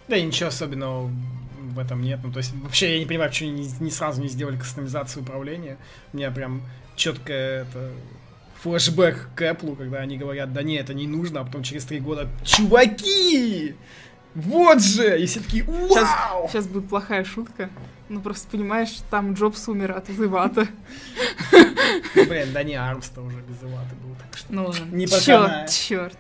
Да 0.08 0.16
и 0.16 0.24
ничего 0.24 0.50
особенного 0.50 1.12
в 1.60 1.80
этом 1.80 2.02
нет. 2.02 2.20
Ну, 2.24 2.32
то 2.32 2.40
есть, 2.40 2.54
вообще, 2.56 2.94
я 2.94 3.00
не 3.00 3.06
понимаю, 3.06 3.30
почему 3.30 3.52
не, 3.52 3.70
не 3.80 3.92
сразу 3.92 4.22
не 4.22 4.30
сделали 4.30 4.58
кастомизацию 4.58 5.24
управления. 5.24 5.78
У 6.14 6.18
меня 6.18 6.32
прям 6.32 6.62
четко 6.96 7.34
это 7.34 7.92
флешбэк 8.62 9.30
к 9.36 9.42
Apple, 9.42 9.76
когда 9.76 10.00
они 10.00 10.18
говорят, 10.18 10.54
да 10.54 10.64
не, 10.64 10.76
это 10.76 10.94
не 10.94 11.08
нужно, 11.08 11.42
а 11.42 11.46
потом 11.46 11.64
через 11.64 11.86
три 11.86 12.00
года, 12.00 12.28
чуваки, 12.44 13.76
вот 14.36 14.82
же! 14.82 15.22
И 15.22 15.26
все 15.26 15.40
такие, 15.40 15.64
вау! 15.64 15.90
Сейчас, 15.90 16.10
сейчас 16.52 16.68
будет 16.68 16.90
плохая 16.90 17.24
шутка. 17.24 17.70
Ну, 18.10 18.22
просто 18.22 18.48
понимаешь, 18.50 18.98
там 19.12 19.34
Джобс 19.34 19.68
умер 19.70 19.92
от 19.92 20.10
Ивата. 20.10 20.68
Блин, 22.16 22.52
да 22.54 22.64
не, 22.64 22.76
Армс-то 22.76 23.22
уже 23.22 23.38
без 23.42 23.62
Ивата 23.62 23.96
был, 24.04 24.16
так 24.16 24.38
что... 24.38 24.52
Ну 24.54 24.66
ладно. 24.66 24.86
Не 24.96 25.08
черт, 25.08 26.18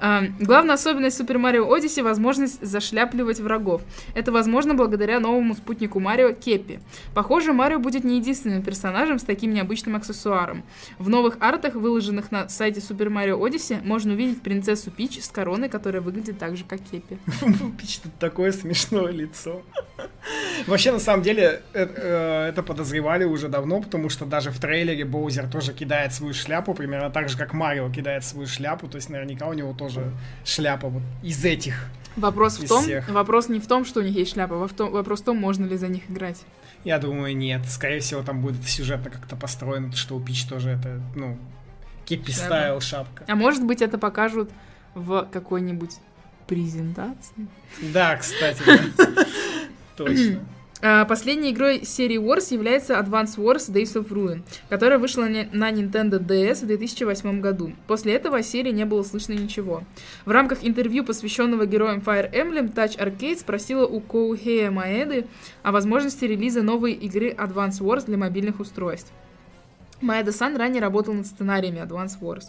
черт. 0.00 0.32
Главная 0.40 0.74
особенность 0.74 1.20
Super 1.20 1.36
Mario 1.36 1.68
Odyssey— 1.68 2.02
возможность 2.04 2.64
зашляпливать 2.64 3.40
врагов. 3.40 3.82
Это 4.14 4.32
возможно 4.32 4.74
благодаря 4.74 5.20
новому 5.20 5.54
спутнику 5.54 6.00
Марио 6.00 6.32
Кеппи. 6.32 6.80
Похоже, 7.14 7.52
Марио 7.52 7.78
будет 7.78 8.04
не 8.04 8.18
единственным 8.18 8.62
персонажем 8.62 9.18
с 9.18 9.22
таким 9.22 9.52
необычным 9.52 9.96
аксессуаром. 9.96 10.62
В 10.98 11.08
новых 11.08 11.36
артах, 11.40 11.74
выложенных 11.74 12.30
на 12.30 12.48
сайте 12.48 12.80
Super 12.80 13.08
Mario 13.08 13.38
Odyssey, 13.38 13.84
можно 13.84 14.12
увидеть 14.12 14.42
принцессу 14.42 14.90
Пич 14.90 15.22
с 15.22 15.28
короной, 15.28 15.68
которая 15.68 16.00
выглядит 16.02 16.38
так 16.38 16.56
же, 16.56 16.64
как 16.64 16.80
Кеппи. 16.80 17.18
Пич 17.78 17.98
тут 17.98 18.14
такое 18.18 18.52
смешное 18.52 19.12
лицо. 19.12 19.62
Вообще, 20.66 20.92
на 20.92 20.98
самом 20.98 21.22
деле, 21.22 21.62
э, 21.72 21.86
э, 21.86 22.48
это 22.48 22.62
подозревали 22.62 23.24
уже 23.24 23.48
давно, 23.48 23.80
потому 23.80 24.08
что 24.08 24.24
даже 24.24 24.50
в 24.50 24.58
трейлере 24.60 25.04
Боузер 25.04 25.48
тоже 25.48 25.72
кидает 25.72 26.12
свою 26.12 26.34
шляпу, 26.34 26.74
примерно 26.74 27.10
так 27.10 27.28
же, 27.28 27.36
как 27.36 27.52
Марио 27.52 27.90
кидает 27.90 28.24
свою 28.24 28.46
шляпу, 28.46 28.88
то 28.88 28.96
есть 28.96 29.10
наверняка 29.10 29.46
у 29.46 29.52
него 29.54 29.72
тоже 29.72 29.87
тоже 29.88 30.12
шляпа 30.44 30.88
вот 30.88 31.02
из 31.22 31.44
этих. 31.44 31.86
Вопрос 32.16 32.58
в 32.58 32.66
том, 32.66 32.82
всех. 32.82 33.08
вопрос 33.08 33.48
не 33.48 33.60
в 33.60 33.66
том, 33.66 33.84
что 33.84 34.00
у 34.00 34.02
них 34.02 34.16
есть 34.16 34.32
шляпа, 34.32 34.56
вопрос 34.56 35.20
в 35.20 35.24
том, 35.24 35.36
можно 35.36 35.64
ли 35.64 35.76
за 35.76 35.88
них 35.88 36.10
играть. 36.10 36.42
Я 36.84 36.98
думаю, 36.98 37.36
нет. 37.36 37.66
Скорее 37.66 38.00
всего, 38.00 38.22
там 38.22 38.40
будет 38.40 38.66
сюжетно 38.66 39.10
как-то 39.10 39.36
построено, 39.36 39.92
что 39.92 40.16
у 40.16 40.20
Пич 40.20 40.46
тоже 40.46 40.70
это, 40.70 41.00
ну, 41.14 41.38
кипи 42.04 42.32
стайл 42.32 42.80
шапка. 42.80 43.24
А 43.28 43.34
может 43.34 43.64
быть, 43.64 43.82
это 43.82 43.98
покажут 43.98 44.50
в 44.94 45.28
какой-нибудь 45.30 45.96
презентации? 46.46 47.46
Да, 47.92 48.16
кстати, 48.16 48.62
Точно. 49.96 50.40
А, 50.80 51.04
последней 51.06 51.50
игрой 51.50 51.84
серии 51.84 52.18
Wars 52.18 52.52
является 52.52 52.94
Advance 52.94 53.36
Wars 53.36 53.68
Days 53.68 53.94
of 53.94 54.10
Ruin, 54.10 54.42
которая 54.68 54.98
вышла 54.98 55.24
на 55.24 55.72
Nintendo 55.72 56.20
DS 56.20 56.62
в 56.62 56.66
2008 56.66 57.40
году. 57.40 57.72
После 57.88 58.14
этого 58.14 58.38
о 58.38 58.42
серии 58.44 58.70
не 58.70 58.84
было 58.84 59.02
слышно 59.02 59.32
ничего. 59.32 59.82
В 60.24 60.30
рамках 60.30 60.58
интервью, 60.62 61.04
посвященного 61.04 61.66
героям 61.66 61.98
Fire 61.98 62.32
Emblem, 62.32 62.72
Touch 62.72 62.96
Arcade 62.96 63.40
спросила 63.40 63.86
у 63.86 64.00
Коухея 64.00 64.70
Маэды 64.70 65.26
о 65.64 65.72
возможности 65.72 66.24
релиза 66.24 66.62
новой 66.62 66.92
игры 66.92 67.30
Advance 67.30 67.80
Wars 67.80 68.06
для 68.06 68.16
мобильных 68.16 68.60
устройств. 68.60 69.12
Маэда-сан 70.00 70.56
ранее 70.56 70.80
работал 70.80 71.12
над 71.12 71.26
сценариями 71.26 71.80
Advance 71.80 72.20
Wars. 72.20 72.44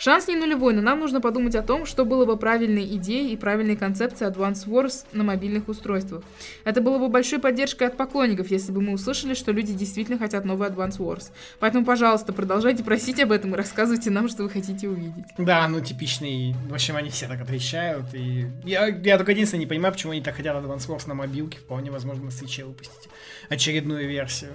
Шанс 0.00 0.28
не 0.28 0.34
нулевой, 0.36 0.72
но 0.72 0.80
нам 0.80 0.98
нужно 0.98 1.20
подумать 1.20 1.54
о 1.54 1.62
том, 1.62 1.84
что 1.84 2.06
было 2.06 2.24
бы 2.24 2.38
правильной 2.38 2.86
идеей 2.96 3.34
и 3.34 3.36
правильной 3.36 3.76
концепцией 3.76 4.30
Advance 4.30 4.66
Wars 4.66 5.04
на 5.12 5.24
мобильных 5.24 5.68
устройствах. 5.68 6.22
Это 6.64 6.80
было 6.80 6.96
бы 6.96 7.10
большой 7.10 7.38
поддержкой 7.38 7.88
от 7.88 7.98
поклонников, 7.98 8.50
если 8.50 8.72
бы 8.72 8.80
мы 8.80 8.94
услышали, 8.94 9.34
что 9.34 9.52
люди 9.52 9.74
действительно 9.74 10.18
хотят 10.18 10.46
новый 10.46 10.70
Advance 10.70 10.96
Wars. 10.96 11.24
Поэтому, 11.58 11.84
пожалуйста, 11.84 12.32
продолжайте 12.32 12.82
просить 12.82 13.20
об 13.20 13.30
этом 13.30 13.52
и 13.52 13.58
рассказывайте 13.58 14.08
нам, 14.08 14.30
что 14.30 14.44
вы 14.44 14.48
хотите 14.48 14.88
увидеть. 14.88 15.26
Да, 15.36 15.68
ну 15.68 15.82
типичный. 15.82 16.56
В 16.70 16.72
общем, 16.72 16.96
они 16.96 17.10
все 17.10 17.28
так 17.28 17.42
отвечают. 17.42 18.06
И 18.14 18.46
я, 18.64 18.86
я 18.86 19.18
только 19.18 19.32
единственное 19.32 19.60
не 19.60 19.68
понимаю, 19.68 19.92
почему 19.92 20.12
они 20.12 20.22
так 20.22 20.34
хотят 20.34 20.56
Advance 20.56 20.88
Wars 20.88 21.06
на 21.08 21.14
мобилке. 21.14 21.58
Вполне 21.58 21.90
возможно 21.90 22.24
на 22.24 22.30
свече 22.30 22.64
выпустить 22.64 23.10
очередную 23.50 24.08
версию. 24.08 24.52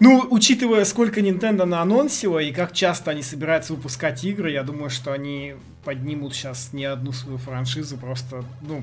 Ну, 0.00 0.26
учитывая, 0.30 0.84
сколько 0.86 1.20
Nintendo 1.20 1.66
на 1.66 1.82
анонсила 1.82 2.38
и 2.38 2.52
как 2.52 2.72
часто 2.72 3.10
они 3.10 3.22
собираются 3.22 3.74
выпускать 3.74 4.24
игры, 4.24 4.50
я 4.50 4.62
думаю, 4.62 4.88
что 4.88 5.12
они 5.12 5.56
поднимут 5.84 6.34
сейчас 6.34 6.72
не 6.72 6.86
одну 6.86 7.12
свою 7.12 7.36
франшизу, 7.36 7.98
просто, 7.98 8.42
ну, 8.62 8.82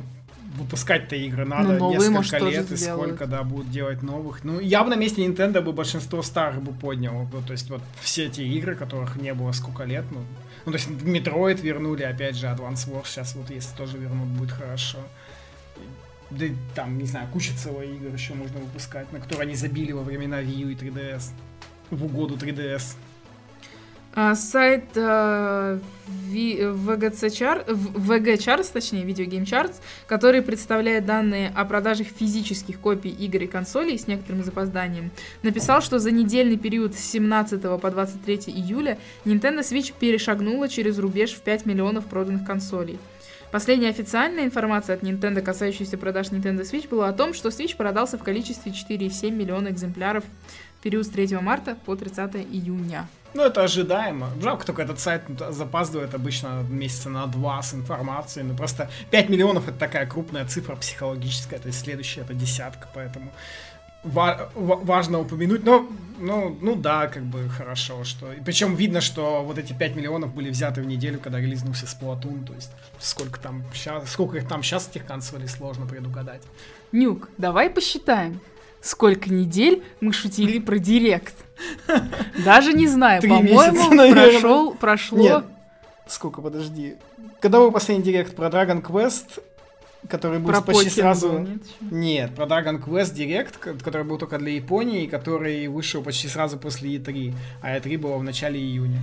выпускать-то 0.58 1.16
игры 1.16 1.46
надо 1.46 1.74
Ну, 1.74 1.80
новые, 1.80 2.10
может, 2.10 2.34
несколько 2.34 2.40
тоже 2.40 2.52
лет, 2.52 2.72
и 2.72 2.76
сделают. 2.76 3.08
сколько, 3.08 3.26
да, 3.26 3.44
будут 3.44 3.72
делать 3.72 4.02
новых. 4.04 4.44
Ну, 4.44 4.60
я 4.60 4.84
бы 4.84 4.90
на 4.92 4.96
месте 4.96 5.26
Nintendo 5.26 5.62
бы 5.62 5.74
большинство 5.74 6.22
старых 6.22 6.62
бы 6.62 6.72
поднял. 6.72 7.28
Ну, 7.32 7.42
то 7.42 7.52
есть 7.52 7.70
вот 7.70 7.82
все 8.00 8.26
эти 8.26 8.42
игры, 8.42 8.76
которых 8.76 9.16
не 9.18 9.34
было 9.34 9.52
сколько 9.52 9.84
лет, 9.84 10.06
ну, 10.12 10.20
ну, 10.66 10.72
то 10.72 10.78
есть 10.78 10.90
Metroid 10.90 11.62
вернули, 11.62 12.04
опять 12.04 12.36
же, 12.36 12.48
Advance 12.48 12.90
Wars 12.90 13.06
сейчас 13.06 13.36
вот 13.36 13.50
если 13.50 13.76
тоже 13.76 13.98
вернут, 13.98 14.28
будет 14.28 14.52
хорошо. 14.52 15.00
Да 16.30 16.46
там, 16.76 16.98
не 16.98 17.06
знаю, 17.06 17.28
куча 17.32 17.52
целых 17.58 17.86
игр 17.86 18.14
еще 18.14 18.34
можно 18.34 18.60
выпускать, 18.60 19.12
на 19.14 19.20
которые 19.20 19.44
они 19.48 19.56
забили 19.56 19.92
во 19.94 20.04
времена 20.04 20.42
Wii 20.42 20.72
и 20.74 20.76
3DS. 20.76 21.32
В 21.90 22.04
угоду 22.06 22.36
3DS. 22.36 22.96
А, 24.20 24.34
сайт 24.34 24.86
э, 24.96 25.80
Ви- 26.28 26.58
VGC 26.60 27.28
Char- 27.28 27.72
в- 27.72 28.10
VG 28.12 28.38
Charts, 28.40 28.72
точнее, 28.74 29.04
Video 29.06 29.28
Game 29.28 29.44
Charts, 29.44 29.76
который 30.08 30.42
представляет 30.42 31.06
данные 31.06 31.52
о 31.56 31.64
продажах 31.66 32.08
физических 32.08 32.80
копий 32.80 33.12
игр 33.12 33.44
и 33.44 33.48
консолей 33.48 33.98
с 34.00 34.08
некоторым 34.08 34.44
запозданием, 34.44 35.12
написал, 35.44 35.82
что 35.82 36.00
за 36.00 36.10
недельный 36.10 36.58
период 36.58 36.96
с 36.96 37.00
17 37.00 37.62
по 37.80 37.92
23 37.92 38.36
июля 38.56 38.98
Nintendo 39.24 39.60
Switch 39.60 39.94
перешагнула 39.98 40.68
через 40.68 40.98
рубеж 40.98 41.34
в 41.34 41.42
5 41.42 41.68
миллионов 41.68 42.06
проданных 42.08 42.44
консолей. 42.46 42.98
Последняя 43.52 43.90
официальная 43.90 44.44
информация 44.44 44.96
от 44.96 45.04
Nintendo, 45.04 45.42
касающаяся 45.42 45.98
продаж 45.98 46.28
Nintendo 46.28 46.62
Switch, 46.64 46.90
была 46.90 47.08
о 47.08 47.14
том, 47.14 47.34
что 47.34 47.48
Switch 47.48 47.78
продался 47.78 48.18
в 48.18 48.24
количестве 48.24 48.74
4,7 48.74 49.32
миллиона 49.32 49.70
экземпляров 49.70 50.26
в 50.80 50.84
период 50.84 51.06
с 51.06 51.10
3 51.10 51.38
марта 51.40 51.78
по 51.86 51.96
30 51.96 52.36
июня. 52.36 53.08
Ну, 53.34 53.44
это 53.44 53.64
ожидаемо. 53.64 54.32
Жалко, 54.42 54.66
только 54.66 54.82
этот 54.82 55.00
сайт 55.00 55.22
запаздывает 55.50 56.14
обычно 56.14 56.66
месяца 56.70 57.10
на 57.10 57.26
два 57.28 57.62
с 57.62 57.74
информацией. 57.74 58.46
Ну, 58.46 58.56
просто 58.56 58.90
5 59.12 59.30
миллионов 59.30 59.68
это 59.68 59.78
такая 59.78 60.06
крупная 60.08 60.46
цифра 60.46 60.76
психологическая, 60.76 61.60
то 61.60 61.68
есть 61.68 61.80
следующая 61.80 62.22
это 62.22 62.34
десятка, 62.34 62.90
поэтому 62.94 63.32
ва- 64.04 64.50
ва- 64.56 64.80
важно 64.84 65.20
упомянуть. 65.20 65.64
Но, 65.64 65.88
ну, 66.20 66.58
ну 66.62 66.76
да, 66.76 67.08
как 67.08 67.24
бы 67.24 67.48
хорошо, 67.50 68.04
что... 68.04 68.32
И 68.34 68.42
причем 68.42 68.76
видно, 68.76 69.02
что 69.02 69.44
вот 69.44 69.58
эти 69.58 69.74
5 69.74 69.96
миллионов 69.96 70.34
были 70.34 70.50
взяты 70.50 70.82
в 70.82 70.86
неделю, 70.86 71.20
когда 71.20 71.40
релизнулся 71.40 71.86
Splatoon, 71.86 72.46
то 72.46 72.54
есть 72.54 72.72
сколько 73.00 73.40
там 73.40 73.64
сейчас, 73.74 74.10
сколько 74.12 74.38
их 74.38 74.48
там 74.48 74.64
сейчас 74.64 74.90
этих 74.90 75.06
консолей 75.06 75.48
сложно 75.48 75.86
предугадать. 75.86 76.42
Нюк, 76.92 77.30
давай 77.38 77.70
посчитаем. 77.70 78.40
Сколько 78.82 79.34
недель 79.34 79.84
мы 80.00 80.14
шутили 80.14 80.60
про 80.60 80.78
Директ? 80.78 81.34
Даже 82.46 82.74
не 82.74 82.88
знаю, 82.88 83.22
по-моему, 83.22 84.14
прошел, 84.14 84.74
прошло... 84.74 85.18
Нет. 85.18 85.46
Сколько, 86.08 86.42
подожди. 86.42 86.96
Когда 87.42 87.60
был 87.60 87.72
последний 87.72 88.04
директ 88.04 88.36
про 88.36 88.48
Dragon 88.48 88.82
Quest, 88.82 89.44
который 90.10 90.40
был 90.40 90.52
Про 90.52 90.62
почти 90.62 90.86
Покер 90.86 91.02
сразу... 91.04 91.30
был, 91.30 91.40
нет? 91.40 91.62
Нет, 91.82 92.36
про 92.36 92.46
Dragon 92.46 92.84
Quest 92.84 93.14
Direct, 93.16 93.58
ко- 93.60 93.74
который 93.74 94.04
был 94.04 94.18
только 94.18 94.38
для 94.38 94.52
Японии, 94.52 95.08
который 95.08 95.68
вышел 95.68 96.02
почти 96.02 96.28
сразу 96.28 96.58
после 96.58 96.96
E3. 96.98 97.34
А 97.62 97.78
E3 97.78 97.98
было 97.98 98.18
в 98.18 98.24
начале 98.24 98.60
июня. 98.60 99.00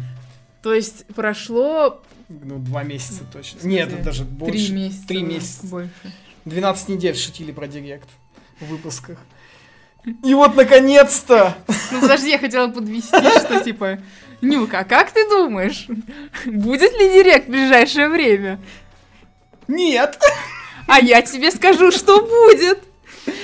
То 0.63 0.73
есть 0.75 1.05
прошло 1.15 2.03
Ну, 2.29 2.59
два 2.59 2.83
месяца 2.85 3.23
точно. 3.33 3.61
смысле, 3.61 3.71
Нет, 3.79 3.93
это 3.93 4.03
даже 4.03 4.25
больше. 4.25 4.53
три 4.67 4.75
месяца. 4.75 5.07
Три 5.09 5.23
месяца. 5.23 5.67
Больше. 5.67 5.91
12 6.47 6.89
недель 6.89 7.17
шутили 7.17 7.53
про 7.53 7.67
Директ 7.67 8.09
в 8.61 8.67
выпусках. 8.67 9.19
И 10.23 10.35
вот, 10.35 10.55
наконец-то! 10.55 11.57
Ну 11.93 12.01
подожди, 12.03 12.31
я 12.31 12.39
хотела 12.39 12.69
подвести, 12.69 13.09
что 13.41 13.63
типа... 13.65 13.99
Нюк, 14.43 14.75
а 14.75 14.85
как 14.85 15.11
ты 15.13 15.27
думаешь, 15.31 15.87
будет 16.45 16.93
ли 16.93 17.13
Директ 17.15 17.47
в 17.47 17.51
ближайшее 17.51 18.09
время? 18.11 18.61
Нет! 19.69 20.19
А 20.87 21.01
я 21.01 21.23
тебе 21.23 21.51
скажу, 21.51 21.91
что 21.91 22.21
будет. 22.21 22.79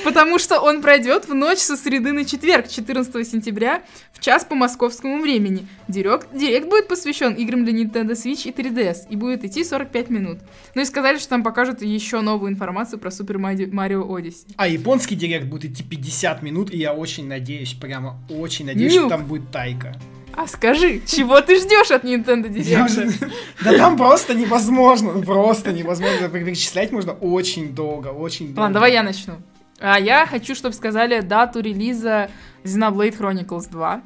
Потому 0.05 0.39
что 0.39 0.61
он 0.61 0.83
пройдет 0.83 1.27
в 1.27 1.35
ночь 1.35 1.59
со 1.59 1.77
среды 1.77 2.13
на 2.13 2.25
четверг, 2.25 2.69
14 2.69 3.27
сентября, 3.27 3.83
в 4.13 4.21
час 4.21 4.45
по 4.45 4.55
московскому 4.55 5.21
времени. 5.21 5.67
Директ, 5.89 6.29
директ 6.37 6.69
будет 6.69 6.89
посвящен 6.89 7.33
играм 7.35 7.65
для 7.65 7.83
Nintendo 7.83 8.13
Switch 8.13 8.49
и 8.49 8.51
3DS, 8.51 9.09
и 9.09 9.17
будет 9.17 9.45
идти 9.45 9.65
45 9.65 10.11
минут. 10.11 10.39
Ну 10.75 10.83
и 10.83 10.85
сказали, 10.85 11.19
что 11.19 11.31
там 11.31 11.43
покажут 11.43 11.83
еще 11.83 12.21
новую 12.21 12.53
информацию 12.53 12.99
про 12.99 13.11
Супер 13.11 13.39
Марио 13.39 14.03
Odyssey. 14.03 14.53
А 14.57 14.69
японский 14.69 15.15
директ 15.15 15.47
будет 15.47 15.73
идти 15.73 15.83
50 15.83 16.43
минут, 16.43 16.73
и 16.73 16.79
я 16.79 16.93
очень 16.93 17.27
надеюсь, 17.27 17.73
прямо 17.73 18.19
очень 18.29 18.67
надеюсь, 18.67 18.95
Нюк. 18.95 19.07
что 19.07 19.17
там 19.17 19.27
будет 19.27 19.51
тайка. 19.51 19.97
А 20.43 20.47
скажи, 20.47 21.03
чего 21.07 21.41
ты 21.43 21.61
ждешь 21.61 21.91
от 21.91 22.03
Nintendo 22.05 22.49
Direct? 22.49 23.31
Да 23.63 23.77
там 23.77 23.97
просто 23.99 24.35
невозможно, 24.35 25.13
ну 25.13 25.23
просто 25.23 25.71
невозможно. 25.71 26.29
Перечислять 26.31 26.93
можно 26.93 27.13
очень 27.13 27.75
долго, 27.75 28.09
очень 28.09 28.47
долго. 28.47 28.61
Ладно, 28.61 28.75
давай 28.75 28.93
я 28.95 29.03
начну. 29.03 29.35
А 29.79 30.01
я 30.01 30.25
хочу, 30.27 30.55
чтобы 30.55 30.75
сказали 30.75 31.21
дату 31.21 31.61
релиза 31.61 32.31
Xenoblade 32.65 33.19
Chronicles 33.19 33.69
2. 33.71 34.03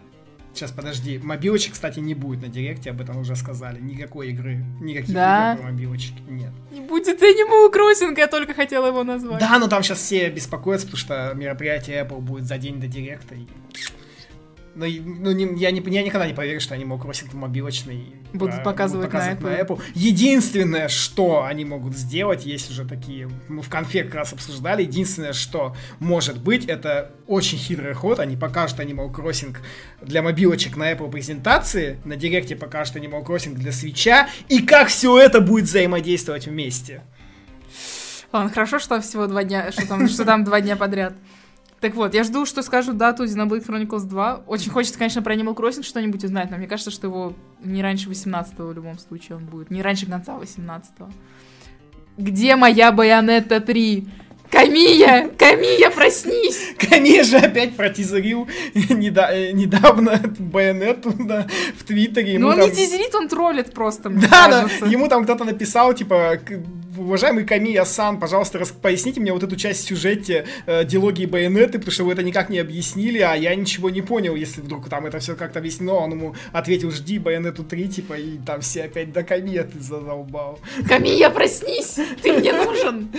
Сейчас, 0.52 0.72
подожди. 0.72 1.18
Мобилочек, 1.22 1.72
кстати, 1.74 2.00
не 2.00 2.14
будет 2.14 2.42
на 2.42 2.48
директе, 2.48 2.90
об 2.90 3.00
этом 3.00 3.18
уже 3.18 3.36
сказали. 3.36 3.80
Никакой 3.80 4.30
игры, 4.30 4.64
никаких 4.80 5.14
Да? 5.14 5.52
игр 5.54 5.62
про 5.62 5.70
мобилочки 5.70 6.20
нет. 6.28 6.50
Не 6.72 6.80
будет 6.80 7.20
Animal 7.22 7.72
Crossing, 7.72 8.14
я 8.18 8.26
только 8.26 8.54
хотела 8.54 8.86
его 8.88 9.04
назвать. 9.04 9.38
Да, 9.40 9.56
но 9.60 9.68
там 9.68 9.84
сейчас 9.84 9.98
все 9.98 10.28
беспокоятся, 10.30 10.86
потому 10.88 10.98
что 11.00 11.32
мероприятие 11.36 12.02
Apple 12.04 12.20
будет 12.20 12.44
за 12.46 12.58
день 12.58 12.80
до 12.80 12.88
директа. 12.88 13.36
и- 13.36 13.46
Но 14.74 14.86
ну, 14.86 15.32
не- 15.32 15.58
я, 15.58 15.70
не, 15.70 15.80
я 15.80 16.02
никогда 16.02 16.26
не 16.26 16.34
поверю, 16.34 16.60
что 16.60 16.74
Animal 16.74 17.00
Crossing 17.00 17.34
мобилочный 17.34 18.14
Будут 18.32 18.56
э, 18.56 18.62
показывать 18.62 19.12
на 19.12 19.32
Apple. 19.32 19.80
Единственное, 19.94 20.88
что 20.88 21.44
они 21.44 21.64
могут 21.64 21.96
сделать, 21.96 22.44
есть 22.44 22.70
уже 22.70 22.84
такие, 22.84 23.30
мы 23.48 23.62
в 23.62 23.68
конфе 23.68 24.02
как 24.04 24.14
раз 24.14 24.32
обсуждали, 24.32 24.82
единственное, 24.82 25.32
что 25.32 25.76
может 26.00 26.42
быть, 26.42 26.66
это 26.66 27.12
очень 27.26 27.58
хитрый 27.58 27.94
ход, 27.94 28.18
они 28.18 28.36
покажут 28.36 28.80
Animal 28.80 29.14
Crossing 29.14 29.56
для 30.02 30.22
мобилочек 30.22 30.76
на 30.76 30.92
Apple 30.92 31.10
презентации, 31.10 31.98
на 32.04 32.16
директе 32.16 32.56
покажут 32.56 32.96
Animal 32.96 33.24
Crossing 33.24 33.54
для 33.54 33.70
свеча, 33.70 34.28
и 34.48 34.60
как 34.60 34.88
все 34.88 35.18
это 35.18 35.40
будет 35.40 35.66
взаимодействовать 35.66 36.46
вместе. 36.46 37.02
Ладно, 38.32 38.50
хорошо, 38.50 38.80
что 38.80 38.88
там 38.88 39.02
всего 39.02 39.28
два 39.28 39.44
дня, 39.44 39.70
что 39.70 39.86
там, 39.86 40.08
что 40.08 40.24
там 40.24 40.42
два 40.42 40.60
дня 40.60 40.74
подряд. 40.74 41.14
Так 41.84 41.96
вот, 41.96 42.14
я 42.14 42.24
жду, 42.24 42.46
что 42.46 42.62
скажут 42.62 42.96
дату 42.96 43.24
Xenoblade 43.24 43.62
Chronicles 43.66 44.06
2. 44.06 44.44
Очень 44.46 44.70
хочется, 44.70 44.98
конечно, 44.98 45.20
про 45.20 45.34
Animal 45.34 45.54
Crossing 45.54 45.82
что-нибудь 45.82 46.24
узнать, 46.24 46.50
но 46.50 46.56
мне 46.56 46.66
кажется, 46.66 46.90
что 46.90 47.08
его 47.08 47.34
не 47.62 47.82
раньше 47.82 48.08
18-го 48.08 48.68
в 48.68 48.72
любом 48.72 48.98
случае 48.98 49.36
он 49.36 49.44
будет. 49.44 49.70
Не 49.70 49.82
раньше 49.82 50.06
конца 50.06 50.34
18-го. 50.34 51.10
Где 52.16 52.56
моя 52.56 52.90
Байонетта 52.90 53.60
3? 53.60 54.08
Камия! 54.50 55.30
Камия, 55.36 55.90
проснись! 55.90 56.74
Камия 56.78 57.24
же 57.24 57.38
опять 57.38 57.76
протизерил 57.76 58.46
э, 58.74 59.50
недавно 59.52 60.20
байонету 60.38 61.12
да, 61.18 61.46
в 61.76 61.84
Твиттере. 61.84 62.38
Ну 62.38 62.48
он 62.48 62.56
там- 62.56 62.68
не 62.70 62.74
тизерит, 62.74 63.14
он 63.14 63.28
троллит 63.28 63.72
просто, 63.74 64.10
мне 64.10 64.26
Да, 64.28 64.48
да, 64.48 64.62
кажется. 64.62 64.86
ему 64.86 65.08
там 65.08 65.24
кто-то 65.24 65.44
написал, 65.44 65.92
типа, 65.92 66.38
«К- 66.44 66.62
уважаемый 66.96 67.44
Камия 67.44 67.84
Сан, 67.84 68.20
пожалуйста, 68.20 68.60
рас- 68.60 68.70
поясните 68.70 69.20
мне 69.20 69.32
вот 69.32 69.42
эту 69.42 69.56
часть 69.56 69.84
в 69.84 69.88
сюжете 69.88 70.46
э, 70.66 70.84
дилогии 70.84 71.26
байонеты, 71.26 71.78
потому 71.78 71.90
что 71.90 72.04
вы 72.04 72.12
это 72.12 72.22
никак 72.22 72.48
не 72.48 72.60
объяснили, 72.60 73.18
а 73.18 73.34
я 73.34 73.54
ничего 73.56 73.90
не 73.90 74.02
понял, 74.02 74.36
если 74.36 74.60
вдруг 74.60 74.88
там 74.88 75.04
это 75.06 75.18
все 75.18 75.34
как-то 75.34 75.58
объяснено. 75.58 75.94
Он 75.94 76.12
ему 76.12 76.34
ответил, 76.52 76.92
жди 76.92 77.18
байонету 77.18 77.64
3, 77.64 77.88
типа, 77.88 78.14
и 78.14 78.38
там 78.46 78.60
все 78.60 78.84
опять 78.84 79.12
до 79.12 79.24
Камия 79.24 79.64
ты 79.64 79.80
задолбал. 79.80 80.60
Камия, 80.88 81.30
проснись! 81.30 81.96
Ты 82.22 82.32
мне 82.34 82.52
нужен! 82.52 83.08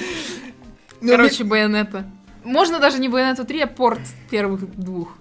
Ну, 1.02 1.12
Короче, 1.12 1.43
Байонета. 1.43 2.06
Можно 2.43 2.80
даже 2.80 3.00
не 3.00 3.10
Байонету 3.10 3.46
3, 3.46 3.62
а 3.62 3.68
порт 3.68 4.02
первых 4.30 4.76
двух. 4.76 5.18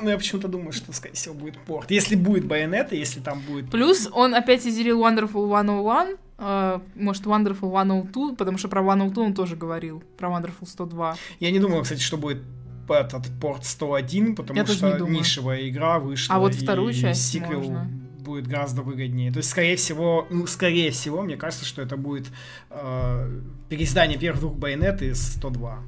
Ну, 0.00 0.10
я 0.10 0.16
почему-то 0.16 0.48
думаю, 0.48 0.72
что, 0.72 0.92
скорее 0.92 1.14
всего, 1.14 1.34
будет 1.34 1.56
порт. 1.58 1.90
Если 1.90 2.16
будет 2.16 2.44
байонета, 2.44 2.96
если 2.96 3.20
там 3.20 3.40
будет... 3.40 3.70
Плюс 3.70 4.08
он 4.12 4.34
опять 4.34 4.66
изерил 4.66 5.00
Wonderful 5.00 5.46
101, 5.46 6.16
э, 6.38 6.80
может, 6.96 7.24
Wonderful 7.24 7.70
102, 7.70 8.34
потому 8.34 8.58
что 8.58 8.68
про 8.68 8.82
102 8.82 9.22
он 9.22 9.34
тоже 9.34 9.54
говорил, 9.56 10.02
про 10.18 10.28
Wonderful 10.30 10.66
102. 10.66 11.16
Я 11.38 11.50
не 11.52 11.60
думаю, 11.60 11.84
кстати, 11.84 12.00
что 12.00 12.16
будет 12.16 12.42
этот 12.88 13.26
порт 13.40 13.64
101, 13.64 14.34
потому 14.34 14.58
Я 14.58 14.66
что 14.66 14.98
нишевая 14.98 15.68
игра 15.68 15.98
вышла. 15.98 16.34
А 16.34 16.38
вот 16.38 16.54
и 16.54 16.58
вторую 16.58 16.92
часть 16.92 17.30
сиквел 17.30 17.60
можно. 17.60 18.03
Будет 18.24 18.46
гораздо 18.48 18.82
выгоднее. 18.82 19.30
То 19.30 19.38
есть, 19.38 19.50
скорее 19.50 19.76
всего, 19.76 20.26
ну, 20.30 20.46
скорее 20.46 20.90
всего, 20.90 21.22
мне 21.22 21.36
кажется, 21.36 21.64
что 21.64 21.82
это 21.82 21.96
будет 21.96 22.26
э, 22.70 23.40
переиздание 23.68 24.18
первых 24.18 24.40
двух 24.40 24.54
байонет 24.56 25.02
из 25.02 25.34
102. 25.34 25.78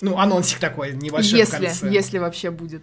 Ну, 0.00 0.18
анонсик 0.18 0.58
такой 0.58 0.96
небольшой 0.96 1.34
в 1.34 1.38
Если, 1.38 1.66
конце. 1.66 1.90
если 1.92 2.18
вообще 2.18 2.50
будет. 2.50 2.82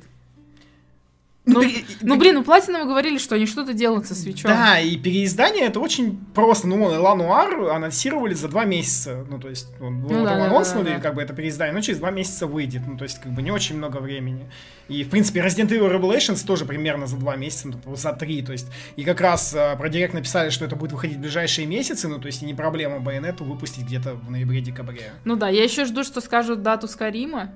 Ну, 1.53 1.61
пере- 1.61 1.85
ну, 2.01 2.17
блин, 2.17 2.37
у 2.37 2.41
Platinum 2.43 2.85
говорили, 2.85 3.17
что 3.17 3.35
они 3.35 3.45
что-то 3.45 3.73
делают 3.73 4.05
со 4.07 4.15
свечом. 4.15 4.51
Да, 4.51 4.79
и 4.79 4.97
переиздание 4.97 5.65
это 5.65 5.79
очень 5.79 6.17
просто. 6.33 6.67
Ну, 6.67 6.77
вон, 6.77 6.97
Ла 6.97 7.15
Нуар 7.15 7.53
анонсировали 7.71 8.33
за 8.33 8.47
два 8.47 8.65
месяца. 8.65 9.25
Ну, 9.29 9.39
то 9.39 9.49
есть, 9.49 9.67
он, 9.81 10.01
Ну 10.01 10.07
вот 10.07 10.23
да, 10.23 10.31
его 10.33 10.43
да, 10.43 10.45
анонснули, 10.45 10.89
да, 10.89 10.95
да. 10.95 10.99
как 10.99 11.15
бы 11.15 11.21
это 11.21 11.33
переиздание, 11.33 11.73
но 11.73 11.81
через 11.81 11.99
два 11.99 12.11
месяца 12.11 12.47
выйдет. 12.47 12.81
Ну, 12.87 12.97
то 12.97 13.03
есть, 13.03 13.19
как 13.19 13.31
бы 13.33 13.41
не 13.41 13.51
очень 13.51 13.77
много 13.77 13.97
времени. 13.97 14.49
И, 14.87 15.03
в 15.03 15.09
принципе, 15.09 15.41
Resident 15.41 15.69
Evil 15.69 15.91
Revelations 15.95 16.45
тоже 16.45 16.65
примерно 16.65 17.05
за 17.05 17.17
два 17.17 17.35
месяца, 17.35 17.67
ну, 17.67 17.95
за 17.95 18.11
три. 18.13 18.41
То 18.41 18.51
есть, 18.51 18.67
и 18.95 19.03
как 19.03 19.21
раз 19.21 19.53
а, 19.55 19.75
про 19.75 19.87
Директ 19.89 20.13
написали, 20.13 20.49
что 20.49 20.65
это 20.65 20.75
будет 20.75 20.91
выходить 20.93 21.17
в 21.17 21.21
ближайшие 21.21 21.67
месяцы, 21.67 22.07
ну, 22.07 22.19
то 22.19 22.25
есть, 22.27 22.41
и 22.41 22.45
не 22.45 22.53
проблема 22.55 22.99
Байонету 22.99 23.43
выпустить 23.43 23.83
где-то 23.85 24.15
в 24.15 24.31
ноябре-декабре. 24.31 25.11
Ну 25.25 25.35
да, 25.35 25.49
я 25.49 25.63
еще 25.63 25.85
жду, 25.85 26.03
что 26.03 26.21
скажут 26.21 26.63
дату 26.63 26.87
Скарима. 26.87 27.51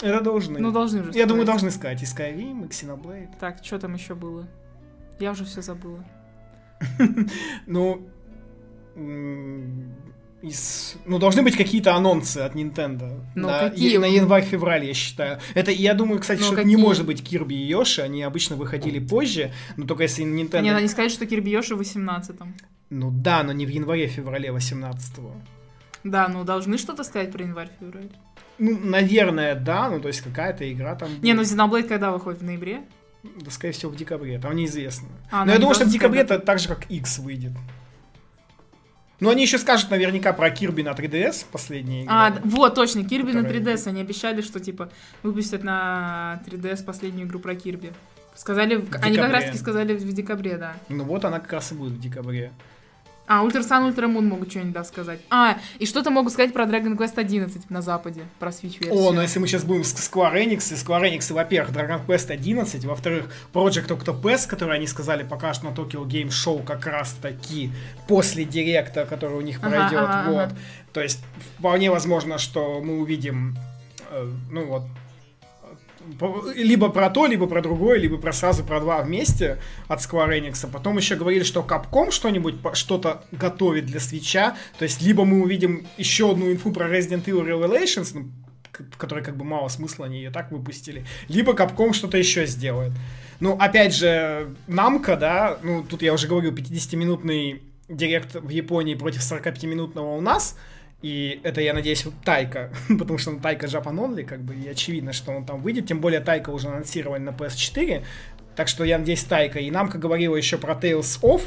Это 0.00 0.20
должны. 0.20 0.58
Ну, 0.58 0.72
должны 0.72 1.02
же 1.02 1.12
Я 1.12 1.26
думаю, 1.26 1.46
сказать. 1.46 1.46
должны 1.46 1.70
сказать 1.70 2.02
и 2.02 2.04
Skyrim, 2.04 2.64
и 2.66 2.68
Xenoblade. 2.68 3.30
Так, 3.40 3.64
что 3.64 3.78
там 3.78 3.94
еще 3.94 4.14
было? 4.14 4.46
Я 5.18 5.30
уже 5.32 5.44
все 5.44 5.62
забыла. 5.62 6.04
Ну, 7.66 8.06
из, 10.42 10.96
ну, 11.06 11.18
должны 11.18 11.42
быть 11.42 11.56
какие-то 11.56 11.94
анонсы 11.94 12.38
от 12.38 12.54
Nintendo. 12.54 13.20
Ну, 13.34 13.48
на, 13.48 13.58
какие? 13.70 13.96
на 13.96 14.04
январь-февраль, 14.04 14.84
я 14.84 14.94
считаю. 14.94 15.40
Это, 15.54 15.70
я 15.70 15.94
думаю, 15.94 16.20
кстати, 16.20 16.40
Ну, 16.40 16.44
что 16.46 16.54
это 16.54 16.64
не 16.64 16.74
какие? 16.74 16.86
может 16.86 17.06
быть 17.06 17.22
Кирби 17.24 17.54
и 17.54 17.66
Йоши, 17.66 18.02
они 18.02 18.22
обычно 18.22 18.56
выходили 18.56 18.98
позже, 18.98 19.52
но 19.76 19.86
только 19.86 20.04
если 20.04 20.24
Nintendo... 20.24 20.62
Нет, 20.62 20.76
они 20.76 20.88
сказали, 20.88 21.08
что 21.08 21.26
Кирби 21.26 21.50
Йоши 21.50 21.74
в 21.74 21.80
18-м. 21.80 22.54
Ну 22.90 23.10
да, 23.10 23.42
но 23.42 23.52
не 23.52 23.66
в 23.66 23.70
январе-феврале 23.70 24.50
18-го. 24.50 25.32
Да, 26.10 26.28
ну 26.28 26.44
должны 26.44 26.78
что-то 26.78 27.04
сказать 27.04 27.32
про 27.32 27.42
январь-февраль. 27.44 28.10
Ну, 28.58 28.78
наверное, 28.78 29.54
да, 29.54 29.90
ну, 29.90 30.00
то 30.00 30.08
есть 30.08 30.22
какая-то 30.22 30.70
игра 30.72 30.94
там... 30.94 31.10
Не, 31.20 31.34
ну. 31.34 31.42
Xenoblade 31.42 31.84
когда 31.84 32.10
выходит? 32.10 32.40
В 32.40 32.44
ноябре? 32.44 32.82
Да, 33.22 33.50
скорее 33.50 33.72
всего, 33.72 33.90
в 33.90 33.96
декабре, 33.96 34.38
там 34.38 34.54
неизвестно. 34.56 35.08
А, 35.30 35.40
Но 35.40 35.44
ну, 35.44 35.50
я 35.50 35.54
они 35.54 35.60
думаю, 35.60 35.74
что 35.74 35.84
в 35.84 35.90
декабре 35.90 36.20
это 36.20 36.38
так 36.38 36.58
же, 36.58 36.68
как 36.68 36.90
X 36.90 37.18
выйдет. 37.18 37.52
Ну, 39.18 39.30
они 39.30 39.42
еще 39.42 39.58
скажут 39.58 39.90
наверняка 39.90 40.32
про 40.32 40.50
Кирби 40.50 40.82
на 40.82 40.90
3DS, 40.90 41.46
последняя 41.50 42.04
игра. 42.04 42.26
А, 42.26 42.38
вот, 42.44 42.74
точно, 42.74 43.04
Кирби 43.04 43.32
на 43.32 43.42
Которая- 43.42 43.62
3DS. 43.62 43.88
Они 43.88 44.00
обещали, 44.02 44.42
что, 44.42 44.60
типа, 44.60 44.90
выпустят 45.22 45.62
на 45.64 46.42
3DS 46.46 46.84
последнюю 46.84 47.26
игру 47.26 47.38
про 47.38 47.54
Кирби. 47.54 47.92
Сказали, 48.34 48.76
в- 48.76 48.94
они 49.02 49.16
как 49.16 49.32
раз 49.32 49.44
таки 49.44 49.58
сказали 49.58 49.96
в 49.96 50.12
декабре, 50.12 50.58
да. 50.58 50.76
Ну 50.90 51.04
вот 51.04 51.24
она 51.24 51.40
как 51.40 51.52
раз 51.54 51.72
и 51.72 51.74
будет 51.74 51.94
в 51.94 52.00
декабре. 52.00 52.52
А, 53.26 53.42
Ultra 53.42 53.62
Sun, 53.62 53.84
Ultra 53.84 54.06
Moon 54.06 54.28
могут 54.28 54.50
что-нибудь 54.50 54.72
да, 54.72 54.84
сказать. 54.84 55.20
А, 55.30 55.58
и 55.78 55.86
что-то 55.86 56.10
могут 56.10 56.32
сказать 56.32 56.52
про 56.52 56.64
Dragon 56.64 56.96
Quest 56.96 57.14
11 57.16 57.70
на 57.70 57.82
Западе, 57.82 58.22
про 58.38 58.50
Switch 58.50 58.78
версию. 58.78 58.94
О, 58.94 59.12
ну 59.12 59.20
если 59.20 59.38
мы 59.40 59.48
сейчас 59.48 59.64
будем 59.64 59.82
с 59.84 59.94
Square 59.94 60.34
Enix, 60.34 60.72
и 60.72 60.76
Square 60.76 61.10
Enix, 61.10 61.32
во-первых, 61.32 61.74
Dragon 61.74 62.06
Quest 62.06 62.30
11, 62.30 62.84
во-вторых, 62.84 63.32
Project 63.52 63.88
Octopath, 63.88 64.48
который 64.48 64.76
они 64.76 64.86
сказали 64.86 65.24
покажут 65.24 65.64
на 65.64 65.68
Tokyo 65.68 66.04
Game 66.06 66.28
Show 66.28 66.64
как 66.64 66.86
раз 66.86 67.16
таки 67.20 67.72
после 68.06 68.44
директа, 68.44 69.04
который 69.06 69.36
у 69.36 69.40
них 69.40 69.58
Ага, 69.60 69.70
пройдет, 69.70 70.08
ага, 70.08 70.30
вот. 70.30 70.38
ага. 70.38 70.56
То 70.92 71.02
есть 71.02 71.20
вполне 71.58 71.90
возможно, 71.90 72.38
что 72.38 72.80
мы 72.80 73.00
увидим, 73.00 73.56
э, 74.10 74.30
ну 74.50 74.66
вот, 74.66 74.82
либо 76.54 76.88
про 76.88 77.10
то, 77.10 77.26
либо 77.26 77.46
про 77.46 77.62
другое, 77.62 77.98
либо 77.98 78.18
про 78.18 78.32
сразу 78.32 78.64
про 78.64 78.80
два 78.80 79.02
вместе 79.02 79.58
от 79.88 80.00
Square 80.00 80.40
Enix. 80.40 80.70
Потом 80.70 80.96
еще 80.96 81.16
говорили, 81.16 81.42
что 81.42 81.60
Capcom 81.60 82.10
что-нибудь, 82.10 82.56
что-то 82.74 83.24
готовит 83.32 83.86
для 83.86 84.00
свеча. 84.00 84.56
То 84.78 84.84
есть 84.84 85.02
либо 85.02 85.24
мы 85.24 85.42
увидим 85.42 85.86
еще 85.96 86.30
одну 86.30 86.50
инфу 86.50 86.72
про 86.72 86.88
Resident 86.88 87.24
Evil 87.24 87.46
Revelations, 87.46 88.10
ну, 88.14 88.30
которой 88.96 89.24
как 89.24 89.36
бы 89.36 89.44
мало 89.44 89.68
смысла, 89.68 90.06
они 90.06 90.18
ее 90.18 90.30
так 90.30 90.50
выпустили. 90.50 91.04
Либо 91.28 91.52
Capcom 91.52 91.92
что-то 91.92 92.18
еще 92.18 92.46
сделает. 92.46 92.92
Ну, 93.40 93.56
опять 93.58 93.94
же, 93.94 94.54
Намка, 94.66 95.16
да, 95.16 95.58
ну, 95.62 95.82
тут 95.82 96.02
я 96.02 96.12
уже 96.12 96.26
говорил, 96.26 96.52
50-минутный 96.52 97.62
директ 97.88 98.34
в 98.34 98.48
Японии 98.48 98.94
против 98.94 99.20
45-минутного 99.20 100.16
у 100.16 100.20
нас. 100.20 100.56
И 101.02 101.40
это, 101.42 101.60
я 101.60 101.74
надеюсь, 101.74 102.06
Тайка, 102.24 102.72
потому 102.98 103.18
что 103.18 103.30
он 103.30 103.40
Тайка 103.40 103.66
Japan 103.66 103.96
Only, 103.96 104.24
как 104.24 104.40
бы, 104.40 104.54
и 104.54 104.68
очевидно, 104.68 105.12
что 105.12 105.32
он 105.32 105.44
там 105.44 105.60
выйдет. 105.60 105.86
Тем 105.86 106.00
более 106.00 106.20
Тайка 106.20 106.50
уже 106.50 106.68
анонсировали 106.68 107.20
на 107.20 107.30
PS4. 107.30 108.04
Так 108.54 108.68
что 108.68 108.84
я 108.84 108.98
надеюсь, 108.98 109.24
Тайка. 109.24 109.58
И 109.58 109.70
Намка 109.70 109.98
говорила 109.98 110.34
еще 110.36 110.58
про 110.58 110.74
Tales 110.74 111.20
of. 111.22 111.42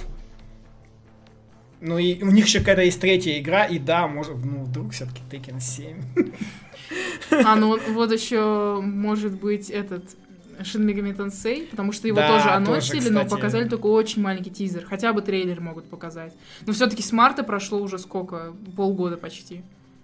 Ну 1.82 1.98
и 1.98 2.22
у 2.22 2.30
них 2.30 2.46
еще 2.46 2.60
какая-то 2.60 2.84
есть 2.84 3.00
третья 3.00 3.40
игра, 3.40 3.64
и 3.64 3.80
да, 3.80 4.08
может, 4.08 4.36
ну 4.44 4.64
вдруг 4.66 4.92
все-таки 4.92 5.22
Tekken 5.30 5.60
7. 5.60 6.02
А, 7.32 7.56
ну 7.56 7.80
вот 7.94 8.12
еще 8.12 8.82
может 8.82 9.40
быть 9.40 9.70
этот 9.70 10.16
Shin 10.62 10.86
Megami 10.86 11.16
Tensei, 11.16 11.68
потому 11.68 11.92
что 11.92 12.08
его 12.08 12.18
Да, 12.18 12.28
тоже 12.28 12.44
тоже, 12.44 12.56
анонсили, 12.56 13.10
но 13.10 13.24
кстати. 13.24 13.30
показали 13.30 13.68
только 13.70 13.88
очень 13.88 14.22
маленький 14.22 14.52
тизер. 14.52 14.86
Хотя 14.86 15.14
бы 15.14 15.22
трейлер 15.22 15.62
могут 15.62 15.90
показать. 15.90 16.34
Но 16.66 16.74
все-таки 16.74 17.02
с 17.02 17.12
марта 17.12 17.44
прошло 17.44 17.80
уже 17.80 17.98
сколько? 18.00 18.54
Полгода 18.76 19.18
почти. 19.18 19.64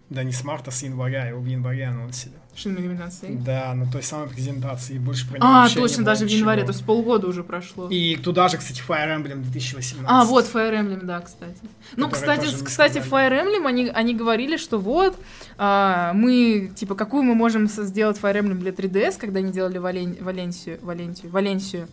Да 0.10 0.24
не 0.24 0.32
с 0.32 0.44
марта, 0.44 0.72
с 0.72 0.84
января, 0.84 1.28
его 1.28 1.40
в 1.40 1.46
январе 1.46 1.86
анонсили. 1.86 2.34
Megami 2.56 2.98
Tensei. 2.98 3.44
Да, 3.44 3.74
на 3.74 3.86
той 3.92 4.02
самой 4.02 4.30
презентации, 4.30 4.98
больше 4.98 5.28
про 5.30 5.38
А, 5.42 5.70
точно, 5.70 6.04
даже 6.04 6.26
в 6.26 6.30
январе, 6.30 6.64
то 6.64 6.72
есть 6.72 6.86
полгода 6.86 7.28
уже 7.28 7.44
прошло. 7.44 7.90
И 7.90 8.16
туда 8.18 8.48
же, 8.48 8.58
кстати, 8.58 8.82
Fire 8.88 9.16
Emblem 9.18 9.42
2018. 9.42 10.06
А, 10.08 10.24
вот 10.26 10.46
Fire 10.46 10.74
Emblem, 10.74 11.04
да, 11.04 11.20
кстати. 11.20 11.58
Ну, 11.96 12.10
кстати, 12.10 12.48
кстати. 12.64 12.98
Fire 13.00 13.32
Emblem, 13.32 13.68
они, 13.68 13.88
они 13.90 14.16
говорили, 14.16 14.58
что 14.58 14.78
вот, 14.80 15.18
а, 15.58 16.14
мы, 16.14 16.72
типа, 16.76 16.96
какую 16.96 17.24
мы 17.24 17.36
можем 17.36 17.68
сделать 17.68 18.18
Fire 18.22 18.40
Emblem 18.40 18.56
для 18.56 18.72
3DS, 18.72 19.18
когда 19.20 19.40
они 19.40 19.52
делали 19.52 19.78
Вален- 19.78 20.24
Валенсию, 20.24 20.80
Валентию, 20.82 21.32
Валенсию, 21.32 21.88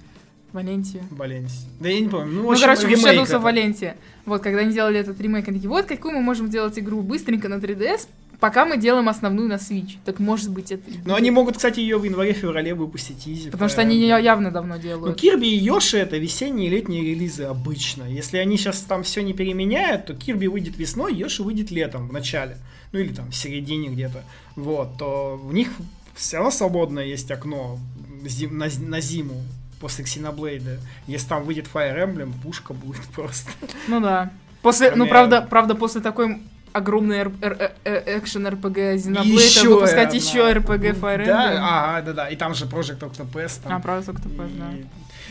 Валентию. 0.53 1.03
Валенсия. 1.11 1.69
Да 1.81 1.89
я 1.89 2.01
не 2.01 2.09
помню. 2.09 2.33
Ну, 2.35 2.43
Ну, 2.43 2.53
общем, 2.53 2.65
короче, 2.67 2.87
Shadows 2.89 3.31
of 3.35 3.39
Валенсия. 3.41 3.97
Вот, 4.27 4.43
когда 4.43 4.61
они 4.61 4.73
делали 4.75 5.01
этот 5.01 5.19
ремейк, 5.21 5.49
они 5.49 5.57
такие, 5.59 5.71
вот, 5.71 5.87
какую 5.87 6.15
мы 6.15 6.21
можем 6.21 6.51
делать 6.51 6.79
игру 6.79 7.01
быстренько 7.03 7.49
на 7.49 7.55
3DS, 7.55 8.07
пока 8.43 8.65
мы 8.67 8.77
делаем 8.77 9.09
основную 9.09 9.49
на 9.49 9.55
Switch. 9.55 9.99
Так, 10.05 10.19
может 10.19 10.51
быть, 10.51 10.73
это... 10.73 10.83
будет. 10.91 11.09
они 11.17 11.31
могут, 11.31 11.57
кстати, 11.59 11.79
ее 11.79 11.97
в 11.97 12.03
январе-феврале 12.03 12.75
выпустить 12.75 13.29
изи. 13.29 13.51
Потому 13.51 13.71
что 13.71 13.83
они 13.83 13.95
ее 13.97 14.21
явно 14.21 14.51
давно 14.51 14.75
Ну, 14.75 14.81
делают. 14.83 15.17
Кирби 15.21 15.47
и 15.47 15.57
Йоши 15.59 15.99
это 15.99 16.19
весенние 16.19 16.67
и 16.67 16.71
летние 16.71 17.05
релизы 17.05 17.45
обычно. 17.45 18.03
Если 18.03 18.39
они 18.39 18.57
сейчас 18.57 18.81
там 18.81 19.05
все 19.05 19.23
не 19.23 19.33
переменяют, 19.33 20.07
то 20.07 20.15
Кирби 20.15 20.49
выйдет 20.49 20.77
весной, 20.77 21.15
Йоши 21.15 21.45
выйдет 21.45 21.71
летом, 21.71 22.09
в 22.09 22.13
начале. 22.13 22.59
Ну 22.91 22.99
или 22.99 23.15
там 23.15 23.31
в 23.31 23.37
середине 23.37 23.91
где-то. 23.91 24.25
Вот, 24.57 24.99
то 24.99 25.37
в 25.41 25.55
них 25.55 25.69
все 26.17 26.39
равно 26.39 26.51
свободное 26.51 27.05
есть 27.05 27.31
окно 27.31 27.79
зим- 28.25 28.55
на, 28.55 28.67
на 28.81 29.01
зиму 29.01 29.41
после 29.81 30.05
Xenoblade. 30.05 30.81
Если 31.07 31.29
там 31.29 31.45
выйдет 31.45 31.69
Fire 31.73 31.97
Emblem, 31.97 32.33
пушка 32.43 32.75
будет 32.75 33.03
просто. 33.15 33.53
Ну 33.87 34.01
да. 34.01 34.33
После, 34.63 34.91
ну, 34.91 34.97
Кроме- 35.07 35.11
правда, 35.11 35.47
правда, 35.49 35.75
после 35.77 36.01
такой 36.01 36.41
огромной 36.73 37.19
р- 37.19 37.33
р- 37.41 37.73
э, 37.85 38.19
экшен 38.19 38.47
RPG 38.47 38.95
Xenoblade 38.97 39.25
Еще 39.25 39.69
выпускать 39.69 40.15
еще 40.15 40.39
RPG 40.53 40.99
Fire 41.01 41.21
Emblem. 41.21 41.27
Да, 41.27 41.51
ага, 41.97 42.03
да, 42.07 42.13
да. 42.13 42.29
И 42.29 42.37
там 42.37 42.55
же 42.55 42.67
Project 42.67 42.99
Octopath. 43.01 43.61
Там. 43.63 43.73
А, 43.75 43.81
правда, 43.81 44.13
только 44.13 44.29
И- 44.29 44.59
да. 44.59 44.71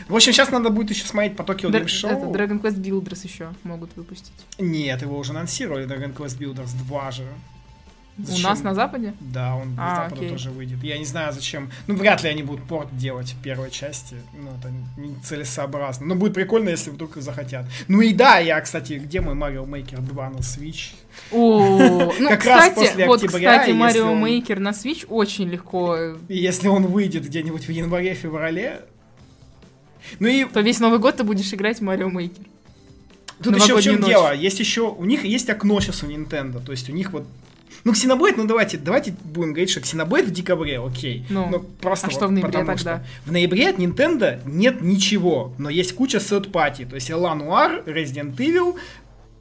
В 0.08 0.16
общем, 0.16 0.32
сейчас 0.32 0.50
надо 0.50 0.70
будет 0.70 0.90
еще 0.90 1.06
смотреть 1.06 1.36
по 1.36 1.42
Tokyo 1.42 1.70
Game 1.70 1.84
Show. 1.84 2.08
это, 2.08 2.26
Dragon 2.26 2.60
Quest 2.60 2.80
Builders 2.82 3.20
еще 3.24 3.48
могут 3.62 3.90
выпустить. 3.96 4.32
Нет, 4.58 5.00
его 5.02 5.16
уже 5.18 5.30
анонсировали, 5.32 5.86
Dragon 5.86 6.14
Quest 6.14 6.38
Builders 6.38 6.70
2 6.86 7.10
же. 7.12 7.24
У 8.18 8.22
Зачем? 8.24 8.42
нас 8.42 8.62
на 8.62 8.74
Западе? 8.74 9.14
Да, 9.20 9.54
он 9.56 9.74
А, 9.78 9.96
Запада 10.04 10.16
окей. 10.16 10.28
тоже 10.28 10.50
выйдет. 10.50 10.82
Я 10.82 10.98
не 10.98 11.04
знаю, 11.06 11.32
зачем. 11.32 11.70
Ну, 11.86 11.96
вряд 11.96 12.22
ли 12.22 12.28
они 12.28 12.42
будут 12.42 12.62
порт 12.64 12.94
делать 12.94 13.32
в 13.32 13.42
первой 13.42 13.70
части. 13.70 14.16
Ну, 14.34 14.50
это 14.58 14.70
не 15.00 15.14
целесообразно. 15.22 16.06
Но 16.06 16.14
будет 16.14 16.34
прикольно, 16.34 16.68
если 16.68 16.90
вдруг 16.90 17.16
захотят. 17.16 17.64
Ну 17.88 18.02
и 18.02 18.12
да, 18.12 18.38
я, 18.38 18.60
кстати, 18.60 18.94
где 18.94 19.22
мой 19.22 19.34
Mario 19.34 19.66
Maker 19.66 20.00
2 20.02 20.30
на 20.30 20.36
Switch? 20.36 20.92
О, 21.30 22.12
ну, 22.18 22.28
Как 22.28 22.44
раз 22.44 22.68
кстати, 22.68 22.88
после 22.88 23.06
вот, 23.06 23.24
октября, 23.24 23.60
кстати, 23.60 23.74
Mario 23.74 24.22
Maker 24.22 24.58
на 24.58 24.70
Switch 24.70 25.06
очень 25.06 25.48
легко. 25.48 25.96
И 26.28 26.36
если 26.36 26.68
он 26.68 26.86
выйдет 26.86 27.24
где-нибудь 27.24 27.66
в 27.66 27.70
январе-феврале... 27.70 28.82
Ну 30.18 30.28
и 30.28 30.44
То 30.44 30.60
весь 30.60 30.80
Новый 30.80 30.98
год 30.98 31.16
ты 31.16 31.24
будешь 31.24 31.52
играть 31.54 31.78
в 31.78 31.82
Mario 31.82 32.10
Maker. 32.12 32.46
Тут 33.42 33.56
еще 33.56 33.76
в 33.76 33.82
чем 33.82 34.00
ночь. 34.00 34.10
дело? 34.10 34.34
Есть 34.34 34.60
еще, 34.60 34.90
у 34.90 35.04
них 35.04 35.24
есть 35.24 35.48
окно 35.48 35.80
сейчас 35.80 36.02
у 36.02 36.06
Nintendo, 36.06 36.62
то 36.64 36.72
есть 36.72 36.88
у 36.90 36.92
них 36.92 37.12
вот 37.12 37.26
ну, 37.84 37.92
Xenoblade, 37.92 38.34
ну 38.36 38.46
давайте, 38.46 38.78
давайте 38.78 39.14
будем 39.24 39.52
говорить, 39.52 39.70
что 39.70 39.80
Xenoblade 39.80 40.26
в 40.26 40.30
декабре, 40.30 40.80
окей. 40.80 41.26
Ну, 41.28 41.60
просто 41.80 42.06
а 42.06 42.10
вот 42.10 42.16
что 42.16 42.28
в 42.28 42.32
ноябре 42.32 42.52
потому 42.52 42.76
тогда? 42.76 42.98
что 42.98 43.06
в 43.26 43.32
ноябре 43.32 43.70
от 43.70 43.78
Nintendo 43.78 44.40
нет 44.44 44.80
ничего, 44.82 45.52
но 45.58 45.68
есть 45.70 45.94
куча 45.94 46.18
party, 46.18 46.88
то 46.88 46.94
есть 46.94 47.10
Ла 47.10 47.34
Нуар, 47.34 47.82
Resident 47.86 48.36
Evil, 48.36 48.76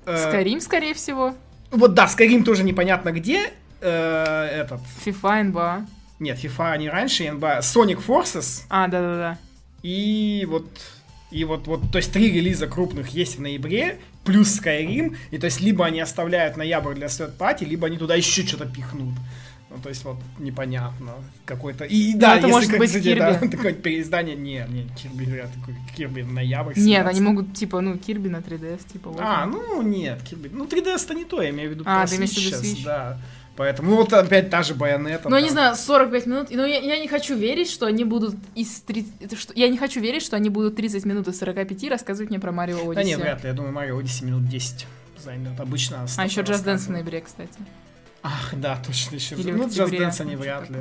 э, 0.05 0.33
Skyrim, 0.33 0.59
скорее 0.59 0.93
всего. 0.93 1.35
вот 1.69 1.93
да, 1.93 2.05
Skyrim 2.05 2.43
тоже 2.43 2.63
непонятно 2.63 3.11
где, 3.11 3.51
э, 3.81 4.45
этот, 4.51 4.81
FIFA, 5.05 5.51
NBA. 5.51 5.85
нет, 6.19 6.43
FIFA 6.43 6.77
не 6.79 6.89
раньше, 6.89 7.23
NBA, 7.25 7.59
Sonic 7.59 8.03
Forces, 8.05 8.63
А, 8.69 8.87
да-да-да. 8.87 9.37
И 9.83 10.45
вот, 10.49 10.67
и 11.31 11.43
вот, 11.43 11.67
вот, 11.67 11.91
то 11.91 11.97
есть 11.97 12.11
три 12.11 12.31
релиза 12.31 12.67
крупных 12.67 13.09
есть 13.09 13.37
в 13.37 13.41
ноябре, 13.41 13.99
плюс 14.23 14.59
Skyrim, 14.59 15.15
и 15.31 15.37
то 15.37 15.45
есть 15.45 15.61
либо 15.61 15.85
они 15.85 15.99
оставляют 15.99 16.57
ноябрь 16.57 16.93
для 16.95 17.07
third 17.07 17.37
party, 17.37 17.65
либо 17.65 17.87
они 17.87 17.97
туда 17.97 18.15
еще 18.15 18.45
что-то 18.45 18.65
пихнут. 18.65 19.15
Ну, 19.73 19.77
то 19.81 19.87
есть 19.87 20.03
вот 20.03 20.17
непонятно 20.37 21.13
какой-то. 21.45 21.85
И 21.85 22.13
да, 22.13 22.33
Ну, 22.33 22.37
это 22.37 22.47
если 22.47 22.51
может 22.51 22.69
как, 22.71 22.79
быть 22.79 22.89
кстати, 22.89 23.13
да, 23.17 23.33
Кирби. 23.35 23.47
такое 23.55 23.73
переиздание, 23.73 24.35
не, 24.35 24.65
не, 24.67 24.89
Кирби, 24.89 25.23
говорят, 25.23 25.49
такой 25.53 25.75
Кирби 25.95 26.23
ноябрь. 26.23 26.73
Нет, 26.75 27.05
17. 27.05 27.09
они 27.09 27.21
могут, 27.21 27.53
типа, 27.53 27.79
ну, 27.79 27.97
Кирби 27.97 28.27
на 28.27 28.37
3DS, 28.37 28.91
типа, 28.91 29.11
вот. 29.11 29.21
А, 29.21 29.45
ну 29.45 29.81
нет, 29.81 30.21
Кирби. 30.23 30.49
Ну 30.51 30.65
3DS-то 30.65 31.13
не 31.13 31.23
то, 31.23 31.41
я 31.41 31.51
имею 31.51 31.69
в 31.69 31.73
виду 31.73 31.83
А, 31.87 32.05
ты 32.05 32.17
имеешь 32.17 32.31
в 32.31 32.37
виду 32.37 32.63
сейчас, 32.63 32.83
да. 32.83 33.17
Поэтому, 33.57 33.91
ну 33.91 33.95
вот 33.97 34.13
опять 34.13 34.49
та 34.49 34.63
же 34.63 34.73
байонета. 34.73 35.29
Ну, 35.29 35.35
я 35.35 35.41
не 35.41 35.49
знаю, 35.49 35.75
45 35.75 36.25
минут. 36.25 36.47
Но 36.51 36.65
я, 36.65 36.79
я 36.79 36.99
не 36.99 37.07
хочу 37.07 37.35
верить, 37.35 37.69
что 37.69 37.85
они 37.85 38.03
будут 38.05 38.35
из 38.55 38.81
30... 38.81 39.21
это 39.21 39.35
что, 39.35 39.53
я 39.55 39.67
не 39.67 39.77
хочу 39.77 39.99
верить, 39.99 40.23
что 40.23 40.37
они 40.37 40.49
будут 40.49 40.75
30 40.77 41.05
минут 41.05 41.27
из 41.27 41.37
45 41.37 41.89
рассказывать 41.89 42.29
мне 42.29 42.39
про 42.39 42.51
Марио 42.51 42.77
Odyssey. 42.77 42.95
Да 42.95 43.03
не, 43.03 43.15
вряд 43.17 43.43
ли, 43.43 43.49
я 43.49 43.53
думаю, 43.53 43.73
Марио 43.73 43.97
Одиссе 43.97 44.25
минут 44.25 44.47
10 44.47 44.87
займет. 45.17 45.59
Обычно 45.59 46.05
А 46.17 46.25
еще 46.25 46.41
Just 46.41 46.63
Dance 46.65 46.87
в 46.87 46.89
ноябре, 46.89 47.21
кстати. 47.21 47.53
Ах, 48.23 48.53
да, 48.53 48.77
точно 48.85 49.15
еще. 49.15 49.35
Или 49.35 49.51
ну, 49.51 49.67
Just 49.67 49.91
Dance 49.91 50.21
они 50.21 50.35
вряд 50.35 50.69
ли. 50.69 50.79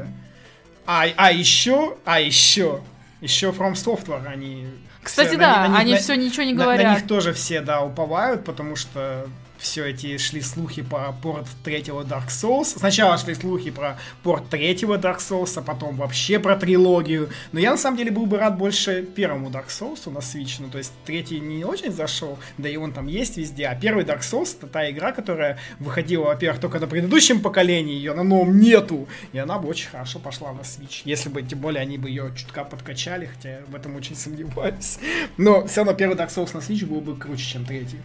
А, 0.86 1.06
а 1.16 1.32
еще, 1.32 1.96
а 2.04 2.20
еще, 2.20 2.80
еще 3.20 3.50
From 3.50 3.72
Software 3.74 4.26
они... 4.26 4.66
Кстати, 5.02 5.28
все- 5.28 5.38
да, 5.38 5.62
на- 5.62 5.68
на 5.68 5.78
они 5.78 5.92
на- 5.92 5.98
все 5.98 6.14
ничего 6.14 6.44
не 6.44 6.52
на- 6.52 6.62
говорят. 6.64 6.86
На 6.86 6.94
них 6.94 7.06
тоже 7.06 7.32
все, 7.32 7.60
да, 7.62 7.80
уповают, 7.82 8.44
потому 8.44 8.76
что 8.76 9.26
все 9.60 9.86
эти 9.86 10.16
шли 10.16 10.40
слухи 10.40 10.82
про 10.82 11.12
порт 11.12 11.46
третьего 11.62 12.02
Dark 12.02 12.28
Souls. 12.28 12.78
Сначала 12.78 13.18
шли 13.18 13.34
слухи 13.34 13.70
про 13.70 13.98
порт 14.22 14.48
третьего 14.48 14.96
Dark 14.96 15.18
Souls, 15.18 15.52
а 15.56 15.62
потом 15.62 15.96
вообще 15.96 16.38
про 16.38 16.56
трилогию. 16.56 17.28
Но 17.52 17.60
я 17.60 17.70
на 17.70 17.76
самом 17.76 17.98
деле 17.98 18.10
был 18.10 18.26
бы 18.26 18.38
рад 18.38 18.56
больше 18.56 19.02
первому 19.02 19.50
Dark 19.50 19.68
Souls 19.68 20.10
на 20.10 20.18
Switch. 20.18 20.56
Ну, 20.58 20.70
то 20.70 20.78
есть 20.78 20.92
третий 21.04 21.40
не 21.40 21.64
очень 21.64 21.92
зашел, 21.92 22.38
да 22.58 22.68
и 22.68 22.76
он 22.76 22.92
там 22.92 23.06
есть 23.06 23.36
везде. 23.36 23.66
А 23.66 23.74
первый 23.74 24.04
Dark 24.04 24.20
Souls 24.20 24.56
это 24.56 24.66
та 24.66 24.90
игра, 24.90 25.12
которая 25.12 25.58
выходила, 25.78 26.24
во-первых, 26.24 26.60
только 26.60 26.80
на 26.80 26.86
предыдущем 26.86 27.40
поколении, 27.40 27.94
ее 27.94 28.14
на 28.14 28.22
новом 28.22 28.58
нету. 28.58 29.06
И 29.32 29.38
она 29.38 29.58
бы 29.58 29.68
очень 29.68 29.90
хорошо 29.90 30.18
пошла 30.18 30.52
на 30.52 30.60
Switch. 30.60 31.02
Если 31.04 31.28
бы, 31.28 31.42
тем 31.42 31.58
более, 31.60 31.82
они 31.82 31.98
бы 31.98 32.08
ее 32.08 32.32
чутка 32.34 32.64
подкачали, 32.64 33.26
хотя 33.26 33.50
я 33.50 33.60
в 33.68 33.74
этом 33.74 33.94
очень 33.96 34.16
сомневаюсь. 34.16 34.98
Но 35.36 35.66
все 35.66 35.80
равно 35.80 35.92
первый 35.92 36.16
Dark 36.16 36.28
Souls 36.28 36.50
на 36.54 36.60
Switch 36.60 36.86
был 36.86 37.00
бы 37.00 37.16
круче, 37.16 37.44
чем 37.44 37.64
третий. 37.66 37.98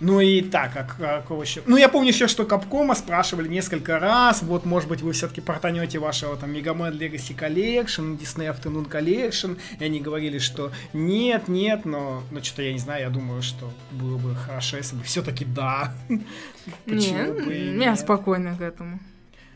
Ну 0.00 0.20
и 0.20 0.42
так, 0.42 0.76
а 0.76 0.82
к- 0.84 0.96
а 1.00 1.20
какого 1.20 1.42
еще? 1.42 1.62
Ну, 1.66 1.76
я 1.76 1.88
помню 1.88 2.08
еще, 2.08 2.26
что 2.26 2.44
Капкома 2.44 2.94
спрашивали 2.94 3.48
несколько 3.48 3.98
раз, 3.98 4.42
вот, 4.42 4.64
может 4.66 4.88
быть, 4.88 5.02
вы 5.02 5.12
все-таки 5.12 5.40
портанете 5.40 5.98
вашего 5.98 6.36
там 6.36 6.52
Man 6.52 6.98
Legacy 6.98 7.36
Collection, 7.38 8.18
Disney 8.18 8.52
Afternoon 8.52 8.88
Collection, 8.90 9.56
и 9.78 9.84
они 9.84 10.00
говорили, 10.00 10.38
что 10.38 10.72
нет, 10.92 11.48
нет, 11.48 11.84
но, 11.84 12.22
ну, 12.30 12.42
что-то 12.42 12.62
я 12.62 12.72
не 12.72 12.78
знаю, 12.78 13.02
я 13.02 13.10
думаю, 13.10 13.42
что 13.42 13.72
было 13.92 14.18
бы 14.18 14.34
хорошо, 14.34 14.76
если 14.76 14.96
бы 14.96 15.04
все-таки 15.04 15.44
да. 15.44 15.94
Почему 16.84 17.34
бы 17.34 17.54
и 17.54 17.70
Не, 17.70 17.84
я 17.84 17.90
нет? 17.90 18.00
спокойно 18.00 18.56
к 18.56 18.60
этому. 18.60 18.98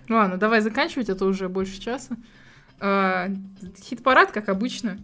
Ладно, 0.09 0.37
давай 0.37 0.61
заканчивать, 0.61 1.11
а 1.11 1.15
то 1.15 1.27
уже 1.27 1.49
больше 1.49 1.81
часа. 1.81 2.17
А, 2.81 3.29
Хит-парад, 3.83 4.31
как 4.31 4.49
обычно. 4.49 4.99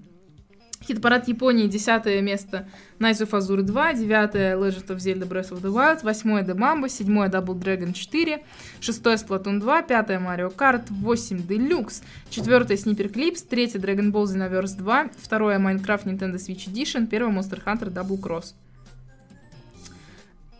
Хит-парад 0.86 1.28
Японии, 1.28 1.66
десятое 1.66 2.20
место 2.20 2.68
Nights 2.98 3.22
of 3.22 3.30
Azure 3.30 3.62
2, 3.62 3.94
девятое 3.94 4.54
Legend 4.56 4.88
of 4.88 4.98
Zelda 4.98 5.26
Breath 5.26 5.50
of 5.50 5.62
the 5.62 5.72
Wild, 5.72 6.02
восьмое 6.02 6.44
The 6.44 6.54
Mamba, 6.54 6.88
седьмое 6.88 7.30
Double 7.30 7.58
Dragon 7.58 7.94
4, 7.94 8.44
шестое 8.80 9.16
Splatoon 9.16 9.60
2, 9.60 9.82
пятое 9.88 10.18
Mario 10.18 10.54
Kart, 10.54 10.84
8 11.02 11.46
Deluxe, 11.46 12.02
четвертое 12.28 12.76
Sniper 12.76 13.10
Clips, 13.10 13.46
третье 13.48 13.78
Dragon 13.78 14.12
Ball 14.12 14.24
Xenoverse 14.24 14.76
2, 14.76 15.10
второе 15.16 15.58
Minecraft 15.58 16.04
Nintendo 16.04 16.36
Switch 16.36 16.68
Edition, 16.70 17.06
первое 17.06 17.32
Monster 17.32 17.62
Hunter 17.64 17.90
Double 17.90 18.20
Cross. 18.20 18.54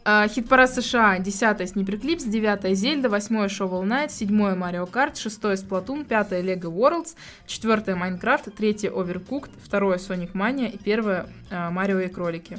А, 0.06 0.28
Хит-парад 0.28 0.70
США, 0.70 1.18
10 1.18 1.60
Sniper 1.60 1.98
Clips, 1.98 2.28
9 2.28 2.76
Зельда, 2.76 3.08
8 3.08 3.46
Shovel 3.46 3.84
Knight, 3.84 4.10
7 4.10 4.30
Mario 4.54 4.86
Kart, 4.90 5.16
6 5.16 5.44
Splatoon, 5.64 6.04
5 6.04 6.32
Lego 6.42 6.70
Worlds, 6.70 7.16
4 7.46 7.94
Minecraft, 7.96 8.50
3 8.50 8.72
Overcooked, 8.88 9.50
2 9.66 9.96
Sonic 9.96 10.32
Mania 10.32 10.68
и 10.70 10.78
1 10.92 11.72
Марио 11.72 12.00
и 12.00 12.08
кролики. 12.08 12.58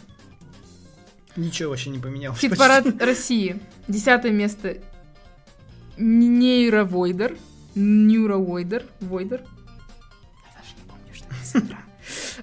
Ничего 1.35 1.69
вообще 1.69 1.91
не 1.91 1.99
поменялось. 1.99 2.39
Хит-парад 2.39 2.99
России, 2.99 3.59
10 3.87 4.23
место 4.31 4.77
Нейровойдер, 5.97 7.37
Нюровойдер, 7.75 8.85
Войдер. 9.01 9.41
Я 9.41 10.61
даже 10.61 10.75
не 10.77 10.83
помню, 10.89 11.13
что 11.13 11.27
это. 11.59 11.77
А, 11.77 11.84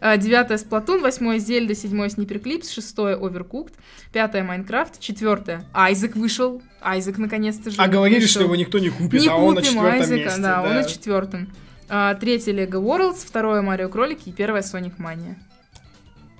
Девятое 0.01 0.59
Splatoon, 0.59 1.01
восьмое 1.01 1.39
Зельда, 1.39 1.75
седьмое 1.75 2.09
Clips, 2.09 2.71
шестое 2.73 3.17
Overcooked, 3.17 3.73
пятое 4.13 4.43
Майнкрафт, 4.43 4.99
четвертое 5.01 5.65
Айзек 5.73 6.17
вышел. 6.17 6.63
Айзек 6.81 7.19
наконец-то 7.19 7.71
же 7.71 7.77
А 7.81 7.87
говорили, 7.89 8.27
что 8.27 8.43
его 8.43 8.57
никто 8.57 8.79
не 8.79 8.91
купит, 8.91 9.21
Не 9.21 9.29
а 9.29 9.37
он 9.37 9.55
на 9.55 9.61
купим 9.61 9.75
четвертом 9.75 10.01
Айзека, 10.01 10.25
месте. 10.25 10.41
да, 10.43 10.63
он 10.63 10.75
на 10.75 10.85
четвертом. 10.85 11.49
А, 11.89 12.15
Третье 12.15 12.53
Lego 12.53 12.83
Worlds, 12.83 13.19
второе 13.27 13.63
Марио 13.63 13.89
Кролики 13.89 14.31
и 14.31 14.33
первое 14.33 14.63
Sonic 14.63 14.97
Mania. 14.99 15.35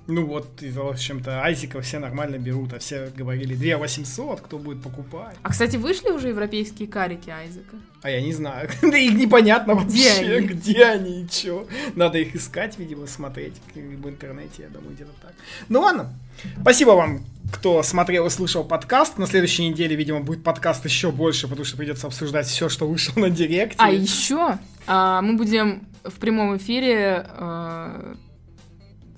Ну 0.09 0.27
вот, 0.27 0.63
и, 0.63 0.71
в 0.71 0.81
общем-то, 0.81 1.43
Айзека 1.43 1.81
все 1.81 2.01
нормально 2.01 2.37
берут, 2.37 2.73
а 2.73 2.81
все 2.81 3.13
говорили 3.17 3.55
2 3.55 3.79
800, 3.79 4.41
кто 4.41 4.59
будет 4.59 4.83
покупать? 4.83 5.37
А, 5.43 5.51
кстати, 5.51 5.77
вышли 5.77 6.11
уже 6.11 6.29
европейские 6.29 6.89
карики 6.89 7.31
Айзека? 7.31 7.77
А 8.03 8.11
я 8.11 8.21
не 8.21 8.33
знаю, 8.33 8.69
да 8.83 8.99
их 8.99 9.15
непонятно 9.15 9.75
Где 9.75 10.09
вообще, 10.09 10.37
они? 10.37 10.47
где 10.49 10.85
они 10.85 11.23
и 11.23 11.29
чё. 11.29 11.69
Надо 11.95 12.19
их 12.19 12.35
искать, 12.35 12.79
видимо, 12.79 13.07
смотреть 13.07 13.55
в 13.75 14.09
интернете, 14.09 14.65
я 14.65 14.69
думаю, 14.69 14.95
где-то 14.95 15.13
так. 15.23 15.35
Ну 15.69 15.81
ладно, 15.81 16.13
спасибо 16.61 16.91
вам, 16.91 17.25
кто 17.53 17.83
смотрел 17.85 18.27
и 18.27 18.31
слушал 18.31 18.65
подкаст. 18.65 19.19
На 19.19 19.27
следующей 19.29 19.69
неделе, 19.69 19.95
видимо, 19.95 20.21
будет 20.21 20.43
подкаст 20.43 20.85
еще 20.85 21.13
больше, 21.13 21.47
потому 21.47 21.65
что 21.65 21.77
придется 21.77 22.09
обсуждать 22.09 22.47
все, 22.49 22.69
что 22.69 22.89
вышло 22.89 23.21
на 23.21 23.31
директе. 23.31 23.77
А 23.79 23.91
еще 23.91 24.59
а, 24.87 25.23
мы 25.23 25.37
будем 25.37 25.87
в 26.03 26.15
прямом 26.15 26.57
эфире 26.57 27.25
а, 27.29 28.17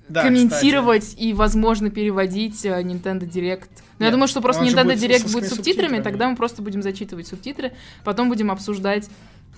Да, 0.07 0.21
комментировать 0.23 1.15
и, 1.17 1.33
возможно, 1.33 1.89
переводить 1.89 2.63
э, 2.63 2.81
Nintendo 2.81 3.21
Direct. 3.21 3.69
Но 3.97 4.05
я 4.05 4.07
Нет, 4.07 4.11
думаю, 4.11 4.27
что 4.27 4.41
просто 4.41 4.63
Nintendo 4.63 4.83
будет 4.83 4.99
Direct 4.99 5.31
будет 5.31 5.45
с 5.45 5.49
субтитрами. 5.49 5.55
субтитрами, 5.55 6.01
тогда 6.01 6.29
мы 6.29 6.35
просто 6.35 6.61
будем 6.61 6.83
зачитывать 6.83 7.27
субтитры, 7.27 7.71
потом 8.03 8.29
будем 8.29 8.51
обсуждать 8.51 9.09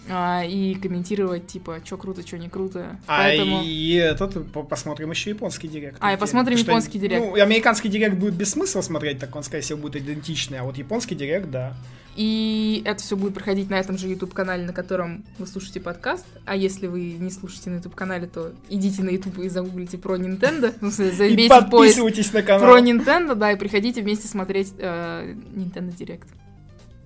а, 0.09 0.43
и 0.43 0.75
комментировать, 0.75 1.47
типа, 1.47 1.79
что 1.83 1.97
круто, 1.97 2.25
что 2.25 2.37
не 2.37 2.49
круто. 2.49 2.97
А 3.07 3.23
Поэтому... 3.23 3.61
и 3.63 3.93
этот, 3.93 4.51
по- 4.51 4.63
посмотрим 4.63 5.11
еще 5.11 5.31
японский 5.31 5.67
директ. 5.67 5.97
А, 5.99 6.13
и 6.13 6.17
посмотрим 6.17 6.57
что- 6.57 6.71
японский 6.71 6.99
директ. 6.99 7.23
Ну, 7.25 7.35
американский 7.41 7.89
директ 7.89 8.15
будет 8.17 8.33
без 8.35 8.51
смысла 8.51 8.81
смотреть, 8.81 9.19
так 9.19 9.35
он, 9.35 9.43
скорее 9.43 9.61
всего, 9.63 9.79
будет 9.79 9.97
идентичный, 10.03 10.59
а 10.59 10.63
вот 10.63 10.77
японский 10.77 11.15
директ, 11.15 11.49
да. 11.49 11.75
И 12.15 12.81
это 12.83 13.03
все 13.03 13.15
будет 13.15 13.35
проходить 13.35 13.69
на 13.69 13.75
этом 13.75 13.95
же 13.99 14.07
YouTube-канале, 14.07 14.65
на 14.65 14.73
котором 14.73 15.23
вы 15.37 15.45
слушаете 15.45 15.79
подкаст. 15.79 16.25
А 16.45 16.55
если 16.55 16.87
вы 16.87 17.11
не 17.11 17.29
слушаете 17.29 17.69
на 17.69 17.75
YouTube-канале, 17.75 18.25
то 18.25 18.53
идите 18.69 19.03
на 19.03 19.11
YouTube 19.11 19.37
и 19.37 19.49
загуглите 19.49 19.99
про 19.99 20.17
Nintendo. 20.17 20.73
Ну, 20.81 20.89
смысле, 20.89 21.09
И 21.09 21.11
забейте 21.29 21.45
в 21.45 21.69
поиск 21.69 21.69
подписывайтесь 21.69 22.33
на 22.33 22.41
канал. 22.41 22.61
про 22.71 22.79
Nintendo, 22.81 23.35
да, 23.35 23.51
и 23.51 23.55
приходите 23.55 24.01
вместе 24.01 24.27
смотреть 24.27 24.73
э, 24.79 25.35
Nintendo 25.53 25.95
Direct. 25.95 26.25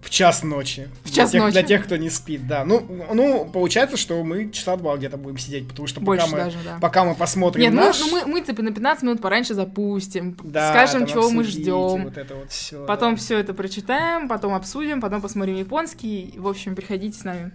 В 0.02 0.10
час 0.10 0.44
ночи. 0.44 0.90
В 1.04 1.14
час 1.14 1.32
для 1.32 1.40
тех, 1.40 1.42
ночи. 1.42 1.54
Для 1.54 1.64
тех, 1.64 1.86
кто 1.86 1.96
не 1.96 2.10
спит, 2.10 2.48
да. 2.48 2.66
Ну, 2.66 2.86
ну, 3.14 3.46
получается, 3.46 3.98
что 3.98 4.22
мы 4.24 4.50
часа 4.50 4.76
два 4.76 4.98
где-то 4.98 5.18
будем 5.18 5.38
сидеть, 5.38 5.68
потому 5.68 5.88
что 5.88 6.00
пока, 6.00 6.12
Больше 6.12 6.28
мы, 6.32 6.38
даже, 6.38 6.58
да. 6.66 6.80
пока 6.82 7.06
мы 7.06 7.14
посмотрим 7.16 7.62
Нет, 7.62 7.74
ну, 7.74 7.82
наш... 7.82 8.00
ну 8.00 8.08
мы, 8.10 8.26
мы 8.26 8.42
типа 8.42 8.64
на 8.64 8.72
15 8.72 9.04
минут 9.04 9.22
пораньше 9.22 9.54
запустим, 9.54 10.36
да, 10.44 10.72
скажем, 10.72 11.06
чего 11.06 11.30
мы 11.30 11.44
ждем. 11.44 12.06
Вот 12.06 12.18
это 12.18 12.36
вот 12.36 12.52
все. 12.52 12.86
Потом 12.86 13.16
все 13.16 13.38
это 13.38 13.54
прочитаем, 13.54 14.28
потом 14.28 14.54
обсудим, 14.56 15.02
потом 15.02 15.22
посмотрим 15.22 15.56
японский. 15.56 16.34
В 16.36 16.48
общем, 16.48 16.76
приходите 16.76 17.18
с 17.20 17.24
нами. 17.24 17.52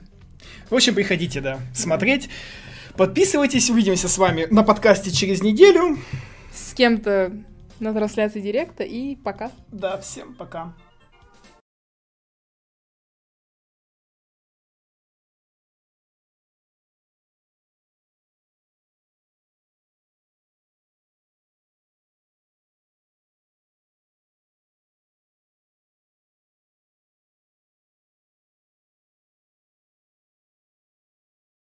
В 0.71 0.75
общем, 0.75 0.95
приходите, 0.95 1.41
да, 1.41 1.59
смотреть. 1.75 2.31
Подписывайтесь, 2.97 3.69
увидимся 3.71 4.09
с 4.09 4.17
вами 4.17 4.47
на 4.51 4.63
подкасте 4.63 5.11
через 5.11 5.43
неделю. 5.43 5.99
С 6.55 6.73
кем-то 6.75 7.33
на 7.81 7.93
трансляции 7.93 8.41
директа 8.41 8.85
и 8.85 9.17
пока. 9.17 9.51
Да, 9.71 9.99
всем 9.99 10.35
пока. 10.35 10.73